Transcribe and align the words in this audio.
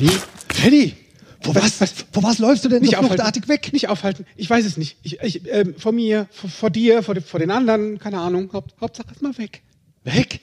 Paddy? 0.00 0.18
Paddy! 0.48 0.94
Vor 1.42 1.54
was, 1.54 1.80
was, 1.80 1.92
vor 2.12 2.22
was 2.22 2.38
läufst 2.38 2.64
du 2.64 2.68
denn 2.68 2.80
Nicht 2.80 2.92
so 2.92 2.96
aufhalten. 2.98 3.16
fluchtartig 3.16 3.48
weg? 3.48 3.72
Nicht 3.72 3.88
aufhalten. 3.88 4.24
Ich 4.36 4.48
weiß 4.48 4.64
es 4.64 4.76
nicht. 4.76 4.96
Ich, 5.02 5.20
ich, 5.20 5.42
ähm, 5.50 5.74
vor 5.76 5.92
mir, 5.92 6.26
vor, 6.30 6.48
vor 6.50 6.70
dir, 6.70 7.02
vor, 7.02 7.14
vor 7.20 7.40
den 7.40 7.50
anderen, 7.50 7.98
keine 7.98 8.18
Ahnung. 8.18 8.50
Haupt, 8.52 8.74
Hauptsache 8.80 9.08
erstmal 9.08 9.36
weg. 9.38 9.62
Weg? 10.04 10.40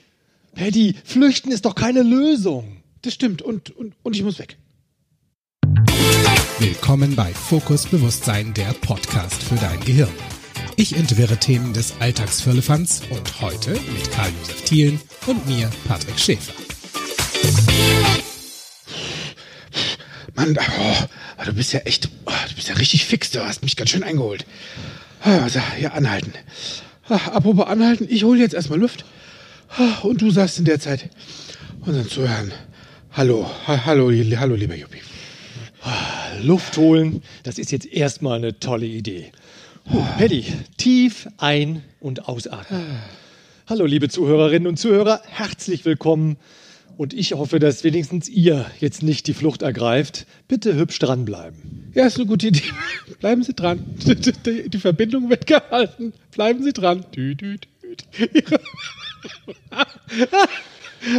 Paddy, 0.53 0.95
flüchten 1.03 1.51
ist 1.51 1.65
doch 1.65 1.75
keine 1.75 2.03
Lösung. 2.03 2.83
Das 3.01 3.13
stimmt. 3.13 3.41
Und, 3.41 3.75
und, 3.75 3.93
und 4.03 4.15
ich 4.15 4.23
muss 4.23 4.37
weg. 4.39 4.57
Willkommen 6.59 7.15
bei 7.15 7.31
Fokus 7.33 7.87
Bewusstsein, 7.87 8.53
der 8.53 8.73
Podcast 8.81 9.41
für 9.41 9.55
dein 9.55 9.79
Gehirn. 9.81 10.09
Ich 10.75 10.95
entwirre 10.95 11.37
Themen 11.37 11.73
des 11.73 11.93
Alltagsfirlefanz 11.99 13.01
und 13.09 13.41
heute 13.41 13.71
mit 13.71 14.11
Karl-Josef 14.11 14.63
Thielen 14.65 14.99
und 15.25 15.47
mir, 15.47 15.69
Patrick 15.87 16.19
Schäfer. 16.19 16.53
Mann, 20.37 20.55
oh, 20.79 21.43
du 21.45 21.53
bist 21.53 21.73
ja 21.73 21.79
echt, 21.81 22.09
oh, 22.27 22.31
du 22.49 22.55
bist 22.55 22.69
ja 22.69 22.75
richtig 22.75 23.05
fix. 23.05 23.31
Du 23.31 23.43
hast 23.43 23.63
mich 23.63 23.75
ganz 23.75 23.89
schön 23.89 24.03
eingeholt. 24.03 24.45
Ah, 25.23 25.39
Also, 25.39 25.59
hier 25.77 25.93
anhalten. 25.95 26.31
Ah, 27.09 27.31
Apropos 27.33 27.65
anhalten, 27.65 28.05
ich 28.07 28.23
hole 28.23 28.39
jetzt 28.39 28.53
erstmal 28.53 28.77
Luft. 28.79 29.03
Ah, 29.77 29.97
Und 30.03 30.21
du 30.21 30.29
sagst 30.29 30.59
in 30.59 30.65
der 30.65 30.79
Zeit 30.79 31.09
unseren 31.81 32.07
Zuhörern 32.07 32.51
Hallo, 33.13 33.49
ha, 33.65 33.85
hallo, 33.85 34.11
hallo, 34.11 34.53
lieber 34.55 34.75
Juppie. 34.75 35.01
Luft 36.43 36.77
holen, 36.77 37.23
das 37.43 37.57
ist 37.57 37.71
jetzt 37.71 37.87
erstmal 37.87 38.37
eine 38.37 38.59
tolle 38.59 38.85
Idee. 38.85 39.31
Puh, 39.85 40.03
Paddy, 40.19 40.45
tief 40.77 41.27
ein- 41.37 41.81
und 41.99 42.27
ausatmen. 42.27 42.85
Hallo, 43.67 43.85
liebe 43.85 44.07
Zuhörerinnen 44.07 44.67
und 44.67 44.77
Zuhörer, 44.77 45.21
herzlich 45.29 45.83
willkommen. 45.85 46.37
Und 46.97 47.13
ich 47.13 47.33
hoffe, 47.33 47.59
dass 47.59 47.83
wenigstens 47.83 48.27
ihr 48.27 48.65
jetzt 48.79 49.03
nicht 49.03 49.27
die 49.27 49.35
Flucht 49.35 49.61
ergreift. 49.61 50.25
Bitte 50.47 50.75
hübsch 50.75 50.97
dranbleiben. 50.97 51.91
Ja, 51.93 52.07
ist 52.07 52.17
eine 52.17 52.25
gute 52.25 52.47
Idee. 52.47 52.63
Bleiben 53.19 53.43
Sie 53.43 53.53
dran. 53.53 53.85
Die, 54.05 54.79
Verbindung 54.79 55.29
wird 55.29 55.45
gehalten. 55.45 56.13
Bleiben 56.31 56.63
Sie 56.63 56.73
dran. 56.73 57.05
Dü, 57.15 57.35
dü, 57.35 57.57
dü. 57.57 57.67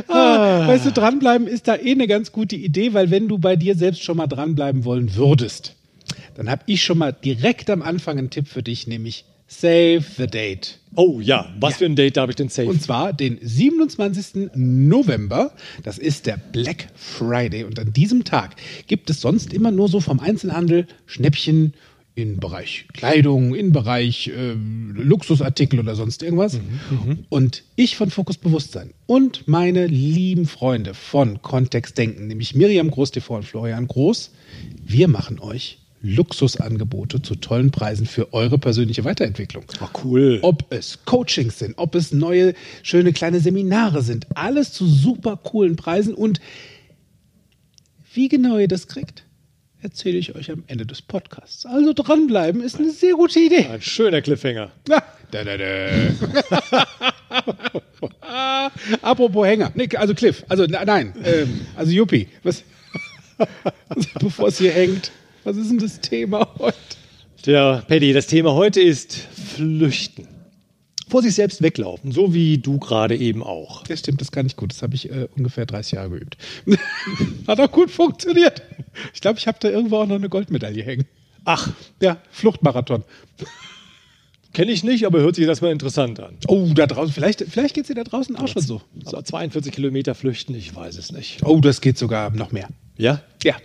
ah, 0.09 0.67
weißt 0.67 0.87
du, 0.87 0.93
dranbleiben 0.93 1.47
ist 1.47 1.69
da 1.69 1.77
eh 1.77 1.93
eine 1.93 2.09
ganz 2.09 2.33
gute 2.33 2.57
Idee, 2.57 2.93
weil 2.93 3.11
wenn 3.13 3.29
du 3.29 3.39
bei 3.39 3.55
dir 3.55 3.77
selbst 3.77 4.03
schon 4.03 4.17
mal 4.17 4.27
dranbleiben 4.27 4.85
wollen 4.85 5.15
würdest, 5.15 5.77
dann 6.35 6.51
habe 6.51 6.63
ich 6.67 6.83
schon 6.83 6.99
mal 6.99 7.13
direkt 7.13 7.71
am 7.71 7.83
Anfang 7.83 8.19
einen 8.19 8.31
Tipp 8.31 8.49
für 8.49 8.63
dich, 8.63 8.89
nämlich 8.89 9.25
Save 9.49 10.05
the 10.19 10.27
Date. 10.27 10.79
Oh 10.95 11.21
ja, 11.21 11.51
was 11.59 11.79
für 11.79 11.87
ein 11.87 11.97
Date 11.97 12.19
darf 12.19 12.29
ich 12.29 12.37
denn 12.37 12.51
safe? 12.51 12.69
Und 12.69 12.83
zwar 12.83 13.15
den 13.15 13.39
27. 13.41 14.51
November. 14.55 15.53
Das 15.83 15.97
ist 15.97 16.27
der 16.27 16.37
Black 16.37 16.89
Friday. 16.95 17.65
Und 17.65 17.79
an 17.79 17.93
diesem 17.93 18.25
Tag 18.25 18.57
gibt 18.87 19.09
es 19.09 19.23
sonst 19.23 19.53
immer 19.55 19.71
nur 19.71 19.89
so 19.89 20.01
vom 20.01 20.21
Einzelhandel 20.21 20.87
Schnäppchen 21.07 21.73
im 22.15 22.39
Bereich 22.41 22.87
Kleidung, 22.93 23.55
im 23.55 23.73
Bereich 23.73 24.31
ähm, 24.37 24.95
Luxusartikel 24.97 25.79
oder 25.79 25.95
sonst 25.95 26.23
irgendwas. 26.23 26.59
Und 27.29 27.63
ich 27.77 27.97
von 27.97 28.11
Fokus 28.11 28.37
Bewusstsein 28.37 28.93
und 29.07 29.47
meine 29.47 29.87
lieben 29.87 30.47
Freunde 30.47 30.95
von 30.95 31.41
Kontext 31.43 31.97
Denken, 31.97 32.27
nämlich 32.27 32.55
Miriam 32.57 32.91
Groß-TV 32.91 33.37
und 33.37 33.45
Florian 33.45 33.87
Groß, 33.87 34.33
wir 34.85 35.07
machen 35.07 35.39
euch 35.39 35.79
Luxusangebote 36.03 37.23
zu 37.23 37.35
tollen 37.35 37.71
Preisen 37.71 38.07
für 38.07 38.33
eure 38.33 38.59
persönliche 38.59 39.05
Weiterentwicklung. 39.05 39.65
Ach, 39.81 39.91
cool. 40.05 40.39
Ob 40.43 40.73
es 40.73 41.05
Coachings 41.05 41.59
sind, 41.59 41.77
ob 41.77 41.95
es 41.95 42.13
neue, 42.13 42.55
schöne 42.83 43.13
kleine 43.13 43.41
Seminare 43.41 44.03
sind, 44.03 44.27
alles 44.37 44.73
zu 44.73 44.87
super 44.87 45.37
coolen 45.37 45.77
Preisen. 45.77 46.15
Und 46.15 46.41
wie 48.15 48.29
genau 48.29 48.59
ihr 48.59 48.69
das 48.69 48.87
kriegt, 48.87 49.25
erzähle 49.81 50.19
ich 50.19 50.35
euch 50.35 50.51
am 50.51 50.65
Ende 50.67 50.87
des 50.87 51.03
Podcasts. 51.03 51.67
Also 51.67 51.93
dranbleiben 51.93 52.63
ist 52.63 52.77
eine 52.77 52.91
sehr 52.91 53.15
gute 53.15 53.41
Idee. 53.41 53.67
Ein 53.67 53.83
schöner 53.83 54.23
Cliffhanger. 54.23 54.71
Da, 54.85 55.03
da, 55.31 55.45
da. 55.45 55.59
Apropos 59.03 59.47
Hänger. 59.47 59.73
Nee, 59.75 59.89
also 59.97 60.15
Cliff. 60.15 60.45
Also 60.49 60.67
nein. 60.67 61.15
Ähm, 61.25 61.67
also 61.77 61.93
Juppie. 61.93 62.29
Was, 62.43 62.65
bevor 64.21 64.49
es 64.49 64.59
hier 64.59 64.73
hängt. 64.73 65.11
Was 65.49 65.57
ist 65.57 65.71
denn 65.71 65.79
das 65.79 65.99
Thema 66.03 66.47
heute? 66.59 66.77
Der 67.47 67.83
Paddy, 67.89 68.13
das 68.13 68.27
Thema 68.27 68.53
heute 68.53 68.83
ist 68.83 69.15
Flüchten. 69.15 70.29
Vor 71.09 71.23
sich 71.23 71.35
selbst 71.37 71.63
weglaufen, 71.63 72.13
so 72.13 72.35
wie 72.35 72.59
du 72.59 72.79
gerade 72.79 73.17
eben 73.17 73.43
auch. 73.43 73.83
Das 73.85 74.01
stimmt, 74.01 74.21
das 74.21 74.31
kann 74.31 74.45
ich 74.45 74.57
gut. 74.57 74.73
Das 74.75 74.83
habe 74.83 74.95
ich 74.95 75.09
äh, 75.11 75.27
ungefähr 75.39 75.65
30 75.65 75.93
Jahre 75.93 76.11
geübt. 76.11 76.37
Hat 77.49 77.59
auch 77.61 77.73
gut 77.73 77.91
funktioniert. 77.91 78.61
Ich 79.15 79.23
glaube, 79.23 79.39
ich 79.39 79.47
habe 79.47 79.57
da 79.59 79.71
irgendwo 79.71 79.97
auch 79.97 80.07
noch 80.07 80.17
eine 80.17 80.29
Goldmedaille 80.29 80.83
hängen. 80.83 81.07
Ach, 81.47 81.71
Ja, 82.03 82.19
Fluchtmarathon. 82.31 83.05
kenne 84.53 84.71
ich 84.71 84.85
nicht, 84.85 85.07
aber 85.07 85.21
hört 85.21 85.35
sich 85.37 85.47
das 85.47 85.63
mal 85.63 85.73
interessant 85.73 86.21
an. 86.21 86.37
Oh, 86.47 86.69
da 86.75 86.87
draußen, 86.87 87.15
vielleicht, 87.15 87.43
vielleicht 87.49 87.75
geht 87.75 87.85
es 87.85 87.89
dir 87.89 87.95
da 87.95 88.05
draußen 88.05 88.37
auch 88.37 88.49
schon 88.49 88.61
so. 88.61 88.83
So 89.03 89.23
42 89.23 89.73
Kilometer 89.73 90.15
flüchten, 90.15 90.55
ich 90.55 90.77
weiß 90.77 90.99
es 90.99 91.11
nicht. 91.11 91.43
Oh, 91.43 91.59
das 91.61 91.81
geht 91.81 91.97
sogar 91.97 92.29
noch 92.33 92.53
mehr. 92.53 92.69
Ja? 92.99 93.23
Ja. 93.43 93.57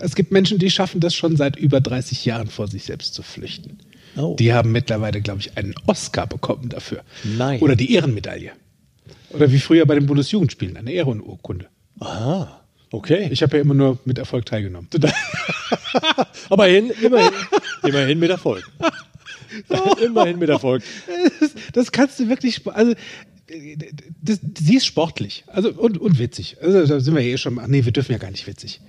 Es 0.00 0.14
gibt 0.14 0.30
Menschen, 0.30 0.58
die 0.58 0.70
schaffen 0.70 1.00
das 1.00 1.14
schon 1.14 1.36
seit 1.36 1.56
über 1.56 1.80
30 1.80 2.24
Jahren 2.24 2.48
vor 2.48 2.68
sich 2.68 2.84
selbst 2.84 3.12
zu 3.14 3.22
flüchten. 3.22 3.78
Oh. 4.16 4.36
Die 4.38 4.52
haben 4.52 4.72
mittlerweile, 4.72 5.20
glaube 5.20 5.40
ich, 5.40 5.56
einen 5.56 5.74
Oscar 5.86 6.26
bekommen 6.26 6.68
dafür. 6.68 7.02
Nein. 7.24 7.60
Oder 7.60 7.76
die 7.76 7.92
Ehrenmedaille. 7.92 8.52
Oder 9.30 9.52
wie 9.52 9.58
früher 9.58 9.86
bei 9.86 9.94
den 9.94 10.06
Bundesjugendspielen, 10.06 10.76
eine 10.76 10.92
Ehrenurkunde. 10.92 11.66
Aha, 12.00 12.60
okay. 12.90 13.28
Ich 13.30 13.42
habe 13.42 13.56
ja 13.56 13.62
immer 13.62 13.74
nur 13.74 13.98
mit 14.04 14.18
Erfolg 14.18 14.46
teilgenommen. 14.46 14.88
aber 16.48 16.66
hin, 16.66 16.92
immerhin, 17.02 17.32
immerhin 17.82 18.18
mit 18.18 18.30
Erfolg. 18.30 18.68
immerhin 20.04 20.38
mit 20.38 20.48
Erfolg. 20.48 20.82
Das, 21.40 21.50
das 21.72 21.92
kannst 21.92 22.18
du 22.18 22.28
wirklich, 22.28 22.66
also 22.66 22.94
das, 24.22 24.40
sie 24.58 24.76
ist 24.76 24.86
sportlich 24.86 25.44
also, 25.46 25.70
und, 25.70 25.98
und 25.98 26.18
witzig. 26.18 26.56
Also 26.60 26.86
da 26.86 27.00
sind 27.00 27.14
wir 27.14 27.22
eh 27.22 27.36
schon, 27.36 27.58
ach 27.58 27.66
nee, 27.66 27.84
wir 27.84 27.92
dürfen 27.92 28.12
ja 28.12 28.18
gar 28.18 28.30
nicht 28.30 28.46
witzig. 28.46 28.80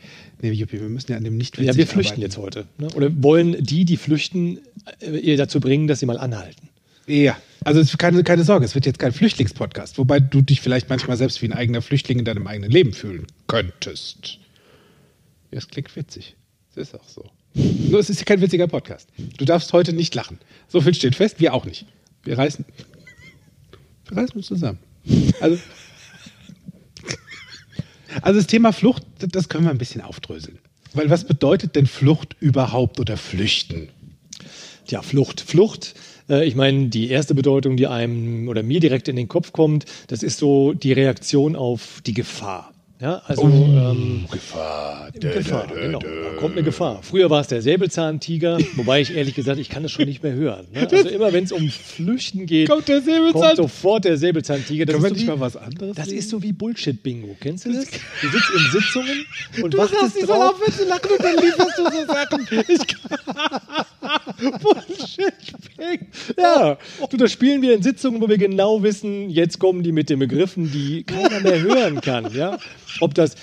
Nee, 0.41 0.51
Juppie, 0.51 0.79
wir 0.79 0.89
müssen 0.89 1.11
ja 1.11 1.17
an 1.17 1.23
dem 1.23 1.37
nicht 1.37 1.57
witzig 1.57 1.67
Ja, 1.67 1.75
wir 1.75 1.87
flüchten 1.87 2.13
arbeiten. 2.13 2.21
jetzt 2.21 2.37
heute. 2.37 2.67
Ne? 2.77 2.89
Oder 2.95 3.11
wollen 3.23 3.63
die, 3.63 3.85
die 3.85 3.97
flüchten, 3.97 4.59
äh, 4.99 5.17
ihr 5.17 5.37
dazu 5.37 5.59
bringen, 5.59 5.87
dass 5.87 5.99
sie 5.99 6.05
mal 6.05 6.17
anhalten? 6.17 6.69
Ja, 7.07 7.37
also 7.63 7.79
es 7.79 7.89
ist 7.89 7.97
keine, 7.97 8.23
keine 8.23 8.43
Sorge, 8.43 8.65
es 8.65 8.75
wird 8.75 8.85
jetzt 8.85 8.99
kein 8.99 9.11
Flüchtlingspodcast, 9.11 9.97
wobei 9.97 10.19
du 10.19 10.41
dich 10.41 10.61
vielleicht 10.61 10.89
manchmal 10.89 11.17
selbst 11.17 11.41
wie 11.41 11.47
ein 11.47 11.53
eigener 11.53 11.81
Flüchtling 11.81 12.19
in 12.19 12.25
deinem 12.25 12.47
eigenen 12.47 12.71
Leben 12.71 12.93
fühlen 12.93 13.27
könntest. 13.47 14.39
Ja, 15.51 15.57
es 15.57 15.67
klingt 15.67 15.95
witzig. 15.95 16.35
Es 16.71 16.77
ist 16.77 16.95
auch 16.95 17.07
so. 17.07 17.29
Nur 17.53 17.99
es 17.99 18.09
ist 18.09 18.25
kein 18.25 18.39
witziger 18.39 18.67
Podcast. 18.67 19.09
Du 19.37 19.45
darfst 19.45 19.73
heute 19.73 19.93
nicht 19.93 20.15
lachen. 20.15 20.39
So 20.69 20.79
viel 20.79 20.93
steht 20.93 21.15
fest, 21.15 21.39
wir 21.39 21.53
auch 21.53 21.65
nicht. 21.65 21.85
Wir 22.23 22.37
reißen, 22.37 22.63
wir 24.11 24.21
reißen 24.21 24.35
uns 24.35 24.47
zusammen. 24.47 24.79
Also, 25.39 25.57
also 28.21 28.39
das 28.39 28.47
Thema 28.47 28.73
Flucht, 28.73 29.03
das 29.19 29.49
können 29.49 29.63
wir 29.63 29.71
ein 29.71 29.77
bisschen 29.77 30.01
aufdröseln. 30.01 30.59
Weil 30.93 31.09
was 31.09 31.23
bedeutet 31.23 31.75
denn 31.75 31.87
Flucht 31.87 32.35
überhaupt 32.39 32.99
oder 32.99 33.15
Flüchten? 33.15 33.89
Tja, 34.85 35.01
Flucht. 35.01 35.39
Flucht, 35.39 35.95
äh, 36.29 36.45
ich 36.45 36.55
meine, 36.55 36.89
die 36.89 37.09
erste 37.09 37.33
Bedeutung, 37.33 37.77
die 37.77 37.87
einem 37.87 38.49
oder 38.49 38.63
mir 38.63 38.81
direkt 38.81 39.07
in 39.07 39.15
den 39.15 39.29
Kopf 39.29 39.53
kommt, 39.53 39.85
das 40.07 40.23
ist 40.23 40.39
so 40.39 40.73
die 40.73 40.91
Reaktion 40.91 41.55
auf 41.55 42.01
die 42.05 42.13
Gefahr. 42.13 42.73
Ja, 43.01 43.19
also 43.25 43.41
ähm, 43.43 44.25
Gefahr. 44.31 45.09
Gefahr, 45.11 45.65
genau. 45.67 45.97
Da 45.99 46.07
kommt 46.39 46.53
eine 46.55 46.63
Gefahr. 46.63 46.99
Früher 47.01 47.31
war 47.31 47.41
es 47.41 47.47
der 47.47 47.61
Säbelzahntiger, 47.63 48.59
wobei 48.75 49.01
ich 49.01 49.15
ehrlich 49.15 49.33
gesagt, 49.33 49.59
ich 49.59 49.69
kann 49.69 49.81
das 49.81 49.91
schon 49.91 50.05
nicht 50.05 50.21
mehr 50.21 50.33
hören. 50.33 50.67
Ne? 50.71 50.87
Also 50.89 51.09
immer 51.09 51.33
wenn 51.33 51.43
es 51.45 51.51
um 51.51 51.67
Flüchten 51.69 52.45
geht, 52.45 52.69
Kommt 52.69 52.87
der 52.87 53.01
Säbelzahn- 53.01 53.31
kommt 53.33 53.55
sofort 53.57 54.05
der 54.05 54.17
Säbelzahntiger. 54.17 54.85
Das 54.85 54.95
ist 54.97 55.01
so 55.01 55.09
nicht 55.09 55.21
wie, 55.23 55.25
mal 55.25 55.39
was 55.39 55.57
anderes 55.57 55.95
Das 55.95 56.09
ist 56.09 56.29
so 56.29 56.43
wie 56.43 56.53
Bullshit-Bingo. 56.53 57.35
Kennst 57.39 57.65
du 57.65 57.73
das? 57.73 57.85
Du 57.85 58.29
sitzt 58.29 58.49
in 58.55 58.71
Sitzungen 58.79 59.25
und 59.63 59.73
Du 59.73 59.77
sagst, 59.77 59.93
wartest 59.95 60.17
ich 60.17 60.25
soll 60.27 60.37
drauf. 60.37 60.53
aufhören 60.53 60.73
zu 60.73 60.85
lachen 60.85 61.09
und 61.11 61.23
dann 61.23 61.35
lieferst 61.43 61.77
du 61.77 61.83
so 61.83 62.05
Sachen. 62.05 62.47
Ich 62.67 63.90
Bullshit. 64.61 65.33
Ja, 66.37 66.77
du, 67.09 67.17
da 67.17 67.27
spielen 67.27 67.61
wir 67.61 67.73
in 67.73 67.83
Sitzungen, 67.83 68.21
wo 68.21 68.27
wir 68.29 68.37
genau 68.37 68.81
wissen, 68.83 69.29
jetzt 69.29 69.59
kommen 69.59 69.83
die 69.83 69.91
mit 69.91 70.09
den 70.09 70.19
Begriffen, 70.19 70.71
die 70.71 71.03
keiner 71.03 71.39
mehr 71.39 71.61
hören 71.61 72.01
kann. 72.01 72.33
Ja? 72.33 72.57
Ob 72.99 73.13
das 73.13 73.35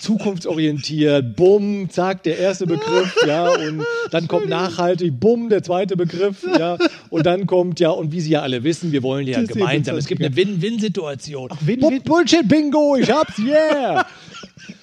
zukunftsorientiert, 0.00 1.36
bumm, 1.36 1.88
zack, 1.90 2.22
der 2.22 2.38
erste 2.38 2.66
Begriff, 2.66 3.14
ja, 3.26 3.50
und 3.50 3.84
dann 4.10 4.26
kommt 4.26 4.48
nachhaltig, 4.48 5.18
bumm, 5.20 5.48
der 5.48 5.62
zweite 5.62 5.96
Begriff, 5.96 6.44
ja, 6.58 6.78
und 7.10 7.26
dann 7.26 7.46
kommt, 7.46 7.78
ja, 7.78 7.90
und 7.90 8.10
wie 8.10 8.20
Sie 8.20 8.30
ja 8.30 8.40
alle 8.42 8.64
wissen, 8.64 8.90
wir 8.90 9.02
wollen 9.02 9.26
ja 9.26 9.40
Das 9.40 9.48
gemeinsam, 9.50 9.96
es 9.96 10.06
gibt 10.06 10.22
eine. 10.22 10.34
Win-Win-Situation. 10.34 11.50
Win-Win. 11.60 12.02
Bu- 12.02 12.14
Bullshit-Bingo, 12.14 12.96
ich 12.96 13.10
hab's, 13.10 13.38
yeah! 13.38 14.06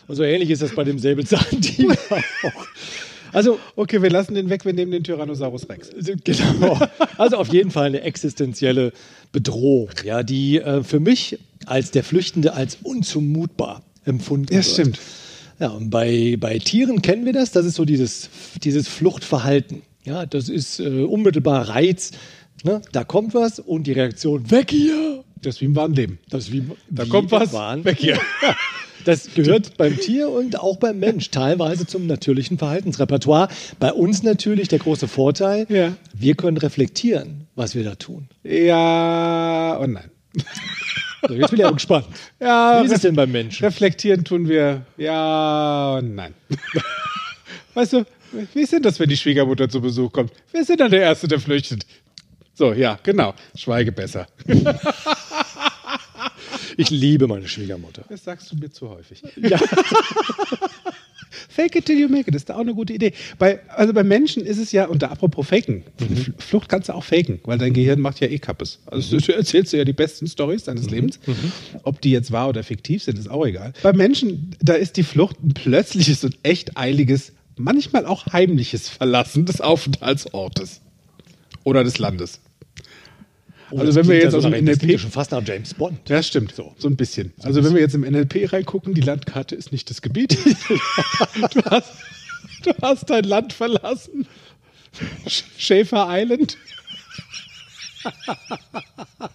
Und 0.07 0.15
so 0.15 0.23
ähnlich 0.23 0.49
ist 0.49 0.63
das 0.63 0.73
bei 0.73 0.83
dem 0.83 0.97
Säbelzahntiger 0.97 1.93
auch. 2.09 2.67
Also, 3.33 3.59
Okay, 3.75 4.01
wir 4.01 4.09
lassen 4.09 4.33
den 4.35 4.49
weg, 4.49 4.65
wir 4.65 4.73
nehmen 4.73 4.91
den 4.91 5.03
Tyrannosaurus 5.03 5.67
Rex. 5.69 5.89
Genau. 6.23 6.79
Also 7.17 7.37
auf 7.37 7.49
jeden 7.53 7.71
Fall 7.71 7.87
eine 7.87 8.01
existenzielle 8.01 8.91
Bedrohung, 9.31 9.89
ja, 10.03 10.23
die 10.23 10.57
äh, 10.59 10.83
für 10.83 10.99
mich 10.99 11.37
als 11.65 11.91
der 11.91 12.03
Flüchtende 12.03 12.53
als 12.53 12.77
unzumutbar 12.83 13.83
empfunden 14.05 14.51
Ja, 14.53 14.57
wird. 14.59 14.65
stimmt. 14.65 14.99
Ja, 15.59 15.69
und 15.69 15.89
bei, 15.89 16.37
bei 16.39 16.57
Tieren 16.59 17.01
kennen 17.01 17.25
wir 17.25 17.33
das. 17.33 17.51
Das 17.51 17.65
ist 17.65 17.75
so 17.75 17.83
dieses, 17.85 18.29
dieses 18.63 18.87
Fluchtverhalten. 18.87 19.81
Ja, 20.05 20.25
das 20.25 20.47
ist 20.49 20.79
äh, 20.79 21.03
unmittelbar 21.03 21.67
Reiz. 21.69 22.11
Ne? 22.63 22.81
Da 22.93 23.03
kommt 23.03 23.33
was 23.33 23.59
und 23.59 23.85
die 23.85 23.91
Reaktion, 23.91 24.49
weg 24.51 24.71
hier! 24.71 25.23
Das 25.41 25.55
ist 25.55 25.61
wie 25.61 25.65
im 25.65 25.75
wahren 25.75 25.93
Leben. 25.93 26.19
Das 26.29 26.45
ist 26.45 26.51
wie, 26.53 26.63
Da 26.89 27.05
wie 27.05 27.09
kommt 27.09 27.31
was, 27.31 27.53
Wahn. 27.53 27.85
weg 27.85 27.97
hier. 27.99 28.15
Ja, 28.41 28.55
das 29.05 29.33
gehört 29.33 29.77
beim 29.77 29.97
Tier 29.97 30.29
und 30.29 30.59
auch 30.59 30.77
beim 30.77 30.99
Mensch 30.99 31.29
teilweise 31.31 31.85
zum 31.87 32.07
natürlichen 32.07 32.57
Verhaltensrepertoire. 32.57 33.47
Bei 33.79 33.91
uns 33.93 34.23
natürlich 34.23 34.67
der 34.67 34.79
große 34.79 35.07
Vorteil, 35.07 35.65
Ja. 35.69 35.93
wir 36.13 36.35
können 36.35 36.57
reflektieren, 36.57 37.47
was 37.55 37.75
wir 37.75 37.83
da 37.83 37.95
tun. 37.95 38.27
Ja 38.43 39.75
und 39.79 39.93
nein. 39.93 40.11
So, 41.27 41.33
jetzt 41.33 41.49
bin 41.49 41.59
ich 41.59 41.65
aber 41.65 41.75
gespannt. 41.75 42.05
Ja, 42.39 42.81
Wie 42.81 42.85
ist 42.85 42.93
es 42.93 43.01
denn 43.01 43.15
beim 43.15 43.31
Menschen? 43.31 43.65
reflektieren 43.65 44.23
tun 44.23 44.47
wir 44.47 44.85
ja 44.97 45.95
und 45.97 46.15
nein. 46.15 46.33
weißt 47.73 47.93
du, 47.93 48.05
wie 48.53 48.61
ist 48.61 48.71
denn 48.73 48.83
das, 48.83 48.99
wenn 48.99 49.09
die 49.09 49.17
Schwiegermutter 49.17 49.67
zu 49.69 49.81
Besuch 49.81 50.11
kommt? 50.13 50.31
Wer 50.51 50.61
ist 50.61 50.69
denn 50.69 50.77
dann 50.77 50.91
der 50.91 51.01
Erste, 51.01 51.27
der 51.27 51.39
flüchtet? 51.39 51.85
So, 52.53 52.73
ja, 52.73 52.99
genau. 53.03 53.33
Schweige 53.55 53.91
besser. 53.91 54.27
Ich 56.81 56.89
liebe 56.91 57.27
meine 57.27 57.45
Schwiegermutter. 57.47 58.05
Das 58.07 58.23
sagst 58.23 58.49
du 58.51 58.55
mir 58.55 58.71
zu 58.71 58.89
häufig. 58.89 59.21
Fake 61.49 61.75
it 61.75 61.85
till 61.85 61.99
you 61.99 62.07
make 62.07 62.27
it, 62.29 62.33
das 62.35 62.43
ist 62.43 62.51
auch 62.51 62.59
eine 62.59 62.73
gute 62.73 62.93
Idee. 62.93 63.11
Bei, 63.37 63.59
also 63.75 63.91
bei 63.93 64.03
Menschen 64.03 64.45
ist 64.45 64.57
es 64.57 64.71
ja, 64.71 64.85
und 64.85 65.01
da 65.01 65.07
apropos 65.09 65.45
Faken, 65.47 65.83
F- 65.99 66.31
Flucht 66.37 66.69
kannst 66.69 66.87
du 66.89 66.93
auch 66.93 67.03
faken, 67.03 67.39
weil 67.43 67.57
dein 67.57 67.73
Gehirn 67.73 67.99
macht 67.99 68.21
ja 68.21 68.27
eh 68.27 68.39
Kappes. 68.39 68.79
Also 68.85 69.17
du 69.19 69.35
erzählst 69.35 69.73
dir 69.73 69.77
ja 69.77 69.83
die 69.83 69.93
besten 69.93 70.27
Stories 70.27 70.63
deines 70.63 70.89
Lebens. 70.89 71.19
Ob 71.83 71.99
die 72.01 72.11
jetzt 72.11 72.31
wahr 72.31 72.47
oder 72.49 72.63
fiktiv 72.63 73.03
sind, 73.03 73.19
ist 73.19 73.29
auch 73.29 73.45
egal. 73.45 73.73
Bei 73.83 73.91
Menschen, 73.93 74.55
da 74.61 74.73
ist 74.73 74.95
die 74.95 75.03
Flucht 75.03 75.35
ein 75.43 75.53
plötzliches 75.53 76.23
und 76.23 76.37
echt 76.43 76.77
eiliges, 76.77 77.33
manchmal 77.57 78.05
auch 78.05 78.27
heimliches 78.27 78.87
Verlassen 78.87 79.45
des 79.45 79.59
Aufenthaltsortes 79.59 80.79
oder 81.65 81.83
des 81.83 81.99
Landes. 81.99 82.39
Oh, 83.71 83.80
Also 83.80 83.86
das 83.88 83.95
wenn 83.95 84.07
wir 84.07 84.18
jetzt 84.18 84.33
aus 84.33 84.44
dem 84.44 84.51
das 84.54 84.62
NLP 84.62 84.83
ja 84.92 84.98
schon 84.98 85.12
fast 85.12 85.31
nach 85.31 85.45
James 85.45 85.74
Bond. 85.74 86.10
Ja, 86.10 86.24
stimmt. 86.24 86.54
So, 86.56 86.74
so 86.77 86.88
ein 86.88 86.95
bisschen. 86.95 87.33
Also 87.44 87.63
wenn 87.63 87.74
wir 87.74 87.81
jetzt 87.81 87.94
im 87.95 88.01
NLP 88.01 88.51
reingucken, 88.51 88.94
die 88.94 89.01
Landkarte 89.01 89.56
ist 89.56 89.71
nicht 89.71 89.89
das 89.89 90.01
Gebiet. 90.01 90.38
du, 91.54 91.62
hast, 91.69 91.92
du 92.63 92.71
hast 92.81 93.10
dein 93.10 93.24
Land 93.25 93.54
verlassen. 93.54 94.25
Sch- 95.27 95.44
Schäfer 95.57 96.07
Island. 96.10 96.57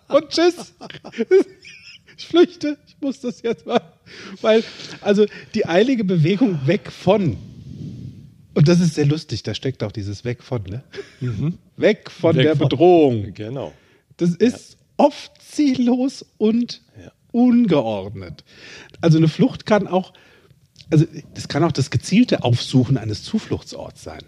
Und 0.09 0.29
tschüss. 0.31 0.75
Ich 2.17 2.27
flüchte. 2.27 2.77
Ich 2.87 2.97
muss 3.01 3.21
das 3.21 3.43
jetzt 3.43 3.67
mal. 3.67 3.81
Weil, 4.41 4.65
also 5.01 5.27
die 5.55 5.67
eilige 5.67 6.05
Bewegung 6.05 6.59
weg 6.67 6.91
von. 6.91 7.37
Und 8.55 8.69
das 8.69 8.81
ist 8.81 8.95
sehr 8.95 9.07
lustig, 9.07 9.43
da 9.43 9.53
steckt 9.55 9.83
auch 9.83 9.91
dieses 9.93 10.25
weg 10.25 10.43
von, 10.43 10.63
ne? 10.63 10.85
Weg 11.77 12.09
von 12.11 12.37
Weg 12.37 12.45
der 12.45 12.57
von. 12.57 12.69
Bedrohung. 12.69 13.35
Genau. 13.35 13.73
Das 14.17 14.31
ist 14.31 14.77
oft 14.97 15.33
ziellos 15.43 16.25
und 16.39 16.83
Ja. 17.03 17.13
ungeordnet. 17.33 18.45
Also 19.01 19.19
eine 19.19 19.29
Flucht 19.29 19.67
kann 19.67 19.87
auch, 19.87 20.13
also 20.91 21.05
das 21.35 21.49
kann 21.49 21.65
auch 21.65 21.73
das 21.73 21.91
gezielte 21.91 22.43
Aufsuchen 22.45 22.97
eines 22.97 23.23
Zufluchtsorts 23.23 24.03
sein. 24.03 24.23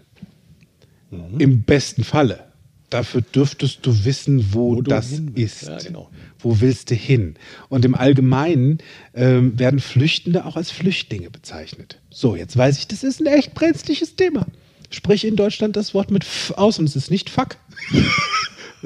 Im 1.37 1.63
besten 1.63 2.03
Falle. 2.03 2.43
Dafür 2.89 3.21
dürftest 3.21 3.79
du 3.85 4.05
wissen, 4.05 4.53
wo, 4.53 4.71
Wo 4.71 4.81
du 4.81 4.89
das 4.89 5.21
ist. 5.35 5.63
Ja, 5.63 5.77
genau. 5.77 6.09
Wo 6.39 6.59
willst 6.61 6.89
du 6.89 6.95
hin? 6.95 7.35
Und 7.69 7.83
im 7.85 7.95
Allgemeinen 7.95 8.77
ähm, 9.13 9.57
werden 9.59 9.79
Flüchtende 9.79 10.45
auch 10.45 10.55
als 10.55 10.71
Flüchtlinge 10.71 11.29
bezeichnet. 11.29 11.99
So, 12.09 12.35
jetzt 12.35 12.55
weiß 12.55 12.77
ich, 12.79 12.87
das 12.87 13.03
ist 13.03 13.19
ein 13.21 13.25
echt 13.27 13.53
brenzliches 13.53 14.15
Thema. 14.15 14.47
Sprich 14.89 15.25
in 15.25 15.35
Deutschland 15.35 15.75
das 15.75 15.93
Wort 15.93 16.11
mit 16.11 16.23
F 16.23 16.53
aus 16.55 16.79
und 16.79 16.85
es 16.85 16.95
ist 16.95 17.11
nicht 17.11 17.29
Fuck. 17.29 17.57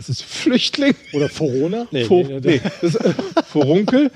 Es 0.01 0.09
ist 0.09 0.23
Flüchtling. 0.23 0.95
Oder 1.13 1.29
Corona? 1.29 1.85
Nee, 1.91 2.05
Fu 2.05 2.23
nee, 2.23 2.39
nee, 2.39 2.61
das, 2.81 2.95
äh, 2.95 3.13
Furunkel. 3.47 4.09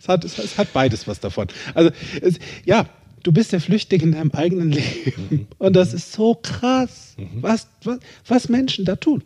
es, 0.00 0.08
hat, 0.08 0.24
es, 0.24 0.36
es 0.36 0.58
hat 0.58 0.72
beides 0.72 1.06
was 1.06 1.20
davon. 1.20 1.46
Also, 1.74 1.92
es, 2.20 2.40
ja, 2.64 2.88
du 3.22 3.30
bist 3.30 3.52
der 3.52 3.60
Flüchtling 3.60 4.00
in 4.00 4.12
deinem 4.12 4.32
eigenen 4.32 4.72
Leben. 4.72 5.46
Und 5.58 5.76
das 5.76 5.94
ist 5.94 6.12
so 6.12 6.34
krass, 6.42 7.14
was, 7.34 7.68
was, 7.84 7.98
was 8.26 8.48
Menschen 8.48 8.84
da 8.84 8.96
tun. 8.96 9.22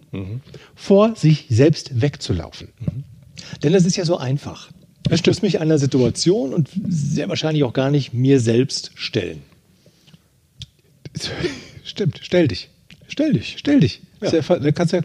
Vor 0.75 1.17
sich 1.17 1.47
selbst 1.49 2.03
wegzulaufen. 2.03 2.69
Denn 3.63 3.73
das 3.73 3.87
ist 3.87 3.97
ja 3.97 4.05
so 4.05 4.19
einfach. 4.19 4.71
Ich 5.11 5.27
muss 5.27 5.41
mich 5.41 5.61
einer 5.61 5.79
Situation 5.79 6.53
und 6.53 6.69
sehr 6.89 7.31
wahrscheinlich 7.31 7.65
auch 7.65 7.73
gar 7.73 7.91
nicht 7.91 8.13
mir 8.13 8.39
selbst 8.39 8.93
stellen. 8.97 9.43
Stimmt, 11.85 12.21
stell 12.23 12.49
dich. 12.49 12.69
Stell 13.09 13.33
dich. 13.33 13.55
Stell 13.59 13.81
dich. 13.81 14.03
Ja. 14.21 14.33
Ja. 14.33 14.59
Da 14.59 14.73
kannst 14.73 14.93
du 14.93 14.99
ja, 14.99 15.03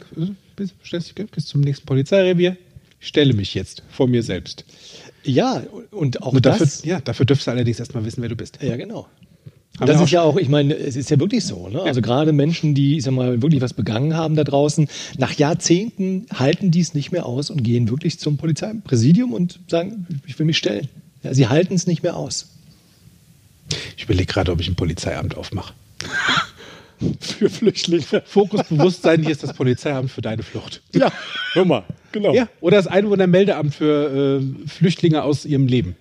bis, 0.55 0.73
stellst 0.83 1.17
dich 1.17 1.27
bis 1.27 1.45
zum 1.45 1.61
nächsten 1.61 1.85
Polizeirevier. 1.85 2.57
Ich 2.99 3.07
stelle 3.07 3.33
mich 3.33 3.53
jetzt 3.53 3.83
vor 3.89 4.07
mir 4.07 4.23
selbst. 4.23 4.65
Ja, 5.23 5.63
und 5.91 6.21
auch 6.21 6.33
Und 6.33 6.45
dafür, 6.45 6.65
das. 6.65 6.83
ja, 6.85 6.99
dafür 6.99 7.25
dürfst 7.25 7.47
du 7.47 7.51
allerdings 7.51 7.79
erstmal 7.79 8.05
wissen, 8.05 8.21
wer 8.21 8.29
du 8.29 8.35
bist. 8.35 8.59
Ja, 8.61 8.75
genau. 8.75 9.07
Haben 9.79 9.87
das 9.87 10.01
ist 10.01 10.11
ja 10.11 10.21
auch, 10.21 10.37
ich 10.37 10.47
meine, 10.47 10.73
es 10.73 10.95
ist 10.95 11.09
ja 11.09 11.19
wirklich 11.19 11.43
so. 11.43 11.67
Ne? 11.67 11.81
Also 11.81 12.01
gerade 12.01 12.31
Menschen, 12.31 12.75
die, 12.75 12.97
ich 12.97 13.03
sag 13.03 13.13
mal, 13.13 13.41
wirklich 13.41 13.61
was 13.61 13.73
begangen 13.73 14.15
haben 14.15 14.35
da 14.35 14.45
draußen, 14.45 14.87
nach 15.17 15.33
Jahrzehnten 15.33 16.27
halten 16.33 16.71
die 16.71 16.79
es 16.79 16.93
nicht 16.93 17.11
mehr 17.11 17.25
aus 17.25 17.49
und 17.49 17.61
gehen 17.61 17.89
wirklich 17.89 18.17
zum 18.17 18.37
Polizeipräsidium 18.37 19.33
und 19.33 19.59
sagen, 19.67 20.07
ich 20.25 20.39
will 20.39 20.45
mich 20.45 20.57
stellen. 20.57 20.87
Ja, 21.23 21.33
sie 21.33 21.47
halten 21.47 21.73
es 21.73 21.87
nicht 21.87 22.03
mehr 22.03 22.15
aus. 22.15 22.51
Ich 23.97 24.05
überlege 24.05 24.31
gerade, 24.31 24.51
ob 24.51 24.61
ich 24.61 24.69
ein 24.69 24.75
Polizeiamt 24.75 25.35
aufmache. 25.35 25.73
Für 27.19 27.49
Flüchtlinge. 27.49 28.23
Fokus 28.25 28.63
Bewusstsein, 28.67 29.21
hier 29.21 29.31
ist 29.31 29.43
das 29.43 29.53
Polizeiamt 29.53 30.11
für 30.11 30.21
deine 30.21 30.43
Flucht. 30.43 30.81
Ja, 30.93 31.11
hör 31.53 31.65
mal, 31.65 31.83
genau. 32.11 32.33
Ja, 32.33 32.47
oder 32.61 32.77
das 32.77 32.87
Einwohnermeldeamt 32.87 33.75
für 33.75 34.41
äh, 34.41 34.67
Flüchtlinge 34.67 35.23
aus 35.23 35.45
ihrem 35.45 35.67
Leben. 35.67 35.95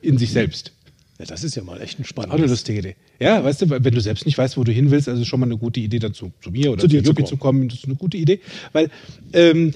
In 0.00 0.18
sich 0.18 0.32
selbst. 0.32 0.72
Ja, 1.18 1.26
das 1.26 1.44
ist 1.44 1.54
ja 1.54 1.62
mal 1.62 1.80
echt 1.80 1.98
ein 1.98 2.02
Auch 2.02 2.16
eine 2.16 2.26
spannendes. 2.26 2.50
lustige 2.50 2.78
Idee. 2.80 2.96
Ja, 3.20 3.44
weißt 3.44 3.62
du, 3.62 3.70
wenn 3.70 3.94
du 3.94 4.00
selbst 4.00 4.26
nicht 4.26 4.36
weißt, 4.38 4.56
wo 4.56 4.64
du 4.64 4.72
hin 4.72 4.90
willst, 4.90 5.08
also 5.08 5.24
schon 5.24 5.38
mal 5.38 5.46
eine 5.46 5.56
gute 5.56 5.78
Idee 5.78 6.00
dazu, 6.00 6.32
zu 6.40 6.50
mir 6.50 6.72
oder 6.72 6.80
Zu 6.80 6.88
zu, 6.88 6.96
dir 6.96 7.04
zu 7.04 7.10
Juppie 7.10 7.24
zu 7.24 7.36
kommen, 7.36 7.68
das 7.68 7.78
ist 7.78 7.84
eine 7.84 7.94
gute 7.94 8.16
Idee. 8.16 8.40
Weil 8.72 8.90
ähm, 9.32 9.72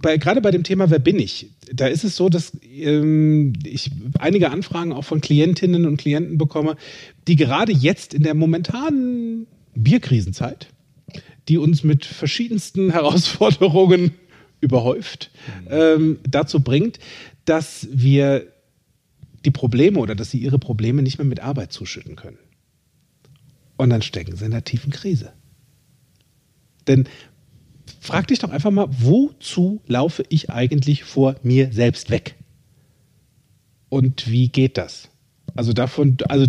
bei, 0.00 0.16
gerade 0.16 0.40
bei 0.40 0.50
dem 0.50 0.62
Thema 0.62 0.90
Wer 0.90 0.98
bin 0.98 1.18
ich, 1.18 1.48
da 1.72 1.86
ist 1.86 2.04
es 2.04 2.16
so, 2.16 2.28
dass 2.28 2.52
ähm, 2.62 3.54
ich 3.64 3.90
einige 4.18 4.50
Anfragen 4.50 4.92
auch 4.92 5.04
von 5.04 5.20
Klientinnen 5.20 5.86
und 5.86 5.96
Klienten 5.96 6.38
bekomme, 6.38 6.76
die 7.26 7.36
gerade 7.36 7.72
jetzt 7.72 8.14
in 8.14 8.22
der 8.22 8.34
momentanen 8.34 9.46
Bierkrisenzeit, 9.82 10.68
die 11.48 11.58
uns 11.58 11.84
mit 11.84 12.04
verschiedensten 12.04 12.90
Herausforderungen 12.92 14.12
überhäuft, 14.60 15.30
ähm, 15.70 16.18
dazu 16.28 16.60
bringt, 16.60 16.98
dass 17.44 17.88
wir 17.90 18.52
die 19.44 19.50
Probleme 19.50 19.98
oder 20.00 20.14
dass 20.14 20.30
sie 20.30 20.38
ihre 20.38 20.58
Probleme 20.58 21.02
nicht 21.02 21.18
mehr 21.18 21.24
mit 21.24 21.40
Arbeit 21.40 21.72
zuschütten 21.72 22.16
können. 22.16 22.38
Und 23.76 23.90
dann 23.90 24.02
stecken 24.02 24.36
sie 24.36 24.44
in 24.44 24.52
einer 24.52 24.64
tiefen 24.64 24.90
Krise. 24.90 25.32
Denn 26.88 27.08
frag 28.00 28.26
dich 28.26 28.40
doch 28.40 28.50
einfach 28.50 28.72
mal, 28.72 28.88
wozu 28.90 29.80
laufe 29.86 30.24
ich 30.28 30.50
eigentlich 30.50 31.04
vor 31.04 31.36
mir 31.42 31.72
selbst 31.72 32.10
weg? 32.10 32.34
Und 33.88 34.28
wie 34.28 34.48
geht 34.48 34.76
das? 34.76 35.08
Also 35.54 35.72
davon, 35.72 36.16
also 36.28 36.46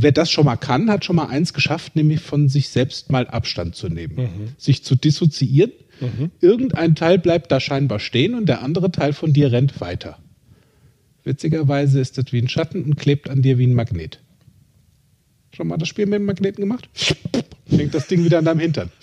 wer 0.00 0.12
das 0.12 0.30
schon 0.30 0.44
mal 0.46 0.56
kann, 0.56 0.90
hat 0.90 1.04
schon 1.04 1.16
mal 1.16 1.26
eins 1.26 1.52
geschafft, 1.52 1.96
nämlich 1.96 2.20
von 2.20 2.48
sich 2.48 2.68
selbst 2.68 3.10
mal 3.10 3.26
Abstand 3.26 3.74
zu 3.74 3.88
nehmen, 3.88 4.54
sich 4.56 4.84
zu 4.84 4.94
dissoziieren. 4.94 5.72
Irgendein 6.40 6.94
Teil 6.94 7.18
bleibt 7.18 7.50
da 7.50 7.58
scheinbar 7.58 7.98
stehen 7.98 8.34
und 8.34 8.46
der 8.46 8.62
andere 8.62 8.92
Teil 8.92 9.12
von 9.12 9.32
dir 9.32 9.50
rennt 9.50 9.80
weiter. 9.80 10.18
Witzigerweise 11.24 12.00
ist 12.00 12.16
das 12.16 12.32
wie 12.32 12.40
ein 12.40 12.48
Schatten 12.48 12.84
und 12.84 12.96
klebt 12.96 13.28
an 13.28 13.42
dir 13.42 13.58
wie 13.58 13.66
ein 13.66 13.74
Magnet. 13.74 14.20
Schon 15.52 15.66
mal 15.66 15.76
das 15.76 15.88
Spiel 15.88 16.06
mit 16.06 16.20
dem 16.20 16.26
Magneten 16.26 16.62
gemacht? 16.62 16.88
Hängt 17.68 17.92
das 17.92 18.06
Ding 18.06 18.24
wieder 18.24 18.38
an 18.38 18.44
deinem 18.44 18.60
Hintern. 18.60 18.90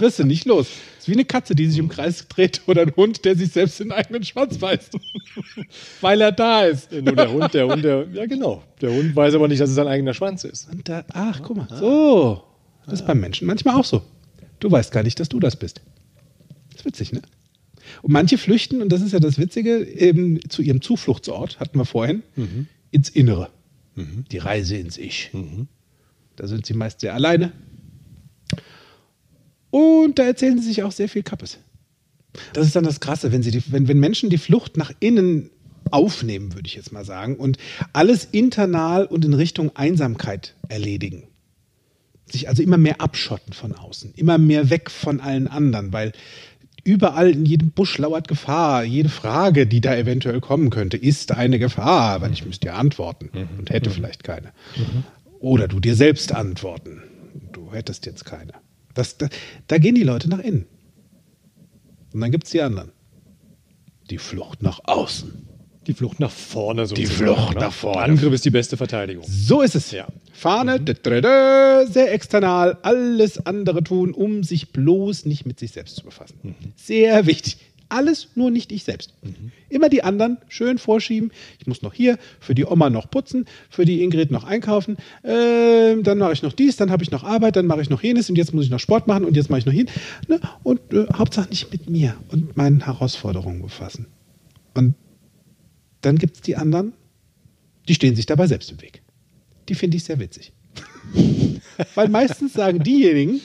Wirst 0.00 0.18
du 0.18 0.24
nicht 0.24 0.44
los. 0.46 0.68
ist 0.98 1.08
wie 1.08 1.12
eine 1.12 1.24
Katze, 1.24 1.54
die 1.54 1.66
sich 1.66 1.78
im 1.78 1.88
Kreis 1.88 2.26
dreht 2.28 2.62
oder 2.66 2.82
ein 2.82 2.92
Hund, 2.96 3.24
der 3.24 3.36
sich 3.36 3.52
selbst 3.52 3.80
in 3.80 3.88
den 3.88 3.92
eigenen 3.92 4.24
Schwanz 4.24 4.58
beißt. 4.58 4.96
Weil 6.00 6.20
er 6.20 6.32
da 6.32 6.64
ist. 6.64 6.92
Nur 6.92 7.16
der 7.16 7.30
Hund, 7.30 7.54
der 7.54 7.66
Hund, 7.68 7.84
der, 7.84 8.06
ja 8.12 8.26
genau. 8.26 8.62
Der 8.80 8.92
Hund 8.92 9.14
weiß 9.14 9.34
aber 9.34 9.48
nicht, 9.48 9.60
dass 9.60 9.70
es 9.70 9.76
sein 9.76 9.88
eigener 9.88 10.14
Schwanz 10.14 10.44
ist. 10.44 10.70
Und 10.70 10.88
da, 10.88 11.04
ach, 11.12 11.40
guck 11.42 11.56
mal. 11.56 11.68
So. 11.70 12.42
Das 12.84 13.00
ist 13.00 13.06
beim 13.06 13.20
Menschen 13.20 13.46
manchmal 13.46 13.76
auch 13.76 13.84
so. 13.84 14.02
Du 14.60 14.70
weißt 14.70 14.92
gar 14.92 15.02
nicht, 15.02 15.20
dass 15.20 15.28
du 15.28 15.40
das 15.40 15.56
bist. 15.56 15.82
Das 16.70 16.80
ist 16.80 16.84
witzig, 16.86 17.12
ne? 17.12 17.22
Und 18.02 18.12
manche 18.12 18.38
flüchten, 18.38 18.82
und 18.82 18.90
das 18.90 19.00
ist 19.02 19.12
ja 19.12 19.20
das 19.20 19.38
Witzige, 19.38 19.84
eben 19.84 20.40
zu 20.48 20.62
ihrem 20.62 20.82
Zufluchtsort, 20.82 21.58
hatten 21.58 21.78
wir 21.78 21.84
vorhin, 21.84 22.22
ins 22.90 23.08
Innere. 23.08 23.48
Die 24.30 24.38
Reise 24.38 24.76
ins 24.76 24.96
Ich. 24.98 25.30
Da 26.36 26.46
sind 26.46 26.66
sie 26.66 26.74
meist 26.74 27.00
sehr 27.00 27.14
alleine. 27.14 27.52
Und 29.70 30.18
da 30.18 30.24
erzählen 30.24 30.58
sie 30.58 30.68
sich 30.68 30.82
auch 30.82 30.92
sehr 30.92 31.08
viel 31.08 31.22
Kappes. 31.22 31.58
Das 32.52 32.66
ist 32.66 32.76
dann 32.76 32.84
das 32.84 33.00
Krasse, 33.00 33.32
wenn, 33.32 33.42
sie 33.42 33.50
die, 33.50 33.62
wenn, 33.72 33.88
wenn 33.88 33.98
Menschen 33.98 34.30
die 34.30 34.38
Flucht 34.38 34.76
nach 34.76 34.92
innen 35.00 35.50
aufnehmen, 35.90 36.54
würde 36.54 36.66
ich 36.66 36.74
jetzt 36.74 36.92
mal 36.92 37.04
sagen, 37.04 37.36
und 37.36 37.58
alles 37.92 38.24
internal 38.24 39.06
und 39.06 39.24
in 39.24 39.34
Richtung 39.34 39.74
Einsamkeit 39.74 40.54
erledigen. 40.68 41.24
Sich 42.30 42.48
also 42.48 42.62
immer 42.62 42.76
mehr 42.76 43.00
abschotten 43.00 43.54
von 43.54 43.74
außen, 43.74 44.12
immer 44.14 44.36
mehr 44.36 44.68
weg 44.68 44.90
von 44.90 45.20
allen 45.20 45.48
anderen, 45.48 45.92
weil 45.92 46.12
überall 46.84 47.30
in 47.30 47.46
jedem 47.46 47.70
Busch 47.70 47.96
lauert 47.98 48.28
Gefahr. 48.28 48.84
Jede 48.84 49.08
Frage, 49.08 49.66
die 49.66 49.80
da 49.80 49.96
eventuell 49.96 50.40
kommen 50.40 50.70
könnte, 50.70 50.96
ist 50.96 51.32
eine 51.32 51.58
Gefahr, 51.58 52.20
weil 52.20 52.32
ich 52.32 52.44
müsste 52.44 52.68
ja 52.68 52.74
antworten 52.74 53.30
und 53.58 53.70
hätte 53.70 53.90
vielleicht 53.90 54.24
keine. 54.24 54.52
Oder 55.38 55.68
du 55.68 55.80
dir 55.80 55.94
selbst 55.94 56.32
antworten. 56.32 57.02
Du 57.52 57.72
hättest 57.72 58.06
jetzt 58.06 58.24
keine. 58.24 58.52
Das, 58.98 59.16
da, 59.16 59.28
da 59.68 59.78
gehen 59.78 59.94
die 59.94 60.02
Leute 60.02 60.28
nach 60.28 60.40
innen. 60.40 60.66
Und 62.12 62.20
dann 62.20 62.32
gibt 62.32 62.46
es 62.46 62.50
die 62.50 62.60
anderen. 62.60 62.90
Die 64.10 64.18
Flucht 64.18 64.60
nach 64.60 64.80
außen. 64.82 65.46
Die 65.86 65.94
Flucht 65.94 66.18
nach 66.18 66.32
vorne. 66.32 66.82
Die 66.82 67.06
sozusagen, 67.06 67.16
Flucht 67.16 67.54
ne? 67.54 67.60
nach 67.60 67.72
vorne. 67.72 68.02
Angriff 68.02 68.32
ist 68.32 68.44
die 68.44 68.50
beste 68.50 68.76
Verteidigung. 68.76 69.24
So 69.28 69.62
ist 69.62 69.76
es. 69.76 69.92
Ja. 69.92 70.08
Fahne, 70.32 70.80
dä, 70.80 70.94
dä, 70.94 71.86
sehr 71.86 72.12
external, 72.12 72.76
alles 72.82 73.46
andere 73.46 73.84
tun, 73.84 74.12
um 74.12 74.42
sich 74.42 74.72
bloß 74.72 75.26
nicht 75.26 75.46
mit 75.46 75.60
sich 75.60 75.70
selbst 75.70 75.94
zu 75.94 76.02
befassen. 76.02 76.56
Sehr 76.74 77.24
wichtig. 77.26 77.58
Alles 77.88 78.30
nur 78.34 78.50
nicht 78.50 78.72
ich 78.72 78.82
selbst. 78.82 79.14
Immer 79.68 79.88
die 79.88 80.02
anderen 80.02 80.38
schön 80.48 80.78
vorschieben. 80.78 81.30
Ich 81.58 81.66
muss 81.66 81.82
noch 81.82 81.92
hier 81.92 82.18
für 82.40 82.54
die 82.54 82.64
Oma 82.64 82.90
noch 82.90 83.10
putzen, 83.10 83.46
für 83.68 83.84
die 83.84 84.02
Ingrid 84.02 84.30
noch 84.30 84.44
einkaufen. 84.44 84.96
Ähm, 85.24 86.02
dann 86.02 86.18
mache 86.18 86.32
ich 86.32 86.42
noch 86.42 86.52
dies, 86.52 86.76
dann 86.76 86.90
habe 86.90 87.02
ich 87.02 87.10
noch 87.10 87.24
Arbeit, 87.24 87.56
dann 87.56 87.66
mache 87.66 87.82
ich 87.82 87.90
noch 87.90 88.02
jenes 88.02 88.30
und 88.30 88.36
jetzt 88.36 88.54
muss 88.54 88.64
ich 88.64 88.70
noch 88.70 88.80
Sport 88.80 89.06
machen 89.06 89.24
und 89.24 89.36
jetzt 89.36 89.50
mache 89.50 89.60
ich 89.60 89.66
noch 89.66 89.72
hin. 89.72 89.88
Ne? 90.28 90.40
Und 90.62 90.80
äh, 90.92 91.06
Hauptsache 91.14 91.48
nicht 91.48 91.70
mit 91.70 91.90
mir 91.90 92.16
und 92.30 92.56
meinen 92.56 92.84
Herausforderungen 92.84 93.62
befassen. 93.62 94.06
Und 94.74 94.94
dann 96.00 96.16
gibt 96.16 96.36
es 96.36 96.42
die 96.42 96.56
anderen, 96.56 96.92
die 97.88 97.94
stehen 97.94 98.14
sich 98.14 98.26
dabei 98.26 98.46
selbst 98.46 98.70
im 98.70 98.80
Weg. 98.80 99.02
Die 99.68 99.74
finde 99.74 99.96
ich 99.96 100.04
sehr 100.04 100.18
witzig. 100.18 100.52
Weil 101.94 102.08
meistens 102.08 102.52
sagen 102.52 102.82
diejenigen, 102.82 103.40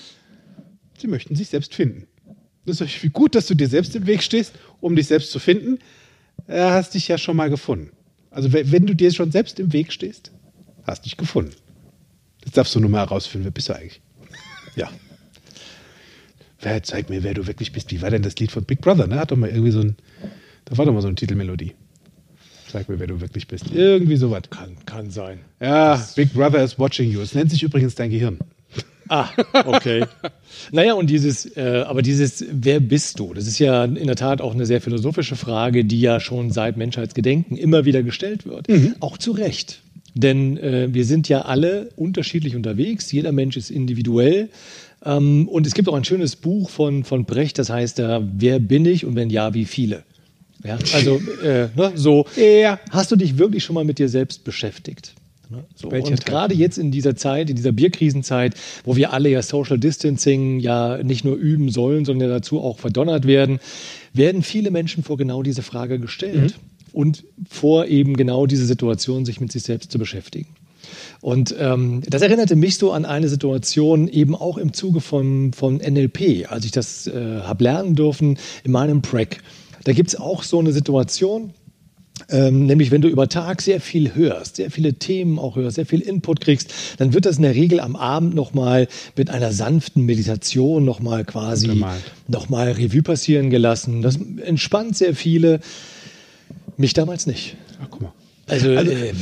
sie 0.98 1.08
möchten 1.08 1.36
sich 1.36 1.50
selbst 1.50 1.74
finden. 1.74 2.08
Das 2.66 2.80
ist 2.80 3.04
wie 3.04 3.10
gut, 3.10 3.36
dass 3.36 3.48
du 3.48 3.56
dir 3.56 3.68
selbst 3.68 3.96
im 3.96 4.08
Weg 4.08 4.24
stehst, 4.24 4.54
um 4.80 4.96
dich 4.96 5.08
selbst 5.08 5.32
zu 5.32 5.40
finden. 5.40 5.80
Äh, 6.48 6.60
hast 6.60 6.94
dich 6.94 7.08
ja 7.08 7.18
schon 7.18 7.36
mal 7.38 7.50
gefunden. 7.50 7.92
Also 8.32 8.52
we- 8.54 8.72
wenn 8.72 8.86
du 8.86 8.96
dir 8.96 9.12
schon 9.14 9.32
selbst 9.32 9.60
im 9.60 9.72
Weg 9.74 9.92
stehst, 9.94 10.32
hast 10.84 11.06
dich 11.06 11.18
gefunden. 11.18 11.52
Jetzt 12.44 12.58
darfst 12.58 12.76
du 12.76 12.80
nur 12.80 12.90
mal 12.90 13.00
herausfinden, 13.06 13.46
wer 13.46 13.52
bist 13.52 13.70
du 13.70 13.76
eigentlich? 13.76 14.02
Ja. 14.76 14.90
Wer, 16.62 16.82
zeig 16.82 17.10
mir, 17.10 17.24
wer 17.24 17.34
du 17.34 17.46
wirklich 17.46 17.72
bist. 17.74 17.92
Wie 17.92 18.02
war 18.02 18.10
denn 18.10 18.22
das 18.22 18.36
Lied 18.38 18.52
von 18.52 18.64
Big 18.64 18.82
Brother? 18.82 19.06
Ne? 19.06 19.20
Hat 19.20 19.32
doch 19.32 19.36
mal 19.38 19.50
irgendwie 19.50 19.72
so 19.72 19.82
ein, 19.82 19.96
da 20.66 20.78
war 20.78 20.86
doch 20.86 20.94
mal 20.94 21.02
so 21.02 21.08
eine 21.08 21.16
Titelmelodie. 21.16 21.74
Zeig 22.72 22.88
mir, 22.90 23.00
wer 23.00 23.08
du 23.08 23.20
wirklich 23.22 23.48
bist. 23.48 23.66
Irgendwie 23.72 24.16
sowas. 24.16 24.44
Kann, 24.50 24.78
kann 24.86 25.12
sein. 25.12 25.42
Ja, 25.62 26.04
Big 26.16 26.34
Brother 26.34 26.64
is 26.64 26.80
watching 26.80 27.12
you. 27.12 27.22
Es 27.22 27.36
nennt 27.36 27.52
sich 27.52 27.62
übrigens 27.62 27.96
dein 27.96 28.10
Gehirn. 28.10 28.40
Ah, 29.10 29.30
okay. 29.66 30.06
naja, 30.72 30.94
und 30.94 31.10
dieses, 31.10 31.46
äh, 31.58 31.84
aber 31.86 32.02
dieses, 32.02 32.46
wer 32.52 32.80
bist 32.80 33.20
du? 33.20 33.34
Das 33.34 33.48
ist 33.48 33.60
ja 33.60 33.84
in 33.86 34.08
der 34.08 34.16
Tat 34.16 34.42
auch 34.42 34.54
eine 34.54 34.66
sehr 34.66 34.82
philosophische 34.82 35.36
Frage, 35.36 35.86
die 35.86 36.02
ja 36.02 36.20
schon 36.20 36.52
seit 36.52 36.78
Menschheitsgedenken 36.78 37.58
immer 37.58 37.86
wieder 37.86 38.04
gestellt 38.04 38.46
wird. 38.46 38.68
Auch 39.00 39.18
zu 39.18 39.32
Recht. 39.32 39.82
Denn 40.16 40.58
äh, 40.58 40.90
wir 40.92 41.06
sind 41.06 41.28
ja 41.28 41.42
alle 41.42 41.90
unterschiedlich 41.96 42.56
unterwegs. 42.56 43.12
Jeder 43.12 43.32
Mensch 43.32 43.58
ist 43.58 43.72
individuell. 43.72 44.50
Ähm, 45.04 45.48
und 45.48 45.68
es 45.68 45.74
gibt 45.74 45.90
auch 45.90 45.96
ein 45.96 46.04
schönes 46.04 46.36
Buch 46.36 46.70
von, 46.70 47.04
von 47.04 47.26
Brecht, 47.26 47.60
das 47.60 47.70
heißt 47.70 48.00
da, 48.00 48.22
wer 48.36 48.60
bin 48.60 48.86
ich 48.86 49.06
und 49.06 49.16
wenn 49.16 49.30
ja, 49.30 49.54
wie 49.54 49.66
viele? 49.66 50.04
Ja, 50.64 50.78
also 50.94 51.22
äh, 51.44 51.68
ne, 51.76 51.92
so. 51.96 52.26
Ja. 52.38 52.80
Hast 52.90 53.12
du 53.12 53.16
dich 53.18 53.38
wirklich 53.38 53.64
schon 53.64 53.74
mal 53.74 53.84
mit 53.84 54.00
dir 54.00 54.08
selbst 54.08 54.46
beschäftigt? 54.46 55.14
Ne, 55.54 55.66
So. 55.76 55.90
Und 55.90 56.26
gerade 56.26 56.56
jetzt 56.56 56.78
in 56.78 56.92
dieser 56.92 57.16
Zeit, 57.16 57.50
in 57.50 57.56
dieser 57.56 57.72
Bierkrisenzeit, 57.72 58.56
wo 58.84 58.96
wir 58.96 59.14
alle 59.14 59.30
ja 59.30 59.42
Social 59.42 59.78
Distancing 59.78 60.60
ja 60.60 61.02
nicht 61.04 61.24
nur 61.24 61.36
üben 61.36 61.70
sollen, 61.70 62.06
sondern 62.06 62.30
dazu 62.30 62.60
auch 62.60 62.80
verdonnert 62.80 63.28
werden, 63.28 63.60
werden 64.14 64.42
viele 64.42 64.72
Menschen 64.72 65.04
vor 65.04 65.18
genau 65.18 65.44
diese 65.44 65.62
Frage 65.62 66.00
gestellt 66.00 66.56
und 66.92 67.24
vor 67.50 67.86
eben 67.86 68.18
genau 68.18 68.46
diese 68.46 68.66
Situation, 68.66 69.26
sich 69.26 69.40
mit 69.40 69.52
sich 69.52 69.64
selbst 69.64 69.92
zu 69.92 70.00
beschäftigen. 70.00 70.48
Und 71.22 71.56
ähm, 71.58 72.02
das 72.08 72.22
erinnerte 72.22 72.56
mich 72.56 72.78
so 72.78 72.92
an 72.92 73.06
eine 73.06 73.30
Situation 73.30 74.08
eben 74.08 74.36
auch 74.36 74.58
im 74.58 74.74
Zuge 74.74 75.02
von, 75.02 75.54
von 75.54 75.78
NLP, 75.78 76.52
als 76.52 76.66
ich 76.66 76.72
das 76.72 77.08
äh, 77.08 77.42
habe 77.42 77.64
lernen 77.64 77.96
dürfen 77.96 78.38
in 78.64 78.72
meinem 78.72 79.02
Prac. 79.02 79.38
Da 79.84 79.94
gibt 79.94 80.10
es 80.10 80.16
auch 80.20 80.44
so 80.44 80.60
eine 80.60 80.74
Situation, 80.74 81.54
ähm, 82.30 82.66
nämlich 82.66 82.92
wenn 82.92 83.02
du 83.02 83.08
über 83.08 83.28
Tag 83.30 83.62
sehr 83.62 83.80
viel 83.82 84.16
hörst, 84.16 84.56
sehr 84.58 84.72
viele 84.72 84.94
Themen 84.94 85.40
auch 85.40 85.56
hörst, 85.56 85.76
sehr 85.76 85.86
viel 85.86 86.00
Input 86.02 86.42
kriegst, 86.42 86.74
dann 86.98 87.14
wird 87.14 87.26
das 87.26 87.38
in 87.38 87.44
der 87.44 87.56
Regel 87.56 87.80
am 87.80 87.96
Abend 87.96 88.34
nochmal 88.36 88.88
mit 89.16 89.30
einer 89.30 89.52
sanften 89.52 90.04
Meditation 90.06 90.86
nochmal 90.86 91.26
quasi 91.26 91.84
nochmal 92.28 92.72
Revue 92.72 93.02
passieren 93.04 93.50
gelassen. 93.50 94.02
Das 94.02 94.18
entspannt 94.44 94.96
sehr 94.98 95.16
viele. 95.16 95.60
Mich 96.78 96.94
damals 96.94 97.28
nicht. 97.28 97.56
Ach, 97.82 97.88
guck 97.90 98.02
mal. 98.02 98.12
Also, 98.48 98.72
Also, 98.72 98.92
äh, 98.92 99.10
äh, 99.10 99.14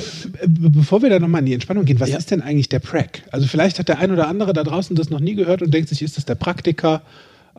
be- 0.48 0.70
bevor 0.72 1.02
wir 1.04 1.10
da 1.10 1.20
nochmal 1.20 1.42
in 1.42 1.46
die 1.46 1.54
Entspannung 1.54 1.86
gehen, 1.86 2.00
was 2.00 2.10
Ja. 2.10 2.18
ist 2.18 2.32
denn 2.32 2.42
eigentlich 2.42 2.70
der 2.70 2.80
Prac? 2.80 3.22
Also 3.32 3.46
vielleicht 3.48 3.78
hat 3.78 3.88
der 3.88 4.00
ein 4.00 4.12
oder 4.12 4.28
andere 4.28 4.52
da 4.54 4.64
draußen 4.64 4.96
das 4.96 5.10
noch 5.12 5.20
nie 5.20 5.36
gehört 5.36 5.62
und 5.62 5.72
denkt 5.74 5.90
sich, 5.90 6.02
ist 6.02 6.18
das 6.18 6.26
der 6.26 6.36
Praktiker? 6.36 7.02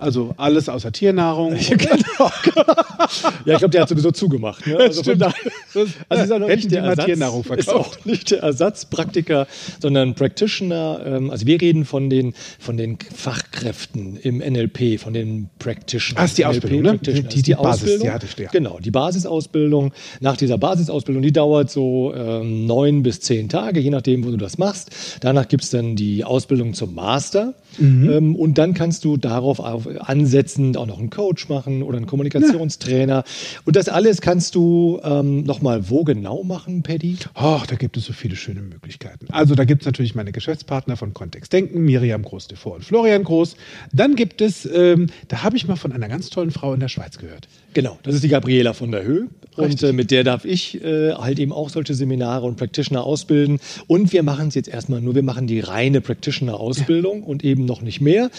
Also 0.03 0.35
alles 0.37 0.69
außer 0.69 0.91
Tiernahrung. 0.93 1.57
ja, 3.45 3.53
ich 3.55 3.59
glaube, 3.59 3.71
der 3.71 3.83
hat 3.83 3.89
sowieso 3.89 4.11
zugemacht. 4.11 4.67
Ne? 4.67 4.77
Also, 4.77 5.03
von 5.03 5.19
daher- 5.19 5.35
also 6.09 6.23
ist 6.25 6.33
auch 6.33 6.39
nicht 6.49 6.71
der 6.71 6.83
Ersatz, 6.83 7.07
Tiernahrung 7.07 7.41
ist 7.41 7.47
verkauft. 7.65 8.01
auch 8.01 8.05
nicht 8.05 8.31
der 8.31 8.41
Ersatzpraktiker, 8.41 9.47
sondern 9.81 10.15
Practitioner. 10.15 11.01
Ähm, 11.05 11.31
also 11.31 11.47
wir 11.47 11.61
reden 11.61 11.85
von 11.85 12.11
den, 12.11 12.35
von 12.59 12.77
den 12.77 12.99
Fachkräften 13.15 14.17
im 14.17 14.39
NLP, 14.39 14.99
von 15.01 15.13
den 15.13 15.49
Practitioners. 15.59 16.21
Ah, 16.21 16.25
ist 16.25 16.39
die 16.39 16.45
Ausbildung, 16.47 16.83
ne? 16.83 16.99
Die- 16.99 17.23
die 17.23 17.43
Die 17.43 17.55
Basis, 17.55 17.83
Ausbildung. 17.83 18.03
die 18.07 18.11
hatte 18.11 18.27
ich, 18.27 18.39
ja. 18.39 18.51
Genau, 18.51 18.79
die 18.81 18.91
Basisausbildung. 18.91 19.93
Nach 20.21 20.37
dieser 20.37 20.59
Basisausbildung, 20.59 21.23
die 21.23 21.33
dauert 21.33 21.71
so 21.71 22.13
ähm, 22.15 22.67
neun 22.67 23.03
bis 23.03 23.21
zehn 23.21 23.49
Tage, 23.49 23.81
je 23.81 23.91
nachdem, 23.91 24.25
wo 24.25 24.31
du 24.31 24.37
das 24.37 24.59
machst. 24.59 24.91
Danach 25.21 25.49
gibt 25.49 25.65
es 25.65 25.71
dann 25.71 25.97
die 25.97 26.25
Ausbildung 26.25 26.75
zum 26.75 26.95
Master. 26.95 27.55
Mhm. 27.79 28.11
Ähm, 28.11 28.37
und 28.37 28.59
dann 28.59 28.75
kannst 28.75 29.05
du 29.05 29.17
darauf 29.17 29.61
auf, 29.61 29.87
ansetzend 29.87 30.77
auch 30.77 30.87
noch 30.87 30.99
einen 30.99 31.11
Coach 31.11 31.49
machen 31.49 31.83
oder 31.83 31.97
einen 31.97 32.07
Kommunikationstrainer. 32.07 33.25
Und 33.65 33.77
das 33.77 33.89
alles 33.89 34.21
kannst 34.21 34.55
du 34.55 35.01
ähm, 35.03 35.45
nochmal 35.45 35.89
wo 35.91 36.05
genau 36.05 36.43
machen, 36.45 36.83
Paddy? 36.83 37.17
Ach, 37.35 37.67
da 37.67 37.77
gibt 37.77 37.97
es 37.97 38.05
so 38.05 38.13
viele 38.13 38.37
schöne 38.37 38.63
Möglichkeiten. 38.63 39.27
Also 39.31 39.55
da 39.55 39.65
gibt 39.65 39.83
es 39.83 39.87
natürlich 39.87 40.15
meine 40.15 40.33
Geschäftspartner 40.33 40.97
von 40.97 41.15
Kontext 41.15 41.53
Denken, 41.53 41.83
Miriam 41.83 42.23
Groß-Devor 42.23 42.77
und 42.77 42.85
Florian 42.85 43.25
Groß. 43.25 43.57
Dann 43.93 44.17
gibt 44.17 44.41
es, 44.41 44.67
ähm, 44.67 45.09
da 45.29 45.43
habe 45.43 45.57
ich 45.57 45.67
mal 45.67 45.77
von 45.77 45.93
einer 45.93 46.09
ganz 46.09 46.31
tollen 46.31 46.51
Frau 46.51 46.75
in 46.75 46.81
der 46.81 46.89
Schweiz 46.89 47.19
gehört. 47.19 47.49
Genau, 47.75 47.99
das 48.03 48.15
ist 48.15 48.25
die 48.25 48.29
Gabriela 48.29 48.75
von 48.75 48.91
der 48.91 49.05
Höhe. 49.05 49.29
Und 49.57 49.83
äh, 49.83 49.93
mit 49.93 50.11
der 50.11 50.25
darf 50.25 50.45
ich 50.45 50.83
äh, 50.83 51.13
halt 51.13 51.39
eben 51.39 51.53
auch 51.53 51.69
solche 51.69 51.95
Seminare 51.95 52.47
und 52.47 52.57
Practitioner 52.57 53.05
ausbilden. 53.05 53.61
Und 53.87 54.13
wir 54.13 54.23
machen 54.23 54.49
es 54.49 54.55
jetzt 54.55 54.69
erstmal 54.69 55.01
nur, 55.01 55.15
wir 55.15 55.23
machen 55.23 55.47
die 55.47 55.61
reine 55.61 56.01
Practitioner-Ausbildung 56.01 57.23
und 57.23 57.45
eben 57.45 57.65
noch 57.65 57.83
nicht 57.83 58.01
mehr. 58.01 58.31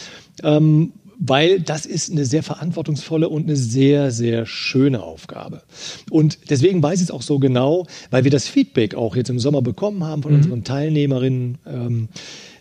Ähm, 0.43 0.93
weil 1.19 1.61
das 1.61 1.85
ist 1.85 2.11
eine 2.11 2.25
sehr 2.25 2.43
verantwortungsvolle 2.43 3.29
und 3.29 3.43
eine 3.43 3.55
sehr, 3.55 4.11
sehr 4.11 4.45
schöne 4.45 5.03
Aufgabe. 5.03 5.61
Und 6.09 6.49
deswegen 6.49 6.81
weiß 6.81 6.99
ich 6.99 7.05
es 7.05 7.11
auch 7.11 7.21
so 7.21 7.39
genau, 7.39 7.85
weil 8.09 8.23
wir 8.23 8.31
das 8.31 8.47
Feedback 8.47 8.95
auch 8.95 9.15
jetzt 9.15 9.29
im 9.29 9.39
Sommer 9.39 9.61
bekommen 9.61 10.03
haben 10.03 10.23
von 10.23 10.33
unseren 10.33 10.63
Teilnehmerinnen, 10.63 11.59
ähm, 11.67 12.09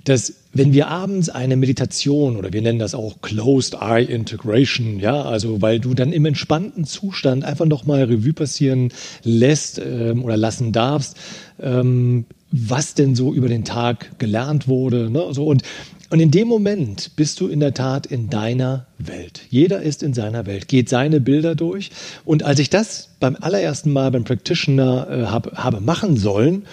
dass 0.04 0.34
wenn 0.52 0.72
wir 0.72 0.88
abends 0.88 1.28
eine 1.28 1.56
Meditation 1.56 2.36
oder 2.36 2.52
wir 2.52 2.62
nennen 2.62 2.78
das 2.78 2.94
auch 2.94 3.20
Closed 3.22 3.74
Eye 3.80 4.04
Integration, 4.04 5.00
ja, 5.00 5.22
also 5.22 5.62
weil 5.62 5.80
du 5.80 5.94
dann 5.94 6.12
im 6.12 6.26
entspannten 6.26 6.84
Zustand 6.84 7.44
einfach 7.44 7.66
nochmal 7.66 8.04
Revue 8.04 8.32
passieren 8.32 8.92
lässt 9.22 9.78
ähm, 9.78 10.24
oder 10.24 10.36
lassen 10.36 10.72
darfst, 10.72 11.16
ähm, 11.60 12.26
was 12.50 12.94
denn 12.94 13.14
so 13.14 13.32
über 13.32 13.48
den 13.48 13.64
Tag 13.64 14.18
gelernt 14.18 14.68
wurde, 14.68 15.10
ne, 15.10 15.26
so 15.30 15.46
und 15.46 15.62
und 16.10 16.20
in 16.20 16.30
dem 16.30 16.46
Moment 16.46 17.16
bist 17.16 17.40
du 17.40 17.48
in 17.48 17.58
der 17.58 17.72
Tat 17.72 18.04
in 18.04 18.28
deiner 18.28 18.86
Welt. 18.98 19.46
Jeder 19.48 19.80
ist 19.80 20.02
in 20.02 20.12
seiner 20.12 20.44
Welt, 20.44 20.68
geht 20.68 20.90
seine 20.90 21.22
Bilder 21.22 21.54
durch. 21.54 21.90
Und 22.26 22.42
als 22.42 22.58
ich 22.58 22.68
das 22.68 23.08
beim 23.18 23.34
allerersten 23.40 23.90
Mal 23.90 24.10
beim 24.10 24.24
Practitioner 24.24 25.08
äh, 25.08 25.24
hab, 25.28 25.56
habe 25.56 25.80
machen 25.80 26.18
sollen, 26.18 26.66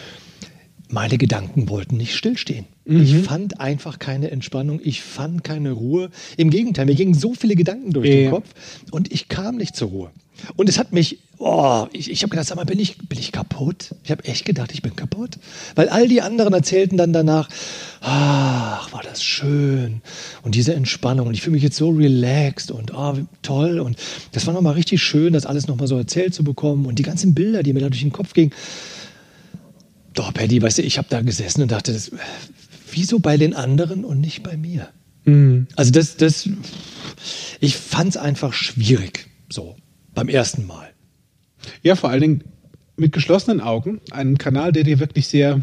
meine 0.90 1.18
Gedanken 1.18 1.70
wollten 1.70 1.96
nicht 1.96 2.18
stillstehen. 2.18 2.66
Ich 2.90 3.16
fand 3.16 3.60
einfach 3.60 4.00
keine 4.00 4.32
Entspannung, 4.32 4.80
ich 4.84 5.02
fand 5.02 5.44
keine 5.44 5.72
Ruhe. 5.72 6.10
Im 6.38 6.50
Gegenteil, 6.50 6.86
mir 6.86 6.96
gingen 6.96 7.14
so 7.14 7.34
viele 7.34 7.56
Gedanken 7.56 7.92
durch 7.92 8.10
den 8.10 8.26
Ja. 8.26 8.30
Kopf 8.32 8.50
und 8.92 9.12
ich 9.12 9.30
kam 9.30 9.58
nicht 9.58 9.76
zur 9.76 9.90
Ruhe. 9.90 10.12
Und 10.56 10.70
es 10.70 10.78
hat 10.80 10.94
mich, 10.94 11.20
oh, 11.38 11.88
ich, 11.92 12.10
ich 12.10 12.24
habe 12.24 12.30
gedacht, 12.30 12.48
sag 12.48 12.56
mal, 12.56 12.66
bin 12.66 12.80
ich, 12.80 12.98
bin 12.98 13.20
ich 13.20 13.32
kaputt? 13.32 13.96
Ich 14.04 14.12
habe 14.12 14.24
echt 14.26 14.46
gedacht, 14.46 14.72
ich 14.74 14.82
bin 14.82 14.96
kaputt. 14.96 15.38
Weil 15.76 15.90
all 15.90 16.08
die 16.08 16.22
anderen 16.22 16.54
erzählten 16.54 16.98
dann 16.98 17.14
danach, 17.14 17.50
ach, 18.02 18.92
war 18.94 19.04
das 19.04 19.24
schön. 19.24 20.02
Und 20.44 20.56
diese 20.56 20.74
Entspannung. 20.74 21.28
Und 21.28 21.34
ich 21.34 21.42
fühle 21.42 21.56
mich 21.56 21.64
jetzt 21.64 21.78
so 21.78 21.90
relaxed 21.90 22.72
und 22.72 22.92
wie 22.92 23.26
toll. 23.42 23.80
Und 23.80 23.98
das 24.32 24.48
war 24.48 24.54
nochmal 24.54 24.74
richtig 24.74 25.02
schön, 25.02 25.34
das 25.34 25.46
alles 25.46 25.68
nochmal 25.68 25.88
so 25.88 25.98
erzählt 25.98 26.34
zu 26.34 26.44
bekommen. 26.44 26.86
Und 26.86 27.00
die 27.00 27.04
ganzen 27.04 27.34
Bilder, 27.34 27.64
die 27.64 27.74
mir 27.74 27.82
da 27.82 27.90
durch 27.90 28.02
den 28.02 28.14
Kopf 28.14 28.34
gingen. 28.34 28.52
Doch, 30.14 30.34
Paddy, 30.34 30.62
weißt 30.62 30.80
du, 30.80 30.82
ich 30.82 30.98
habe 30.98 31.08
da 31.10 31.22
gesessen 31.22 31.62
und 31.62 31.72
dachte, 31.72 31.94
das, 31.94 32.12
wieso 33.00 33.20
bei 33.20 33.38
den 33.38 33.54
anderen 33.56 34.04
und 34.04 34.20
nicht 34.20 34.44
bei 34.44 34.58
mir? 34.58 34.90
Also 35.76 35.92
das, 35.92 36.18
das, 36.18 36.50
ich 37.60 37.78
fand 37.78 38.10
es 38.10 38.18
einfach 38.18 38.52
schwierig, 38.52 39.28
so 39.50 39.76
beim 40.14 40.28
ersten 40.28 40.66
Mal. 40.66 40.90
Ja, 41.84 41.96
vor 41.96 42.10
allen 42.10 42.22
Dingen 42.22 42.44
mit 42.98 43.12
geschlossenen 43.14 43.62
Augen. 43.62 44.02
Ein 44.12 44.38
Kanal, 44.38 44.72
der 44.72 44.84
dir 44.84 45.00
wirklich 45.00 45.28
sehr, 45.28 45.62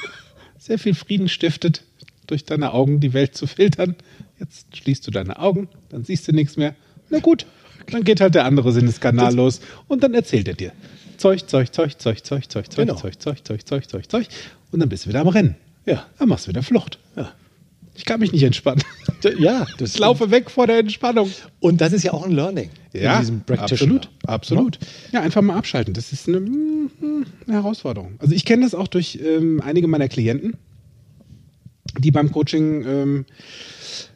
sehr 0.58 0.78
viel 0.78 0.94
Frieden 0.94 1.28
stiftet, 1.28 1.84
durch 2.26 2.44
deine 2.44 2.72
Augen 2.72 3.00
die 3.00 3.12
Welt 3.12 3.36
zu 3.36 3.46
filtern. 3.46 3.96
Jetzt 4.40 4.74
schließt 4.76 5.06
du 5.06 5.10
deine 5.10 5.38
Augen, 5.38 5.68
dann 5.90 6.04
siehst 6.04 6.26
du 6.26 6.32
nichts 6.32 6.56
mehr. 6.56 6.74
Na 7.10 7.18
gut, 7.20 7.46
dann 7.90 8.02
geht 8.04 8.20
halt 8.20 8.34
der 8.34 8.44
andere 8.46 8.72
Sinneskanal 8.72 9.34
los 9.34 9.60
und 9.88 10.02
dann 10.02 10.14
erzählt 10.14 10.48
er 10.48 10.54
dir. 10.54 10.72
Zeug, 11.18 11.46
Zeug, 11.48 11.72
Zeug, 11.72 11.98
Zeug, 11.98 12.24
Zeug, 12.24 12.48
Zeug, 12.50 12.70
Zeug, 12.72 12.86
Genau. 12.86 12.94
Zeug, 12.98 13.20
Zeug, 13.20 13.44
Zeug, 13.44 13.66
Zeug, 13.66 13.88
Zeug, 13.88 14.10
Zeug. 14.10 14.26
Und 14.70 14.80
dann 14.80 14.88
bist 14.88 15.04
du 15.04 15.10
wieder 15.10 15.20
am 15.20 15.28
Rennen. 15.28 15.54
Ja. 15.86 16.06
Dann 16.18 16.28
machst 16.28 16.46
du 16.46 16.50
wieder 16.50 16.62
Flucht. 16.62 16.98
Ja. 17.16 17.32
Ich 17.94 18.04
kann 18.04 18.20
mich 18.20 18.32
nicht 18.32 18.42
entspannen. 18.42 18.82
Ja, 19.38 19.66
Ich 19.78 19.98
laufe 19.98 20.30
weg 20.30 20.50
vor 20.50 20.66
der 20.66 20.78
Entspannung. 20.78 21.30
Und 21.60 21.80
das 21.80 21.92
ist 21.92 22.02
ja 22.04 22.12
auch 22.12 22.24
ein 22.24 22.32
Learning 22.32 22.70
in 22.92 23.18
diesem 23.20 23.40
Practitioner. 23.42 23.96
absolut, 23.96 24.08
absolut. 24.26 24.78
Ja, 25.12 25.20
einfach 25.20 25.42
mal 25.42 25.56
abschalten. 25.56 25.94
Das 25.94 26.12
ist 26.12 26.26
eine, 26.26 26.40
mm, 26.40 26.90
eine 27.46 27.56
Herausforderung. 27.56 28.14
Also 28.18 28.34
ich 28.34 28.44
kenne 28.44 28.64
das 28.64 28.74
auch 28.74 28.88
durch 28.88 29.20
ähm, 29.22 29.60
einige 29.64 29.86
meiner 29.88 30.08
Klienten, 30.08 30.54
die 31.98 32.10
beim 32.10 32.32
Coaching 32.32 32.84
ähm, 32.86 33.26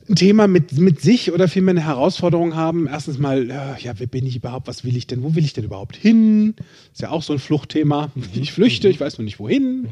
ein 0.08 0.16
Thema 0.16 0.48
mit, 0.48 0.72
mit 0.72 1.00
sich 1.00 1.32
oder 1.32 1.46
vielmehr 1.46 1.72
eine 1.72 1.84
Herausforderung 1.84 2.54
haben. 2.56 2.86
Erstens 2.86 3.18
mal, 3.18 3.46
ja, 3.48 3.76
ja, 3.78 3.92
wer 3.98 4.06
bin 4.06 4.24
ich 4.26 4.36
überhaupt? 4.36 4.68
Was 4.68 4.84
will 4.84 4.96
ich 4.96 5.06
denn? 5.06 5.22
Wo 5.22 5.34
will 5.34 5.44
ich 5.44 5.52
denn 5.52 5.64
überhaupt 5.64 5.96
hin? 5.96 6.54
Ist 6.92 7.02
ja 7.02 7.10
auch 7.10 7.22
so 7.22 7.32
ein 7.34 7.38
Fluchtthema. 7.38 8.10
Ich 8.34 8.52
flüchte, 8.52 8.88
ich 8.88 8.98
weiß 9.00 9.18
nur 9.18 9.24
nicht 9.24 9.38
wohin. 9.38 9.88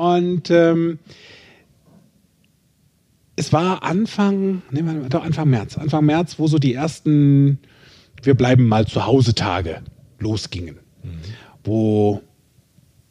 Und 0.00 0.50
ähm, 0.50 0.98
es 3.36 3.52
war 3.52 3.82
Anfang, 3.82 4.62
nee, 4.70 4.82
doch 5.10 5.22
Anfang 5.22 5.50
März, 5.50 5.76
Anfang 5.76 6.06
März, 6.06 6.38
wo 6.38 6.46
so 6.46 6.58
die 6.58 6.72
ersten 6.72 7.58
Wir 8.22 8.32
bleiben 8.32 8.66
mal 8.66 8.86
zu 8.86 9.04
Hause 9.04 9.34
Tage 9.34 9.82
losgingen, 10.18 10.78
wo 11.64 12.22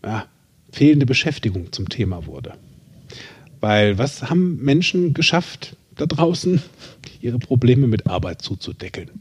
ja, 0.04 0.26
fehlende 0.72 1.06
Beschäftigung 1.06 1.72
zum 1.72 1.90
Thema 1.90 2.26
wurde. 2.26 2.54
Weil 3.60 4.00
was 4.00 4.32
haben 4.32 4.58
Menschen 4.58 5.14
geschafft 5.14 5.78
da 5.96 6.08
draußen? 6.08 6.60
Ihre 7.22 7.38
Probleme 7.38 7.86
mit 7.86 8.08
Arbeit 8.08 8.42
zuzudeckeln. 8.42 9.12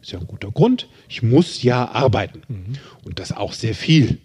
Ist 0.00 0.10
ja 0.10 0.18
ein 0.18 0.26
guter 0.26 0.50
Grund. 0.50 0.88
Ich 1.08 1.22
muss 1.22 1.62
ja 1.62 1.88
arbeiten. 1.88 2.42
Und 3.04 3.20
das 3.20 3.30
auch 3.30 3.52
sehr 3.52 3.76
viel. 3.76 4.18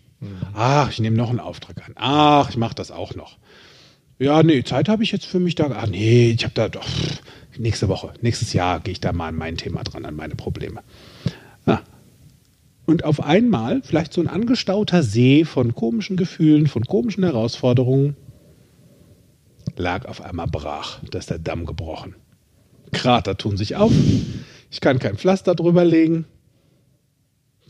Ach, 0.54 0.90
ich 0.90 1.00
nehme 1.00 1.16
noch 1.16 1.30
einen 1.30 1.40
Auftrag 1.40 1.86
an. 1.86 1.94
Ach, 1.96 2.50
ich 2.50 2.58
mache 2.58 2.76
das 2.76 2.92
auch 2.92 3.16
noch. 3.16 3.38
Ja, 4.20 4.42
nee, 4.42 4.64
Zeit 4.64 4.90
habe 4.90 5.04
ich 5.04 5.12
jetzt 5.12 5.26
für 5.26 5.40
mich 5.40 5.56
da. 5.56 5.70
Ach 5.72 5.88
nee, 5.88 6.32
ich 6.32 6.44
habe 6.44 6.54
da 6.56 6.70
doch. 6.70 6.88
Nächste 7.58 7.88
Woche, 7.88 8.14
nächstes 8.22 8.54
Jahr 8.54 8.80
gehe 8.80 8.92
ich 8.92 9.00
da 9.00 9.14
mal 9.14 9.30
an 9.30 9.36
mein 9.36 9.58
Thema 9.58 9.84
dran, 9.84 10.06
an 10.06 10.16
meine 10.16 10.36
Probleme. 10.36 10.82
Ja. 11.66 11.82
Und 12.86 13.04
auf 13.04 13.22
einmal 13.22 13.82
vielleicht 13.84 14.14
so 14.14 14.22
ein 14.22 14.28
angestauter 14.28 15.04
See 15.04 15.44
von 15.44 15.76
komischen 15.76 16.18
Gefühlen, 16.18 16.68
von 16.68 16.86
komischen 16.86 17.24
Herausforderungen, 17.24 18.16
lag 19.76 20.06
auf 20.06 20.22
einmal 20.22 20.48
brach. 20.48 21.00
Da 21.12 21.20
ist 21.20 21.30
der 21.30 21.40
Damm 21.40 21.66
gebrochen. 21.66 22.16
Krater 22.94 23.38
tun 23.38 23.58
sich 23.58 23.76
auf. 23.76 23.92
Ich 24.72 24.82
kann 24.82 25.00
kein 25.00 25.18
Pflaster 25.18 25.56
drüber 25.56 25.84
legen. 25.84 26.26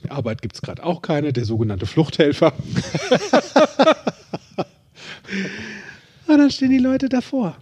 Arbeit 0.09 0.41
gibt 0.41 0.55
es 0.55 0.61
gerade 0.61 0.83
auch 0.83 1.01
keine, 1.01 1.33
der 1.33 1.45
sogenannte 1.45 1.85
Fluchthelfer. 1.85 2.53
Und 6.27 6.37
dann 6.37 6.51
stehen 6.51 6.71
die 6.71 6.77
Leute 6.77 7.09
davor. 7.09 7.57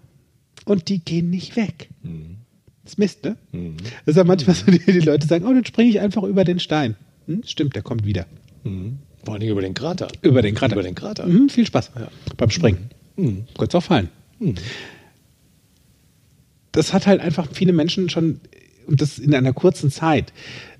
Und 0.65 0.89
die 0.89 0.99
gehen 0.99 1.29
nicht 1.29 1.55
weg. 1.55 1.89
Das 2.83 2.93
ist 2.93 2.97
Mist, 2.99 3.23
ne? 3.23 3.37
Das 4.05 4.13
ist 4.13 4.17
ja 4.17 4.23
manchmal 4.23 4.55
so, 4.55 4.65
die, 4.71 4.79
die 4.79 4.99
Leute 4.99 5.27
sagen, 5.27 5.45
oh, 5.45 5.53
dann 5.53 5.65
springe 5.65 5.89
ich 5.89 5.99
einfach 5.99 6.23
über 6.23 6.43
den 6.43 6.59
Stein. 6.59 6.95
Hm, 7.27 7.43
stimmt, 7.45 7.75
der 7.75 7.81
kommt 7.83 8.05
wieder. 8.05 8.25
Vor 9.23 9.33
allen 9.33 9.41
Dingen 9.41 9.51
über 9.51 9.61
den 9.61 9.73
Krater. 9.73 10.07
Über 10.21 10.41
den 10.41 10.55
Krater. 10.55 10.73
Über 10.73 10.83
den 10.83 10.95
Krater. 10.95 11.25
Mhm, 11.25 11.49
viel 11.49 11.65
Spaß 11.65 11.91
beim 12.37 12.49
Springen. 12.51 12.89
Mhm. 13.15 13.45
Kurz 13.57 13.73
auch 13.73 13.83
fallen. 13.83 14.09
Das 16.71 16.93
hat 16.93 17.07
halt 17.07 17.21
einfach 17.21 17.47
viele 17.51 17.73
Menschen 17.73 18.09
schon, 18.09 18.39
und 18.87 19.01
das 19.01 19.17
in 19.19 19.33
einer 19.35 19.53
kurzen 19.53 19.91
Zeit, 19.91 20.33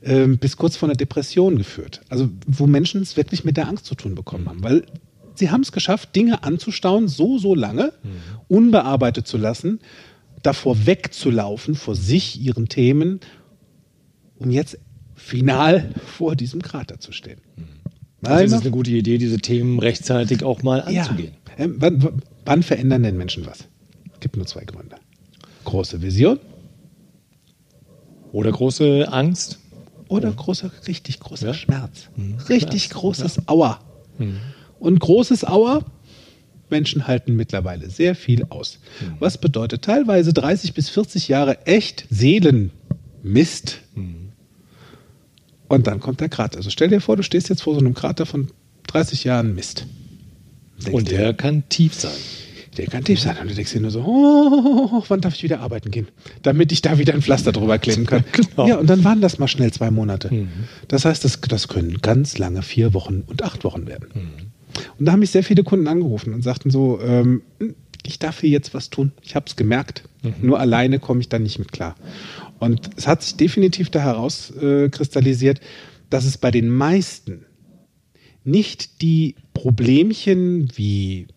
ähm, 0.04 0.38
bis 0.38 0.58
kurz 0.58 0.76
vor 0.78 0.88
einer 0.90 0.96
Depression 0.96 1.58
geführt. 1.58 2.02
Also 2.10 2.30
wo 2.48 2.68
Menschen 2.68 3.02
es 3.02 3.18
wirklich 3.18 3.44
mit 3.44 3.58
der 3.58 3.68
Angst 3.68 3.86
zu 3.86 3.96
tun 3.96 4.16
bekommen 4.16 4.48
haben. 4.48 4.64
Weil 4.64 4.86
sie 5.36 5.50
haben 5.52 5.62
es 5.62 5.72
geschafft, 5.72 6.16
Dinge 6.16 6.44
anzustauen, 6.44 7.08
so, 7.08 7.38
so 7.38 7.56
lange, 7.56 7.92
unbearbeitet 8.48 9.28
zu 9.28 9.38
lassen, 9.38 9.80
davor 10.44 10.86
wegzulaufen, 10.86 11.76
vor 11.76 11.96
sich, 11.96 12.40
ihren 12.40 12.68
Themen, 12.70 13.20
um 14.38 14.52
jetzt 14.52 14.78
final 15.16 15.90
vor 16.18 16.36
diesem 16.36 16.62
Krater 16.62 17.00
zu 17.00 17.12
stehen. 17.12 17.40
Also 18.22 18.38
Weil 18.38 18.46
es 18.46 18.52
ist 18.54 18.62
eine 18.62 18.72
gute 18.72 18.92
Idee, 18.92 19.18
diese 19.18 19.38
Themen 19.38 19.80
rechtzeitig 19.80 20.44
auch 20.44 20.64
mal 20.64 20.82
anzugehen. 20.82 21.34
ja. 21.58 21.66
Ähm, 21.66 21.76
wann, 21.80 22.04
wann- 22.04 22.22
wann 22.44 22.64
verändern 22.64 23.04
denn 23.04 23.18
Menschen 23.18 23.46
was? 23.46 23.60
Es 24.14 24.20
gibt 24.20 24.36
nur 24.38 24.46
zwei 24.46 24.64
Gründe. 24.66 24.96
Große 25.64 26.02
Vision 26.02 26.40
Oder 28.36 28.52
große 28.52 29.08
Angst. 29.12 29.60
oder 30.08 30.32
großer, 30.32 30.70
richtig 30.88 31.20
großer 31.20 31.48
Ja. 31.48 31.54
Schmerz. 31.54 32.10
Mhm. 32.16 32.36
Richtig 32.50 32.84
Schmerz, 32.84 33.00
großes 33.00 33.48
Aua. 33.48 33.80
Und 34.80 35.00
großes 35.00 35.46
Aua, 35.46 35.84
Menschen 36.70 37.08
halten 37.08 37.36
mittlerweile 37.36 37.90
sehr 37.90 38.14
viel 38.16 38.46
aus. 38.50 38.80
Was 39.20 39.38
bedeutet 39.40 39.84
teilweise 39.84 40.34
30 40.34 40.74
bis 40.74 40.90
40 40.90 41.28
Jahre 41.28 41.66
echt 41.66 42.06
Seelenmist. 42.10 43.82
Und 45.68 45.88
dann 45.88 46.00
kommt 46.00 46.20
der 46.22 46.30
Krater. 46.30 46.58
Also 46.58 46.70
stell 46.70 46.90
dir 46.90 47.02
vor, 47.02 47.16
du 47.18 47.24
stehst 47.24 47.50
jetzt 47.50 47.64
vor 47.64 47.74
so 47.74 47.80
einem 47.80 47.94
Krater 47.96 48.26
von 48.26 48.52
30 48.88 49.24
Jahren 49.24 49.56
Mist. 49.56 49.88
Denkst 50.78 50.94
Und 50.94 51.10
dir, 51.10 51.18
der 51.18 51.34
kann 51.34 51.68
tief 51.70 51.94
sein. 51.96 52.12
Der 52.78 52.88
kann 52.88 53.04
tief 53.04 53.20
sein. 53.20 53.38
Und 53.42 53.50
du 53.50 53.56
denkst 53.56 53.72
dir 53.72 53.82
nur 53.82 53.92
so, 53.92 54.02
oh, 54.02 55.04
wann 55.08 55.22
darf 55.22 55.36
ich 55.36 55.44
wieder 55.44 55.62
arbeiten 55.62 55.92
gehen? 55.92 56.08
Damit 56.42 56.72
ich 56.72 56.82
da 56.82 56.98
wieder 56.98 57.14
ein 57.14 57.22
Pflaster 57.22 57.52
drüber 57.52 57.78
kleben 57.78 58.06
kann. 58.06 58.24
Genau. 58.32 58.68
Ja, 58.68 58.78
und 58.78 58.90
dann 58.90 59.04
waren 59.04 59.22
das 59.22 59.40
mal 59.40 59.48
schnell 59.48 59.72
zwei 59.72 59.92
Monate. 59.92 60.48
Das 60.88 61.06
heißt, 61.06 61.24
das, 61.24 61.40
das 61.42 61.68
können 61.68 62.00
ganz 62.02 62.38
lange 62.38 62.62
vier 62.62 62.94
Wochen 62.94 63.24
und 63.28 63.44
acht 63.44 63.64
Wochen 63.64 63.88
werden. 63.88 64.10
Und 64.98 65.06
da 65.06 65.14
haben 65.14 65.20
mich 65.20 65.32
sehr 65.32 65.44
viele 65.44 65.64
Kunden 65.64 65.88
angerufen 65.88 66.34
und 66.34 66.44
sagten 66.44 66.70
so, 66.70 67.00
ähm, 67.02 67.44
ich 68.06 68.20
darf 68.20 68.42
hier 68.42 68.50
jetzt 68.50 68.74
was 68.74 68.90
tun. 68.90 69.12
Ich 69.22 69.36
habe 69.36 69.46
es 69.48 69.56
gemerkt. 69.56 70.04
Nur 70.42 70.60
alleine 70.60 71.00
komme 71.00 71.22
ich 71.22 71.30
da 71.30 71.40
nicht 71.40 71.60
mit 71.60 71.72
klar. 71.72 71.96
Und 72.60 72.90
es 72.98 73.08
hat 73.08 73.24
sich 73.24 73.36
definitiv 73.36 73.90
da 73.90 74.00
herauskristallisiert, 74.00 75.60
äh, 75.60 75.64
dass 76.10 76.26
es 76.26 76.38
bei 76.38 76.52
den 76.52 76.70
meisten 76.70 77.46
nicht 78.44 79.02
die 79.02 79.36
Problemchen 79.54 80.70
wie 80.76 81.28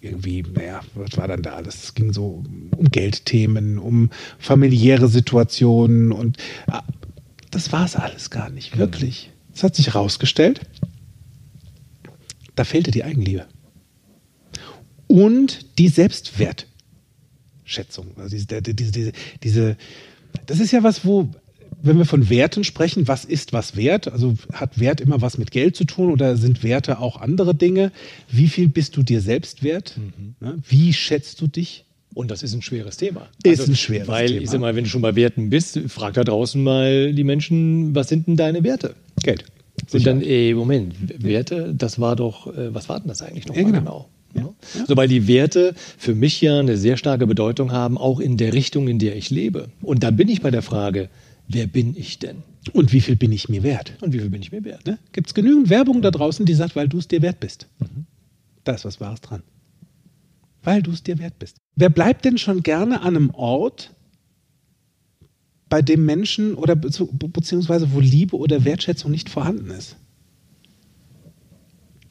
irgendwie, 0.00 0.42
naja, 0.42 0.80
was 0.94 1.16
war 1.16 1.28
dann 1.28 1.42
da 1.42 1.54
alles? 1.54 1.84
Es 1.84 1.94
ging 1.94 2.12
so 2.12 2.42
um 2.76 2.90
Geldthemen, 2.90 3.78
um 3.78 4.10
familiäre 4.38 5.08
Situationen 5.08 6.12
und 6.12 6.36
ah, 6.66 6.82
das 7.50 7.72
war 7.72 7.84
es 7.84 7.96
alles 7.96 8.30
gar 8.30 8.50
nicht, 8.50 8.78
wirklich. 8.78 9.30
Es 9.52 9.62
hat 9.62 9.74
sich 9.74 9.88
herausgestellt, 9.88 10.60
da 12.54 12.64
fehlte 12.64 12.90
die 12.90 13.04
Eigenliebe. 13.04 13.46
Und 15.06 15.78
die 15.78 15.88
Selbstwertschätzung. 15.88 18.16
Also 18.16 18.36
diese, 18.36 18.62
diese, 18.62 18.92
diese, 18.92 19.12
diese, 19.42 19.76
das 20.46 20.60
ist 20.60 20.70
ja 20.70 20.82
was, 20.82 21.04
wo, 21.04 21.28
wenn 21.82 21.98
wir 21.98 22.04
von 22.04 22.28
Werten 22.30 22.64
sprechen, 22.64 23.08
was 23.08 23.24
ist 23.24 23.52
was 23.52 23.76
wert? 23.76 24.12
Also 24.12 24.34
hat 24.52 24.78
Wert 24.78 25.00
immer 25.00 25.20
was 25.20 25.38
mit 25.38 25.50
Geld 25.50 25.76
zu 25.76 25.84
tun 25.84 26.10
oder 26.10 26.36
sind 26.36 26.62
Werte 26.62 26.98
auch 26.98 27.20
andere 27.20 27.54
Dinge? 27.54 27.92
Wie 28.30 28.48
viel 28.48 28.68
bist 28.68 28.96
du 28.96 29.02
dir 29.02 29.20
selbst 29.20 29.62
wert? 29.62 29.96
Ne? 30.40 30.58
Wie 30.68 30.92
schätzt 30.92 31.40
du 31.40 31.46
dich? 31.46 31.84
Und 32.12 32.30
das 32.30 32.42
ist 32.42 32.54
ein 32.54 32.62
schweres 32.62 32.96
Thema. 32.96 33.28
Also, 33.46 33.62
Ist 33.62 33.68
ein 33.68 33.76
schweres 33.76 34.08
weil, 34.08 34.26
Thema. 34.26 34.42
ich 34.42 34.50
sag 34.50 34.60
mal, 34.60 34.74
wenn 34.74 34.84
du 34.84 34.90
schon 34.90 35.02
bei 35.02 35.14
Werten 35.14 35.48
bist, 35.48 35.78
frag 35.88 36.14
da 36.14 36.24
draußen 36.24 36.62
mal 36.62 37.12
die 37.12 37.24
Menschen, 37.24 37.94
was 37.94 38.08
sind 38.08 38.26
denn 38.26 38.36
deine 38.36 38.64
Werte? 38.64 38.94
Geld. 39.22 39.44
Und 39.92 40.06
dann, 40.06 40.20
ey, 40.20 40.52
Moment, 40.54 40.94
Werte, 41.22 41.72
das 41.76 42.00
war 42.00 42.16
doch, 42.16 42.48
äh, 42.48 42.74
was 42.74 42.88
war 42.88 42.98
denn 42.98 43.08
das 43.08 43.22
eigentlich 43.22 43.46
noch 43.46 43.56
Ja, 43.56 43.62
genau. 43.62 43.78
genau? 43.78 44.08
Ja. 44.34 44.84
So, 44.86 44.96
weil 44.96 45.08
die 45.08 45.26
Werte 45.26 45.74
für 45.98 46.14
mich 46.14 46.40
ja 46.40 46.60
eine 46.60 46.76
sehr 46.76 46.96
starke 46.96 47.26
Bedeutung 47.26 47.72
haben, 47.72 47.98
auch 47.98 48.20
in 48.20 48.36
der 48.36 48.52
Richtung, 48.52 48.86
in 48.86 48.98
der 48.98 49.16
ich 49.16 49.30
lebe. 49.30 49.70
Und 49.82 50.02
da 50.02 50.10
bin 50.10 50.28
ich 50.28 50.40
bei 50.40 50.50
der 50.50 50.62
Frage, 50.62 51.08
wer 51.52 51.66
bin 51.66 51.96
ich 51.96 52.18
denn? 52.18 52.42
Und 52.72 52.92
wie 52.92 53.00
viel 53.00 53.16
bin 53.16 53.32
ich 53.32 53.48
mir 53.48 53.62
wert? 53.62 53.94
Und 54.00 54.12
wie 54.12 54.18
viel 54.20 54.30
bin 54.30 54.42
ich 54.42 54.52
mir 54.52 54.64
wert? 54.64 54.86
Ne? 54.86 54.98
Gibt 55.12 55.28
es 55.28 55.34
genügend 55.34 55.70
Werbung 55.70 56.02
da 56.02 56.10
draußen, 56.10 56.46
die 56.46 56.54
sagt, 56.54 56.76
weil 56.76 56.88
du 56.88 56.98
es 56.98 57.08
dir 57.08 57.22
wert 57.22 57.40
bist. 57.40 57.66
Da 58.64 58.72
ist 58.72 58.84
was 58.84 59.00
Wahres 59.00 59.20
dran. 59.20 59.42
Weil 60.62 60.82
du 60.82 60.90
es 60.90 61.02
dir 61.02 61.18
wert 61.18 61.38
bist. 61.38 61.56
Wer 61.76 61.88
bleibt 61.88 62.24
denn 62.24 62.38
schon 62.38 62.62
gerne 62.62 63.00
an 63.00 63.16
einem 63.16 63.30
Ort, 63.30 63.94
bei 65.70 65.80
dem 65.82 66.04
Menschen 66.04 66.54
oder 66.54 66.74
bezieh- 66.74 67.08
beziehungsweise 67.12 67.92
wo 67.92 68.00
Liebe 68.00 68.36
oder 68.36 68.64
Wertschätzung 68.64 69.10
nicht 69.10 69.30
vorhanden 69.30 69.70
ist? 69.70 69.96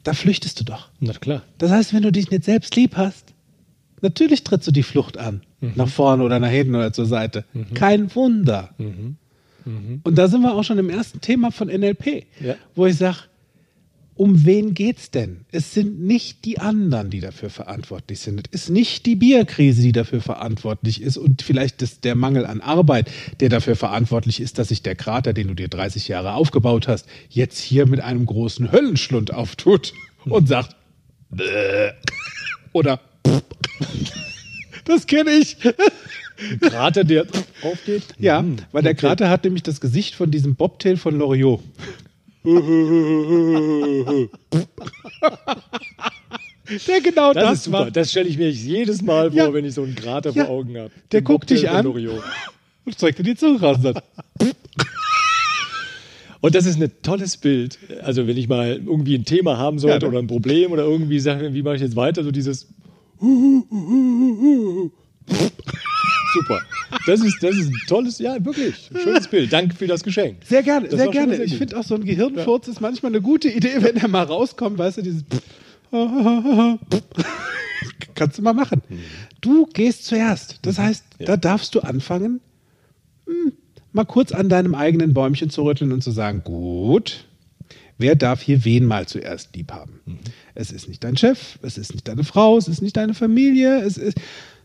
Da 0.02 0.14
flüchtest 0.14 0.58
du 0.58 0.64
doch. 0.64 0.88
Na 0.98 1.12
klar. 1.12 1.42
Das 1.58 1.70
heißt, 1.70 1.92
wenn 1.94 2.02
du 2.02 2.10
dich 2.10 2.30
nicht 2.30 2.44
selbst 2.44 2.74
lieb 2.74 2.96
hast, 2.96 3.34
natürlich 4.00 4.42
trittst 4.44 4.66
du 4.66 4.72
die 4.72 4.82
Flucht 4.82 5.16
an. 5.18 5.42
Nach 5.60 5.88
vorne 5.88 6.22
oder 6.24 6.40
nach 6.40 6.48
hinten 6.48 6.74
oder 6.74 6.92
zur 6.92 7.04
Seite. 7.06 7.44
Kein 7.74 8.12
Wunder. 8.14 8.74
Und 9.64 10.16
da 10.16 10.28
sind 10.28 10.42
wir 10.42 10.54
auch 10.54 10.64
schon 10.64 10.78
im 10.78 10.90
ersten 10.90 11.20
Thema 11.20 11.50
von 11.52 11.68
NLP, 11.68 12.24
Ja. 12.40 12.54
wo 12.74 12.86
ich 12.86 12.96
sage, 12.96 13.18
um 14.16 14.44
wen 14.44 14.74
geht's 14.74 15.10
denn? 15.10 15.46
Es 15.50 15.72
sind 15.72 16.00
nicht 16.00 16.44
die 16.44 16.58
anderen, 16.58 17.08
die 17.08 17.20
dafür 17.20 17.48
verantwortlich 17.48 18.20
sind. 18.20 18.48
Es 18.52 18.64
ist 18.64 18.68
nicht 18.70 19.06
die 19.06 19.16
Bierkrise, 19.16 19.80
die 19.80 19.92
dafür 19.92 20.20
verantwortlich 20.20 21.00
ist 21.00 21.16
und 21.16 21.40
vielleicht 21.40 21.80
das, 21.80 22.00
der 22.00 22.14
Mangel 22.16 22.44
an 22.44 22.60
Arbeit, 22.60 23.10
der 23.40 23.48
dafür 23.48 23.76
verantwortlich 23.76 24.40
ist, 24.40 24.58
dass 24.58 24.68
sich 24.68 24.82
der 24.82 24.94
Krater, 24.94 25.32
den 25.32 25.48
du 25.48 25.54
dir 25.54 25.68
30 25.68 26.06
Jahre 26.08 26.34
aufgebaut 26.34 26.86
hast, 26.86 27.06
jetzt 27.30 27.58
hier 27.60 27.86
mit 27.86 28.00
einem 28.00 28.26
großen 28.26 28.70
Höllenschlund 28.72 29.32
auftut 29.32 29.94
und 30.26 30.48
sagt, 30.48 30.76
oder 32.72 33.00
das 34.84 35.06
kenne 35.06 35.30
ich. 35.30 35.56
Ein 36.50 36.60
Krater, 36.60 37.04
der 37.04 37.26
aufgeht. 37.62 38.02
Ja, 38.18 38.40
Mhm. 38.42 38.56
weil 38.72 38.82
der. 38.82 38.94
Krater 38.94 39.28
hat 39.30 39.44
nämlich 39.44 39.62
das 39.62 39.80
Gesicht 39.80 40.14
von 40.14 40.30
diesem 40.30 40.54
Bobtail 40.54 40.96
von 40.96 41.18
Loriot. 41.18 41.60
der 46.86 47.00
genau 47.02 47.32
Das, 47.32 47.42
das, 47.44 47.52
ist 47.58 47.64
super. 47.64 47.78
war. 47.80 47.90
Das 47.90 48.10
stelle 48.10 48.28
ich 48.28 48.38
mir 48.38 48.50
jedes 48.50 49.02
Mal 49.02 49.30
vor, 49.30 49.36
Ja. 49.38 49.52
wenn 49.52 49.64
ich 49.64 49.74
so 49.74 49.82
einen 49.82 49.94
Krater 49.94 50.30
Ja. 50.30 50.46
vor 50.46 50.54
Augen 50.54 50.78
habe. 50.78 50.90
Der 51.12 51.22
guckt 51.22 51.50
dich 51.50 51.68
an. 51.68 51.86
Und 52.86 52.98
zeigt 52.98 53.18
dir 53.18 53.24
die 53.24 53.34
Zunge 53.36 53.60
raus. 53.60 53.76
und 56.40 56.54
das 56.54 56.64
ist 56.64 56.80
ein 56.80 56.90
tolles 57.02 57.36
Bild. 57.36 57.78
Also 58.02 58.26
wenn 58.26 58.38
ich 58.38 58.48
mal 58.48 58.76
irgendwie 58.86 59.14
ein 59.16 59.26
Thema 59.26 59.58
haben 59.58 59.78
sollte 59.78 60.06
Ja, 60.06 60.10
oder 60.10 60.18
ein 60.18 60.26
Problem 60.26 60.72
oder 60.72 60.84
irgendwie 60.84 61.20
sagen, 61.20 61.52
wie 61.52 61.62
mache 61.62 61.74
ich 61.76 61.82
jetzt 61.82 61.94
weiter, 61.96 62.24
so 62.24 62.30
dieses 62.30 62.68
Super. 66.32 66.60
Das 67.06 67.20
ist, 67.20 67.42
das 67.42 67.56
ist 67.56 67.68
ein 67.68 67.80
tolles, 67.88 68.18
ja, 68.18 68.42
wirklich, 68.44 68.90
schönes 69.02 69.28
Bild. 69.28 69.52
Danke 69.52 69.74
für 69.74 69.86
das 69.86 70.02
Geschenk. 70.02 70.38
Sehr 70.44 70.62
gerne, 70.62 70.88
Das 70.88 70.98
sehr 71.00 71.08
gerne. 71.08 71.36
sehr 71.36 71.44
ich 71.44 71.56
finde 71.56 71.78
auch 71.78 71.84
so 71.84 71.94
ein 71.94 72.04
Gehirnfurz 72.04 72.68
ist 72.68 72.80
manchmal 72.80 73.12
eine 73.12 73.20
gute 73.20 73.48
Idee, 73.48 73.76
wenn 73.80 73.96
er 73.96 74.08
mal 74.08 74.24
rauskommt, 74.24 74.78
weißt 74.78 74.98
du, 74.98 75.02
dieses 75.02 75.24
Kannst 78.14 78.38
du 78.38 78.42
mal 78.42 78.52
machen. 78.52 78.82
Du 79.40 79.66
gehst 79.66 80.04
zuerst. 80.04 80.58
Das 80.62 80.78
heißt, 80.78 81.04
da 81.18 81.36
darfst 81.36 81.74
du 81.74 81.80
anfangen, 81.80 82.40
hm, 83.26 83.52
mal 83.92 84.04
kurz 84.04 84.32
an 84.32 84.48
deinem 84.48 84.74
eigenen 84.74 85.14
Bäumchen 85.14 85.50
zu 85.50 85.62
rütteln 85.62 85.92
und 85.92 86.02
zu 86.02 86.10
sagen, 86.10 86.42
gut, 86.44 87.24
wer 87.98 88.14
darf 88.14 88.42
hier 88.42 88.64
wen 88.64 88.86
mal 88.86 89.06
zuerst 89.06 89.56
lieb 89.56 89.72
haben? 89.72 90.00
Es 90.54 90.70
ist 90.70 90.88
nicht 90.88 91.02
dein 91.02 91.16
Chef, 91.16 91.58
es 91.62 91.78
ist 91.78 91.92
nicht 91.92 92.06
deine 92.08 92.24
Frau, 92.24 92.56
es 92.58 92.68
ist 92.68 92.82
nicht 92.82 92.96
deine 92.96 93.14
Familie, 93.14 93.80
es 93.82 93.96
ist, 93.98 94.18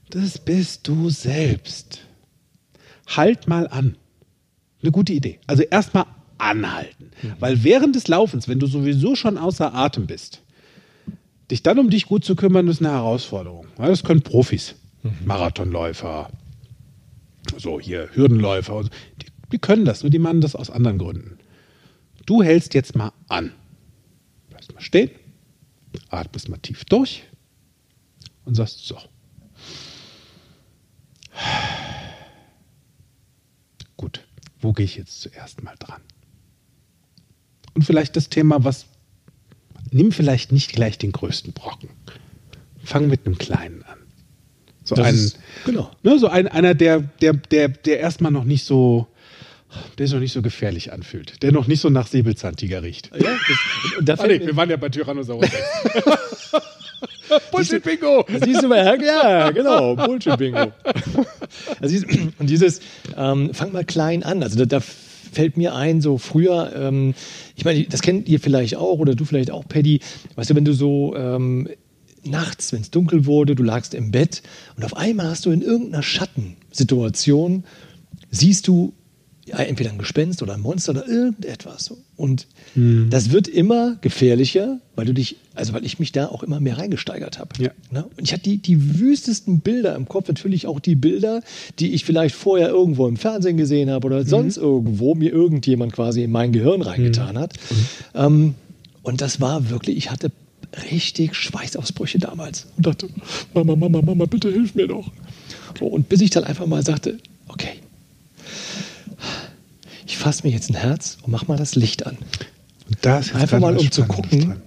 das 0.10 0.38
bist 0.38 0.88
du 0.88 1.10
selbst. 1.10 2.02
Halt 3.08 3.48
mal 3.48 3.68
an. 3.68 3.98
Eine 4.82 4.92
gute 4.92 5.14
Idee. 5.14 5.40
Also 5.48 5.64
erstmal 5.64 6.06
anhalten. 6.38 7.12
Weil 7.40 7.64
während 7.64 7.96
des 7.96 8.08
Laufens, 8.08 8.48
wenn 8.48 8.60
du 8.60 8.68
sowieso 8.68 9.16
schon 9.16 9.38
außer 9.38 9.74
Atem 9.74 10.08
bist, 10.08 10.42
dich 11.50 11.64
dann 11.64 11.80
um 11.80 11.90
dich 11.90 12.06
gut 12.06 12.26
zu 12.26 12.36
kümmern, 12.36 12.68
ist 12.68 12.82
eine 12.82 12.92
Herausforderung. 12.92 13.68
Das 13.78 14.04
können 14.04 14.22
Profis. 14.22 14.76
Marathonläufer, 15.24 16.32
so 17.58 17.80
hier 17.80 18.10
Hürdenläufer. 18.14 18.84
Die, 19.22 19.28
die 19.52 19.60
können 19.60 19.86
das, 19.86 20.02
nur 20.04 20.10
die 20.10 20.20
machen 20.20 20.42
das 20.42 20.56
aus 20.56 20.70
anderen 20.70 20.98
Gründen. 20.98 21.38
Du 22.26 22.42
hältst 22.42 22.74
jetzt 22.74 22.96
mal 22.96 23.12
an. 23.28 23.52
Bleibst 24.50 24.74
mal 24.74 24.82
stehen, 24.82 25.12
atmest 26.10 26.50
mal 26.50 26.58
tief 26.58 26.86
durch 26.86 27.24
und 28.46 28.56
sagst 28.56 28.88
so. 28.88 28.98
Gut, 33.98 34.22
wo 34.60 34.74
gehe 34.74 34.86
ich 34.86 34.96
jetzt 34.96 35.22
zuerst 35.22 35.64
mal 35.64 35.76
dran? 35.80 36.02
Und 37.74 37.84
vielleicht 37.84 38.16
das 38.16 38.30
Thema, 38.30 38.64
was. 38.64 38.88
Nimm 39.92 40.12
vielleicht 40.12 40.52
nicht 40.52 40.72
gleich 40.74 40.98
den 40.98 41.12
größten 41.12 41.54
Brocken. 41.54 41.90
Fang 42.84 43.08
mit 43.08 43.26
einem 43.26 43.38
kleinen 43.38 43.84
an. 43.84 44.00
So 44.84 44.96
Das 44.96 45.08
ein, 45.08 45.16
ist- 45.16 45.40
genau. 45.66 45.92
Ne, 46.04 46.20
so 46.20 46.28
ein, 46.28 46.48
einer, 46.48 46.74
der, 46.74 47.00
der, 47.00 47.34
der, 47.34 47.70
der 47.70 48.00
erstmal 48.00 48.32
noch 48.32 48.44
nicht 48.44 48.66
so. 48.66 49.08
Der 49.98 50.08
sich 50.08 50.14
noch 50.14 50.22
nicht 50.22 50.32
so 50.32 50.42
gefährlich 50.42 50.94
anfühlt. 50.94 51.44
Der 51.44 51.52
noch 51.52 51.68
nicht 51.68 51.82
so 51.82 51.90
nach 51.90 52.08
Säbelzahntiger 52.08 52.82
riecht. 52.82 53.12
Ja, 53.14 53.30
das, 53.48 53.98
und 54.00 54.08
da 54.10 54.14
Ah, 54.16 54.28
nee, 54.28 54.40
wir 54.40 54.56
waren 54.56 54.70
ja 54.70 54.78
bei 54.78 54.88
Tyrannosaurus 54.90 55.50
Rex. 57.30 57.46
Bullshit 57.52 57.84
Bingo! 57.84 58.26
Siehst 58.44 58.64
du 58.64 58.68
mal, 58.68 59.00
ja, 59.04 59.52
genau, 59.52 59.96
Bullshit-Bingo. 59.96 60.72
Also 61.80 61.94
dieses, 61.94 62.06
und 62.40 62.50
dieses, 62.50 62.80
ähm, 63.18 63.54
fang 63.54 63.72
mal 63.72 63.86
klein 63.86 64.24
an. 64.24 64.44
Also 64.44 64.58
da, 64.58 64.66
da 64.66 64.80
fällt 64.80 65.58
mir 65.58 65.76
ein, 65.76 66.02
so 66.02 66.18
früher, 66.18 66.72
ähm, 66.76 67.14
ich 67.56 67.66
meine, 67.66 67.84
das 67.86 68.02
kennt 68.02 68.28
ihr 68.28 68.40
vielleicht 68.40 68.76
auch 68.76 69.00
oder 69.00 69.16
du 69.16 69.26
vielleicht 69.26 69.52
auch, 69.52 69.68
Paddy, 69.68 70.00
weißt 70.36 70.50
du, 70.50 70.56
wenn 70.56 70.66
du 70.66 70.74
so 70.74 71.16
ähm, 71.16 71.70
nachts, 72.24 72.74
wenn 72.74 72.82
es 72.82 72.92
dunkel 72.92 73.26
wurde, 73.26 73.56
du 73.56 73.64
lagst 73.64 73.94
im 73.94 74.12
Bett 74.12 74.42
und 74.78 74.84
auf 74.84 74.96
einmal 74.96 75.28
hast 75.28 75.46
du 75.46 75.52
in 75.52 75.62
irgendeiner 75.62 76.04
Schattensituation, 76.04 77.64
siehst 78.32 78.68
du 78.68 78.94
ja, 79.46 79.60
entweder 79.60 79.92
ein 79.92 80.00
Gespenst 80.00 80.42
oder 80.42 80.56
ein 80.56 80.62
Monster 80.62 80.92
oder 80.92 81.08
irgendetwas. 81.08 81.94
Und 82.18 82.48
das 82.76 83.32
wird 83.32 83.48
immer 83.48 83.96
gefährlicher, 84.02 84.80
weil 84.96 85.06
du 85.06 85.14
dich, 85.14 85.38
also 85.54 85.74
weil 85.74 85.86
ich 85.86 86.00
mich 86.00 86.12
da 86.12 86.28
auch 86.28 86.42
immer 86.42 86.60
mehr 86.60 86.78
reingesteigert 86.78 87.38
habe. 87.38 87.50
Ja. 87.60 87.70
Ne? 87.92 88.06
Und 88.18 88.24
ich 88.24 88.34
hatte 88.34 88.44
die, 88.44 88.58
die 88.58 89.00
wüstesten 89.00 89.60
Bilder 89.60 89.96
im 89.96 90.08
Kopf, 90.08 90.28
natürlich 90.28 90.66
auch 90.66 90.80
die 90.80 90.96
Bilder, 90.96 91.42
die 91.80 91.94
ich 91.94 92.06
vielleicht 92.06 92.36
vorher 92.36 92.70
irgendwo 92.70 93.08
im 93.08 93.18
Fernsehen 93.18 93.56
gesehen 93.56 93.92
habe 93.92 94.08
oder 94.08 94.26
sonst 94.26 94.58
irgendwo 94.58 95.14
mir 95.14 95.32
irgendjemand 95.32 95.94
quasi 95.94 96.24
in 96.24 96.32
mein 96.32 96.52
Gehirn 96.52 96.82
reingetan 96.82 97.38
hat. 97.38 97.54
Ähm, 98.14 98.56
und 99.04 99.22
das 99.22 99.40
war 99.40 99.70
wirklich, 99.70 99.96
ich 99.96 100.12
hatte 100.12 100.32
richtig 100.92 101.36
Schweißausbrüche 101.36 102.20
damals 102.20 102.68
und 102.78 102.88
dachte, 102.88 103.08
Mama, 103.54 103.76
Mama, 103.76 104.02
Mama, 104.02 104.26
bitte 104.26 104.52
hilf 104.52 104.76
mir 104.76 104.88
doch. 104.88 105.12
So, 105.80 105.86
und 105.86 106.10
bis 106.10 106.22
ich 106.22 106.32
dann 106.32 106.44
einfach 106.44 106.66
mal 106.66 106.84
sagte, 106.84 107.18
okay, 107.48 107.74
ich 110.06 110.18
fasse 110.18 110.46
mir 110.46 110.54
jetzt 110.54 110.70
ein 110.70 110.76
Herz 110.76 111.18
und 111.24 111.32
mach 111.32 111.48
mal 111.48 111.58
das 111.58 111.76
Licht 111.76 112.06
an. 112.06 112.18
Und 112.88 112.98
da 113.02 113.20
ist 113.20 113.28
jetzt 113.28 113.36
Einfach 113.38 113.60
mal, 113.60 113.76
um 113.78 113.92
zu 113.92 114.06
gucken. 114.06 114.40
dran. 114.42 114.62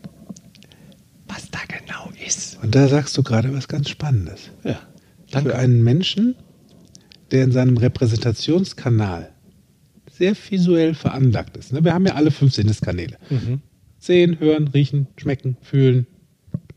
Was 1.29 1.51
da 1.51 1.59
genau 1.69 2.11
ist. 2.27 2.59
Und 2.63 2.75
da 2.75 2.89
sagst 2.89 3.17
du 3.17 3.23
gerade 3.23 3.53
was 3.55 3.69
ganz 3.69 3.89
Spannendes. 3.89 4.51
Ja, 4.65 4.75
Für 4.75 4.81
danke. 5.31 5.55
einen 5.57 5.83
Menschen, 5.85 6.35
der 7.31 7.45
in 7.45 7.53
seinem 7.53 7.77
Repräsentationskanal 7.77 9.31
sehr 10.11 10.35
visuell 10.51 10.95
veranlagt 10.95 11.57
ist. 11.57 11.73
ne? 11.73 11.85
Wir 11.85 11.95
haben 11.95 12.07
ja 12.07 12.15
alle 12.15 12.31
fünf 12.33 12.55
Sinneskanäle. 12.55 13.19
Sehen, 14.01 14.41
hören, 14.41 14.69
riechen, 14.69 15.07
schmecken, 15.17 15.57
fühlen. 15.63 16.07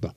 So. 0.01 0.11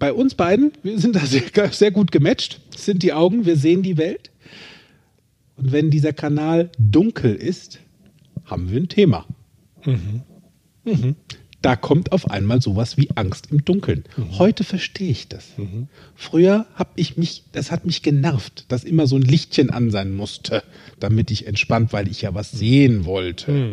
Bei 0.00 0.12
uns 0.12 0.34
beiden, 0.34 0.72
wir 0.82 0.98
sind 0.98 1.14
da 1.14 1.20
sehr, 1.26 1.42
sehr 1.70 1.90
gut 1.92 2.10
gematcht, 2.10 2.60
sind 2.76 3.02
die 3.04 3.12
Augen, 3.12 3.46
wir 3.46 3.56
sehen 3.56 3.82
die 3.82 3.96
Welt. 3.98 4.30
Und 5.56 5.72
wenn 5.72 5.90
dieser 5.90 6.12
Kanal 6.12 6.70
dunkel 6.78 7.34
ist, 7.34 7.80
haben 8.44 8.70
wir 8.70 8.80
ein 8.80 8.88
Thema. 8.88 9.26
Da 11.62 11.74
kommt 11.74 12.12
auf 12.12 12.30
einmal 12.30 12.60
sowas 12.62 12.96
wie 12.96 13.08
Angst 13.16 13.48
im 13.50 13.64
Dunkeln. 13.64 14.04
Heute 14.38 14.62
verstehe 14.62 15.10
ich 15.10 15.26
das. 15.26 15.46
Früher 16.14 16.66
habe 16.74 16.90
ich 16.94 17.16
mich, 17.16 17.42
das 17.50 17.72
hat 17.72 17.84
mich 17.86 18.02
genervt, 18.02 18.66
dass 18.68 18.84
immer 18.84 19.08
so 19.08 19.16
ein 19.16 19.22
Lichtchen 19.22 19.70
an 19.70 19.90
sein 19.90 20.14
musste, 20.14 20.62
damit 21.00 21.30
ich 21.32 21.46
entspannt, 21.48 21.92
weil 21.92 22.06
ich 22.06 22.22
ja 22.22 22.34
was 22.34 22.52
sehen 22.52 23.04
wollte. 23.04 23.70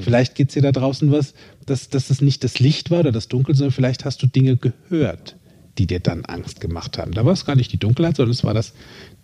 Vielleicht 0.00 0.34
geht 0.36 0.48
es 0.48 0.54
dir 0.54 0.62
da 0.62 0.70
draußen 0.70 1.10
was, 1.10 1.34
dass, 1.66 1.88
dass 1.88 2.06
das 2.08 2.20
nicht 2.20 2.44
das 2.44 2.60
Licht 2.60 2.90
war 2.92 3.00
oder 3.00 3.10
das 3.12 3.26
Dunkel, 3.26 3.56
sondern 3.56 3.72
vielleicht 3.72 4.04
hast 4.04 4.22
du 4.22 4.26
Dinge 4.28 4.56
gehört, 4.56 5.36
die 5.78 5.86
dir 5.86 6.00
dann 6.00 6.24
Angst 6.24 6.60
gemacht 6.60 6.98
haben. 6.98 7.12
Da 7.12 7.24
war 7.24 7.32
es 7.32 7.44
gar 7.44 7.56
nicht 7.56 7.72
die 7.72 7.78
Dunkelheit, 7.78 8.16
sondern 8.16 8.32
es 8.32 8.44
war 8.44 8.54
das, 8.54 8.72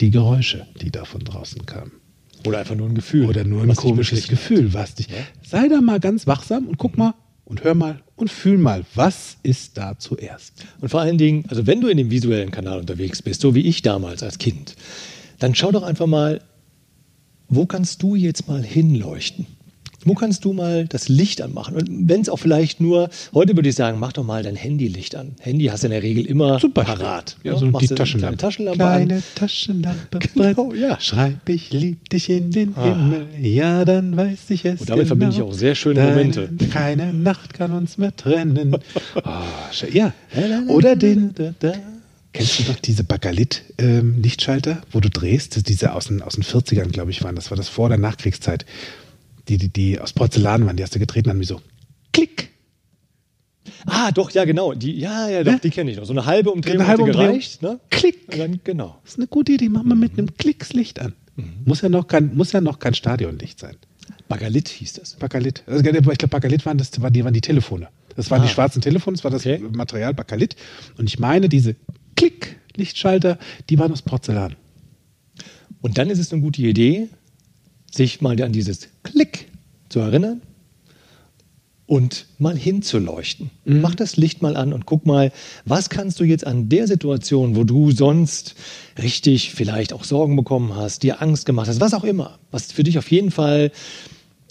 die 0.00 0.10
Geräusche, 0.10 0.66
die 0.80 0.90
da 0.90 1.04
von 1.04 1.20
draußen 1.20 1.64
kamen. 1.66 1.92
Oder 2.46 2.58
einfach 2.58 2.74
nur 2.74 2.88
ein 2.88 2.94
Gefühl. 2.94 3.26
Oder 3.26 3.44
nur 3.44 3.62
ein 3.62 3.74
komisches 3.74 4.22
hat. 4.22 4.30
Gefühl, 4.30 4.72
was 4.72 4.94
dich. 4.94 5.08
Sei 5.42 5.68
da 5.68 5.80
mal 5.80 6.00
ganz 6.00 6.26
wachsam 6.26 6.66
und 6.66 6.78
guck 6.78 6.96
mal 6.96 7.14
und 7.44 7.64
hör 7.64 7.74
mal 7.74 8.00
und 8.16 8.30
fühl 8.30 8.58
mal, 8.58 8.84
was 8.94 9.36
ist 9.42 9.76
da 9.76 9.98
zuerst? 9.98 10.64
Und 10.80 10.88
vor 10.88 11.00
allen 11.00 11.18
Dingen, 11.18 11.44
also 11.48 11.66
wenn 11.66 11.80
du 11.80 11.88
in 11.88 11.96
dem 11.96 12.10
visuellen 12.10 12.50
Kanal 12.50 12.78
unterwegs 12.78 13.22
bist, 13.22 13.40
so 13.40 13.54
wie 13.54 13.62
ich 13.62 13.82
damals 13.82 14.22
als 14.22 14.38
Kind, 14.38 14.76
dann 15.38 15.54
schau 15.54 15.72
doch 15.72 15.82
einfach 15.82 16.06
mal, 16.06 16.40
wo 17.48 17.66
kannst 17.66 18.02
du 18.02 18.14
jetzt 18.14 18.46
mal 18.48 18.62
hinleuchten? 18.62 19.46
Wo 20.04 20.14
kannst 20.14 20.44
du 20.44 20.52
mal 20.52 20.86
das 20.86 21.08
Licht 21.08 21.42
anmachen? 21.42 21.76
Und 21.76 22.08
wenn 22.08 22.22
es 22.22 22.28
auch 22.28 22.38
vielleicht 22.38 22.80
nur, 22.80 23.10
heute 23.34 23.54
würde 23.56 23.68
ich 23.68 23.74
sagen, 23.74 23.98
mach 23.98 24.12
doch 24.12 24.24
mal 24.24 24.42
dein 24.42 24.56
Handylicht 24.56 25.14
an. 25.14 25.32
Handy 25.40 25.66
hast 25.66 25.82
du 25.82 25.88
in 25.88 25.90
der 25.92 26.02
Regel 26.02 26.24
immer 26.26 26.58
Super. 26.58 26.84
parat. 26.84 27.36
Ja, 27.42 27.52
ne? 27.52 27.58
so 27.58 27.66
Machst 27.66 27.90
die 27.90 27.94
Taschenlampe. 27.94 28.36
Taschenlampe 28.38 28.78
Kleine 28.78 29.14
an. 29.16 29.22
Taschenlampe. 29.34 30.18
Genau, 30.34 30.72
ja. 30.74 30.98
Schreib, 31.00 31.48
ich 31.48 31.70
lieb 31.72 32.08
dich 32.08 32.30
in 32.30 32.50
den 32.50 32.74
Himmel. 32.74 33.26
Ja, 33.40 33.84
dann 33.84 34.16
weiß 34.16 34.50
ich 34.50 34.64
es. 34.64 34.80
Und 34.80 34.88
damit 34.90 35.06
verbinde 35.06 35.34
ich 35.36 35.42
auch 35.42 35.52
sehr 35.52 35.74
schöne 35.74 35.96
Deine- 36.00 36.10
Momente. 36.12 36.48
Keine 36.70 37.12
Nacht 37.12 37.52
kann 37.54 37.72
uns 37.72 37.98
mehr 37.98 38.14
trennen. 38.16 38.76
Oh, 39.22 39.86
ja. 39.92 40.12
Oder 40.68 40.96
den. 40.96 41.34
Kennst 42.32 42.58
du 42.60 42.62
noch 42.70 42.78
diese 42.78 43.02
Bakelit-Lichtschalter, 43.04 44.82
wo 44.92 45.00
du 45.00 45.10
drehst? 45.10 45.68
Diese 45.68 45.94
aus 45.94 46.06
den, 46.06 46.22
aus 46.22 46.34
den 46.34 46.44
40ern, 46.44 46.88
glaube 46.90 47.10
ich, 47.10 47.22
waren. 47.24 47.34
Das 47.34 47.50
war 47.50 47.56
das 47.56 47.68
vor 47.68 47.88
der 47.88 47.98
Nachkriegszeit. 47.98 48.64
Die, 49.48 49.58
die, 49.58 49.68
die 49.68 49.98
aus 49.98 50.12
Porzellan 50.12 50.66
waren, 50.66 50.76
die 50.76 50.82
hast 50.82 50.94
du 50.94 50.98
getreten, 50.98 51.30
haben 51.30 51.40
wie 51.40 51.44
so 51.44 51.60
Klick. 52.12 52.50
Ah, 53.86 54.10
doch, 54.12 54.30
ja, 54.32 54.44
genau. 54.44 54.74
Die, 54.74 54.92
ja, 54.98 55.28
ja, 55.28 55.44
doch, 55.44 55.52
Ja. 55.52 55.58
die 55.58 55.70
kenne 55.70 55.90
ich 55.90 55.96
noch. 55.96 56.04
So 56.04 56.12
eine 56.12 56.26
halbe 56.26 56.50
Umdrehung 56.50 56.78
Eine 56.80 56.88
halbe 56.88 57.02
Umdrehung. 57.04 57.28
gereicht. 57.32 57.62
Ne? 57.62 57.78
Klick. 57.90 58.16
Und 58.32 58.38
dann, 58.38 58.60
genau. 58.64 58.98
Das 59.04 59.12
ist 59.14 59.18
eine 59.18 59.26
gute 59.26 59.52
Idee. 59.52 59.68
Machen 59.68 59.88
wir 59.88 59.94
mit 59.94 60.12
einem 60.18 60.34
Klicks 60.36 60.72
Licht 60.72 60.98
an. 61.00 61.14
Muss, 61.64 61.80
ja 61.80 61.88
noch 61.88 62.06
kein, 62.06 62.34
muss 62.36 62.52
ja 62.52 62.60
noch 62.60 62.78
kein 62.78 62.92
Stadionlicht 62.94 63.58
sein. 63.58 63.76
Bagalit 64.28 64.68
hieß 64.68 64.94
das. 64.94 65.14
Bakalit. 65.14 65.62
Also, 65.66 65.82
ich 65.84 65.90
glaube, 65.90 66.28
Bakalit 66.28 66.66
waren, 66.66 66.76
das, 66.78 67.00
waren, 67.00 67.12
die, 67.12 67.24
waren 67.24 67.32
die 67.32 67.40
Telefone. 67.40 67.88
Das 68.16 68.30
waren 68.30 68.42
Ah. 68.42 68.44
die 68.46 68.50
schwarzen 68.52 68.82
Telefone, 68.82 69.16
das 69.16 69.24
war 69.24 69.30
das 69.30 69.42
Okay. 69.46 69.58
Material 69.72 70.12
Bakalit. 70.14 70.56
Und 70.98 71.08
ich 71.08 71.18
meine, 71.18 71.48
diese 71.48 71.76
Klick-Lichtschalter, 72.16 73.38
die 73.70 73.78
waren 73.78 73.92
aus 73.92 74.02
Porzellan. 74.02 74.56
Und 75.80 75.96
dann 75.96 76.10
ist 76.10 76.18
es 76.18 76.32
eine 76.32 76.42
gute 76.42 76.60
Idee, 76.62 77.08
sich 77.90 78.20
mal 78.20 78.40
an 78.42 78.52
dieses 78.52 78.88
Klick 79.20 79.48
zu 79.90 80.00
erinnern 80.00 80.40
und 81.84 82.24
mal 82.38 82.56
hinzuleuchten. 82.56 83.50
Mhm. 83.66 83.82
Mach 83.82 83.94
das 83.94 84.16
Licht 84.16 84.40
mal 84.40 84.56
an 84.56 84.72
und 84.72 84.86
guck 84.86 85.04
mal, 85.04 85.30
was 85.66 85.90
kannst 85.90 86.20
du 86.20 86.24
jetzt 86.24 86.46
an 86.46 86.70
der 86.70 86.86
Situation, 86.86 87.54
wo 87.54 87.64
du 87.64 87.90
sonst 87.90 88.54
richtig 88.96 89.52
vielleicht 89.52 89.92
auch 89.92 90.04
Sorgen 90.04 90.36
bekommen 90.36 90.74
hast, 90.74 91.02
dir 91.02 91.20
Angst 91.20 91.44
gemacht 91.44 91.68
hast, 91.68 91.80
was 91.80 91.92
auch 91.92 92.04
immer, 92.04 92.38
was 92.50 92.72
für 92.72 92.82
dich 92.82 92.96
auf 92.96 93.10
jeden 93.10 93.30
Fall 93.30 93.72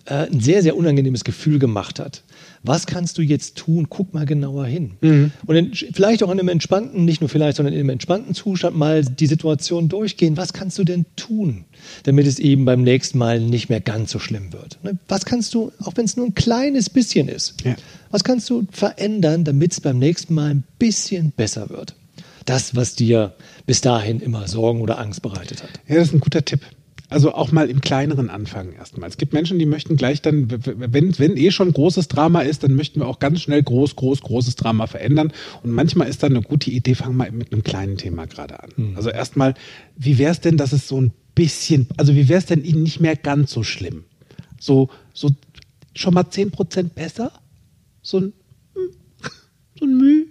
äh, 0.09 0.27
ein 0.31 0.39
sehr, 0.39 0.61
sehr 0.61 0.75
unangenehmes 0.75 1.23
Gefühl 1.23 1.59
gemacht 1.59 1.99
hat. 1.99 2.23
Was 2.63 2.87
kannst 2.87 3.17
du 3.17 3.21
jetzt 3.21 3.55
tun? 3.57 3.87
Guck 3.89 4.13
mal 4.13 4.25
genauer 4.25 4.65
hin. 4.65 4.91
Und 5.45 5.55
in, 5.55 5.73
vielleicht 5.73 6.23
auch 6.23 6.31
in 6.31 6.39
einem 6.39 6.49
entspannten, 6.49 7.05
nicht 7.05 7.21
nur 7.21 7.29
vielleicht, 7.29 7.55
sondern 7.57 7.73
in 7.73 7.79
einem 7.79 7.89
entspannten 7.91 8.33
Zustand 8.35 8.75
mal 8.75 9.03
die 9.05 9.27
Situation 9.27 9.87
durchgehen. 9.87 10.35
Was 10.35 10.51
kannst 10.51 10.77
du 10.77 10.83
denn 10.83 11.05
tun, 11.15 11.63
damit 12.03 12.27
es 12.27 12.37
eben 12.37 12.65
beim 12.65 12.81
nächsten 12.81 13.17
Mal 13.17 13.39
nicht 13.39 13.69
mehr 13.69 13.79
ganz 13.79 14.11
so 14.11 14.19
schlimm 14.19 14.51
wird? 14.51 14.77
Ne? 14.83 14.97
Was 15.07 15.23
kannst 15.25 15.53
du, 15.53 15.71
auch 15.83 15.93
wenn 15.95 16.03
es 16.05 16.17
nur 16.17 16.25
ein 16.25 16.35
kleines 16.35 16.89
bisschen 16.89 17.29
ist, 17.29 17.55
Ja. 17.63 17.75
was 18.11 18.25
kannst 18.25 18.49
du 18.49 18.67
verändern, 18.71 19.45
damit 19.45 19.71
es 19.71 19.79
beim 19.79 19.97
nächsten 19.97 20.33
Mal 20.33 20.49
ein 20.51 20.63
bisschen 20.79 21.31
besser 21.31 21.69
wird? 21.69 21.95
Das, 22.45 22.75
was 22.75 22.95
dir 22.95 23.35
bis 23.67 23.79
dahin 23.81 24.19
immer 24.19 24.47
Sorgen 24.47 24.81
oder 24.81 24.99
Angst 24.99 25.21
bereitet 25.21 25.61
hat. 25.63 25.69
Ja, 25.87 25.95
das 25.95 26.07
ist 26.07 26.13
ein 26.13 26.19
guter 26.19 26.43
Tipp. 26.43 26.61
Also 27.09 27.33
auch 27.33 27.51
mal 27.51 27.69
im 27.69 27.81
kleineren 27.81 28.29
anfangen 28.29 28.73
erstmal. 28.73 29.09
Es 29.09 29.17
gibt 29.17 29.33
Menschen, 29.33 29.57
die 29.57 29.65
möchten 29.65 29.95
gleich 29.95 30.21
dann, 30.21 30.47
wenn, 30.49 31.17
wenn 31.17 31.37
eh 31.37 31.49
schon 31.49 31.73
großes 31.73 32.07
Drama 32.07 32.41
ist, 32.41 32.63
dann 32.63 32.75
möchten 32.75 32.99
wir 32.99 33.07
auch 33.07 33.17
ganz 33.17 33.41
schnell 33.41 33.63
groß, 33.63 33.95
groß, 33.95 34.21
großes 34.21 34.55
Drama 34.55 34.85
verändern. 34.85 35.33
Und 35.63 35.71
manchmal 35.71 36.07
ist 36.07 36.21
dann 36.21 36.35
eine 36.35 36.43
gute 36.43 36.69
Idee, 36.69 36.93
fang 36.93 37.17
mal 37.17 37.31
mit 37.31 37.51
einem 37.51 37.63
kleinen 37.63 37.97
Thema 37.97 38.27
gerade 38.27 38.61
an. 38.61 38.69
Also 38.95 39.09
erstmal, 39.09 39.55
wie 39.97 40.19
wäre 40.19 40.31
es 40.31 40.39
denn, 40.39 40.57
dass 40.57 40.71
es 40.71 40.87
so 40.87 41.01
ein 41.01 41.11
bisschen, 41.33 41.87
also 41.97 42.13
wie 42.15 42.29
wäre 42.29 42.39
es 42.39 42.45
denn 42.45 42.63
Ihnen 42.63 42.83
nicht 42.83 42.99
mehr 42.99 43.15
ganz 43.15 43.51
so 43.51 43.63
schlimm? 43.63 44.03
So, 44.59 44.89
so 45.13 45.31
schon 45.95 46.13
mal 46.13 46.25
10% 46.25 46.89
besser? 46.89 47.31
So 48.03 48.19
ein, 48.19 48.33
hm, 48.75 48.89
so 49.79 49.85
ein 49.85 49.97
Mühe? 49.97 50.25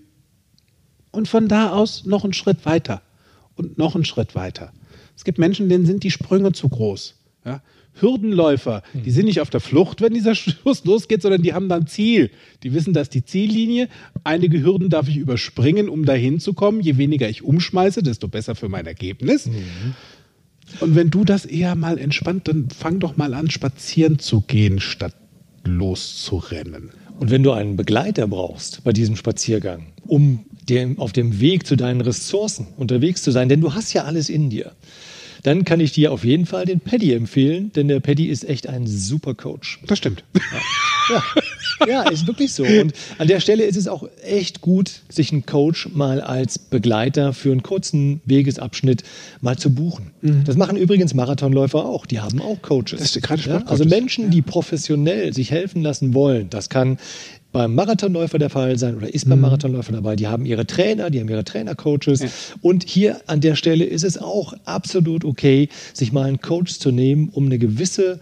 Und 1.10 1.26
von 1.26 1.48
da 1.48 1.70
aus 1.70 2.04
noch 2.04 2.22
einen 2.22 2.34
Schritt 2.34 2.64
weiter 2.66 3.02
und 3.56 3.78
noch 3.78 3.96
einen 3.96 4.04
Schritt 4.04 4.36
weiter. 4.36 4.72
Es 5.18 5.24
gibt 5.24 5.38
Menschen, 5.38 5.68
denen 5.68 5.84
sind 5.84 6.04
die 6.04 6.12
Sprünge 6.12 6.52
zu 6.52 6.68
groß. 6.68 7.16
Ja? 7.44 7.60
Hürdenläufer, 8.00 8.84
die 8.94 9.10
sind 9.10 9.24
nicht 9.24 9.40
auf 9.40 9.50
der 9.50 9.58
Flucht, 9.58 10.00
wenn 10.00 10.14
dieser 10.14 10.34
Schuss 10.36 10.84
losgeht, 10.84 11.22
sondern 11.22 11.42
die 11.42 11.54
haben 11.54 11.68
dann 11.68 11.88
Ziel. 11.88 12.30
Die 12.62 12.72
wissen, 12.72 12.92
dass 12.92 13.10
die 13.10 13.24
Ziellinie, 13.24 13.88
einige 14.22 14.62
Hürden 14.62 14.90
darf 14.90 15.08
ich 15.08 15.16
überspringen, 15.16 15.88
um 15.88 16.04
dahin 16.04 16.38
zu 16.38 16.52
kommen. 16.52 16.80
Je 16.80 16.98
weniger 16.98 17.28
ich 17.28 17.42
umschmeiße, 17.42 18.04
desto 18.04 18.28
besser 18.28 18.54
für 18.54 18.68
mein 18.68 18.86
Ergebnis. 18.86 19.50
Und 20.78 20.94
wenn 20.94 21.10
du 21.10 21.24
das 21.24 21.46
eher 21.46 21.74
mal 21.74 21.98
entspannt, 21.98 22.46
dann 22.46 22.68
fang 22.70 23.00
doch 23.00 23.16
mal 23.16 23.34
an, 23.34 23.50
spazieren 23.50 24.20
zu 24.20 24.42
gehen, 24.42 24.78
statt 24.78 25.16
loszurennen. 25.64 26.90
Und 27.18 27.32
wenn 27.32 27.42
du 27.42 27.50
einen 27.50 27.74
Begleiter 27.74 28.28
brauchst 28.28 28.84
bei 28.84 28.92
diesem 28.92 29.16
Spaziergang, 29.16 29.86
um 30.06 30.44
dem, 30.68 31.00
auf 31.00 31.12
dem 31.12 31.40
Weg 31.40 31.66
zu 31.66 31.74
deinen 31.74 32.00
Ressourcen 32.00 32.68
unterwegs 32.76 33.22
zu 33.22 33.32
sein, 33.32 33.48
denn 33.48 33.60
du 33.60 33.74
hast 33.74 33.92
ja 33.92 34.04
alles 34.04 34.28
in 34.28 34.50
dir, 34.50 34.76
dann 35.42 35.64
kann 35.64 35.80
ich 35.80 35.92
dir 35.92 36.12
auf 36.12 36.24
jeden 36.24 36.46
Fall 36.46 36.64
den 36.64 36.80
Paddy 36.80 37.12
empfehlen, 37.12 37.72
denn 37.74 37.88
der 37.88 38.00
Paddy 38.00 38.26
ist 38.26 38.48
echt 38.48 38.68
ein 38.68 38.86
super 38.86 39.34
Coach. 39.34 39.80
Das 39.86 39.98
stimmt. 39.98 40.24
Ja, 41.10 41.22
ja, 41.86 42.02
ist 42.10 42.26
wirklich 42.26 42.52
so. 42.52 42.64
Und 42.64 42.92
an 43.18 43.28
der 43.28 43.40
Stelle 43.40 43.64
ist 43.64 43.76
es 43.76 43.88
auch 43.88 44.08
echt 44.22 44.60
gut, 44.60 45.00
sich 45.08 45.32
einen 45.32 45.46
Coach 45.46 45.88
mal 45.92 46.20
als 46.20 46.58
Begleiter 46.58 47.32
für 47.32 47.52
einen 47.52 47.62
kurzen 47.62 48.20
Wegesabschnitt 48.24 49.04
mal 49.40 49.56
zu 49.56 49.72
buchen. 49.74 50.10
Das 50.44 50.56
machen 50.56 50.76
übrigens 50.76 51.14
Marathonläufer 51.14 51.84
auch. 51.84 52.04
Die 52.04 52.20
haben 52.20 52.42
auch 52.42 52.60
Coaches. 52.62 52.92
Mhm. 52.92 52.98
Das 52.98 53.16
ist 53.16 53.22
gerade 53.22 53.42
ja, 53.42 53.62
also 53.66 53.84
Menschen, 53.84 54.30
die 54.30 54.42
professionell 54.42 55.32
sich 55.32 55.50
helfen 55.50 55.82
lassen 55.82 56.14
wollen, 56.14 56.50
das 56.50 56.68
kann 56.68 56.98
beim 57.52 57.74
Marathonläufer 57.74 58.38
der 58.38 58.50
Fall 58.50 58.78
sein 58.78 58.96
oder 58.96 59.12
ist 59.12 59.26
Mhm. 59.26 59.30
beim 59.30 59.40
Marathonläufer 59.40 59.92
dabei. 59.92 60.16
Die 60.16 60.26
haben 60.26 60.44
ihre 60.44 60.66
Trainer, 60.66 61.10
die 61.10 61.20
haben 61.20 61.28
ihre 61.28 61.44
Trainercoaches. 61.44 62.54
Und 62.60 62.84
hier 62.84 63.20
an 63.26 63.40
der 63.40 63.54
Stelle 63.54 63.84
ist 63.84 64.04
es 64.04 64.18
auch 64.18 64.52
absolut 64.64 65.24
okay, 65.24 65.68
sich 65.94 66.12
mal 66.12 66.24
einen 66.26 66.40
Coach 66.40 66.78
zu 66.78 66.90
nehmen, 66.90 67.30
um 67.30 67.46
eine 67.46 67.58
gewisse 67.58 68.20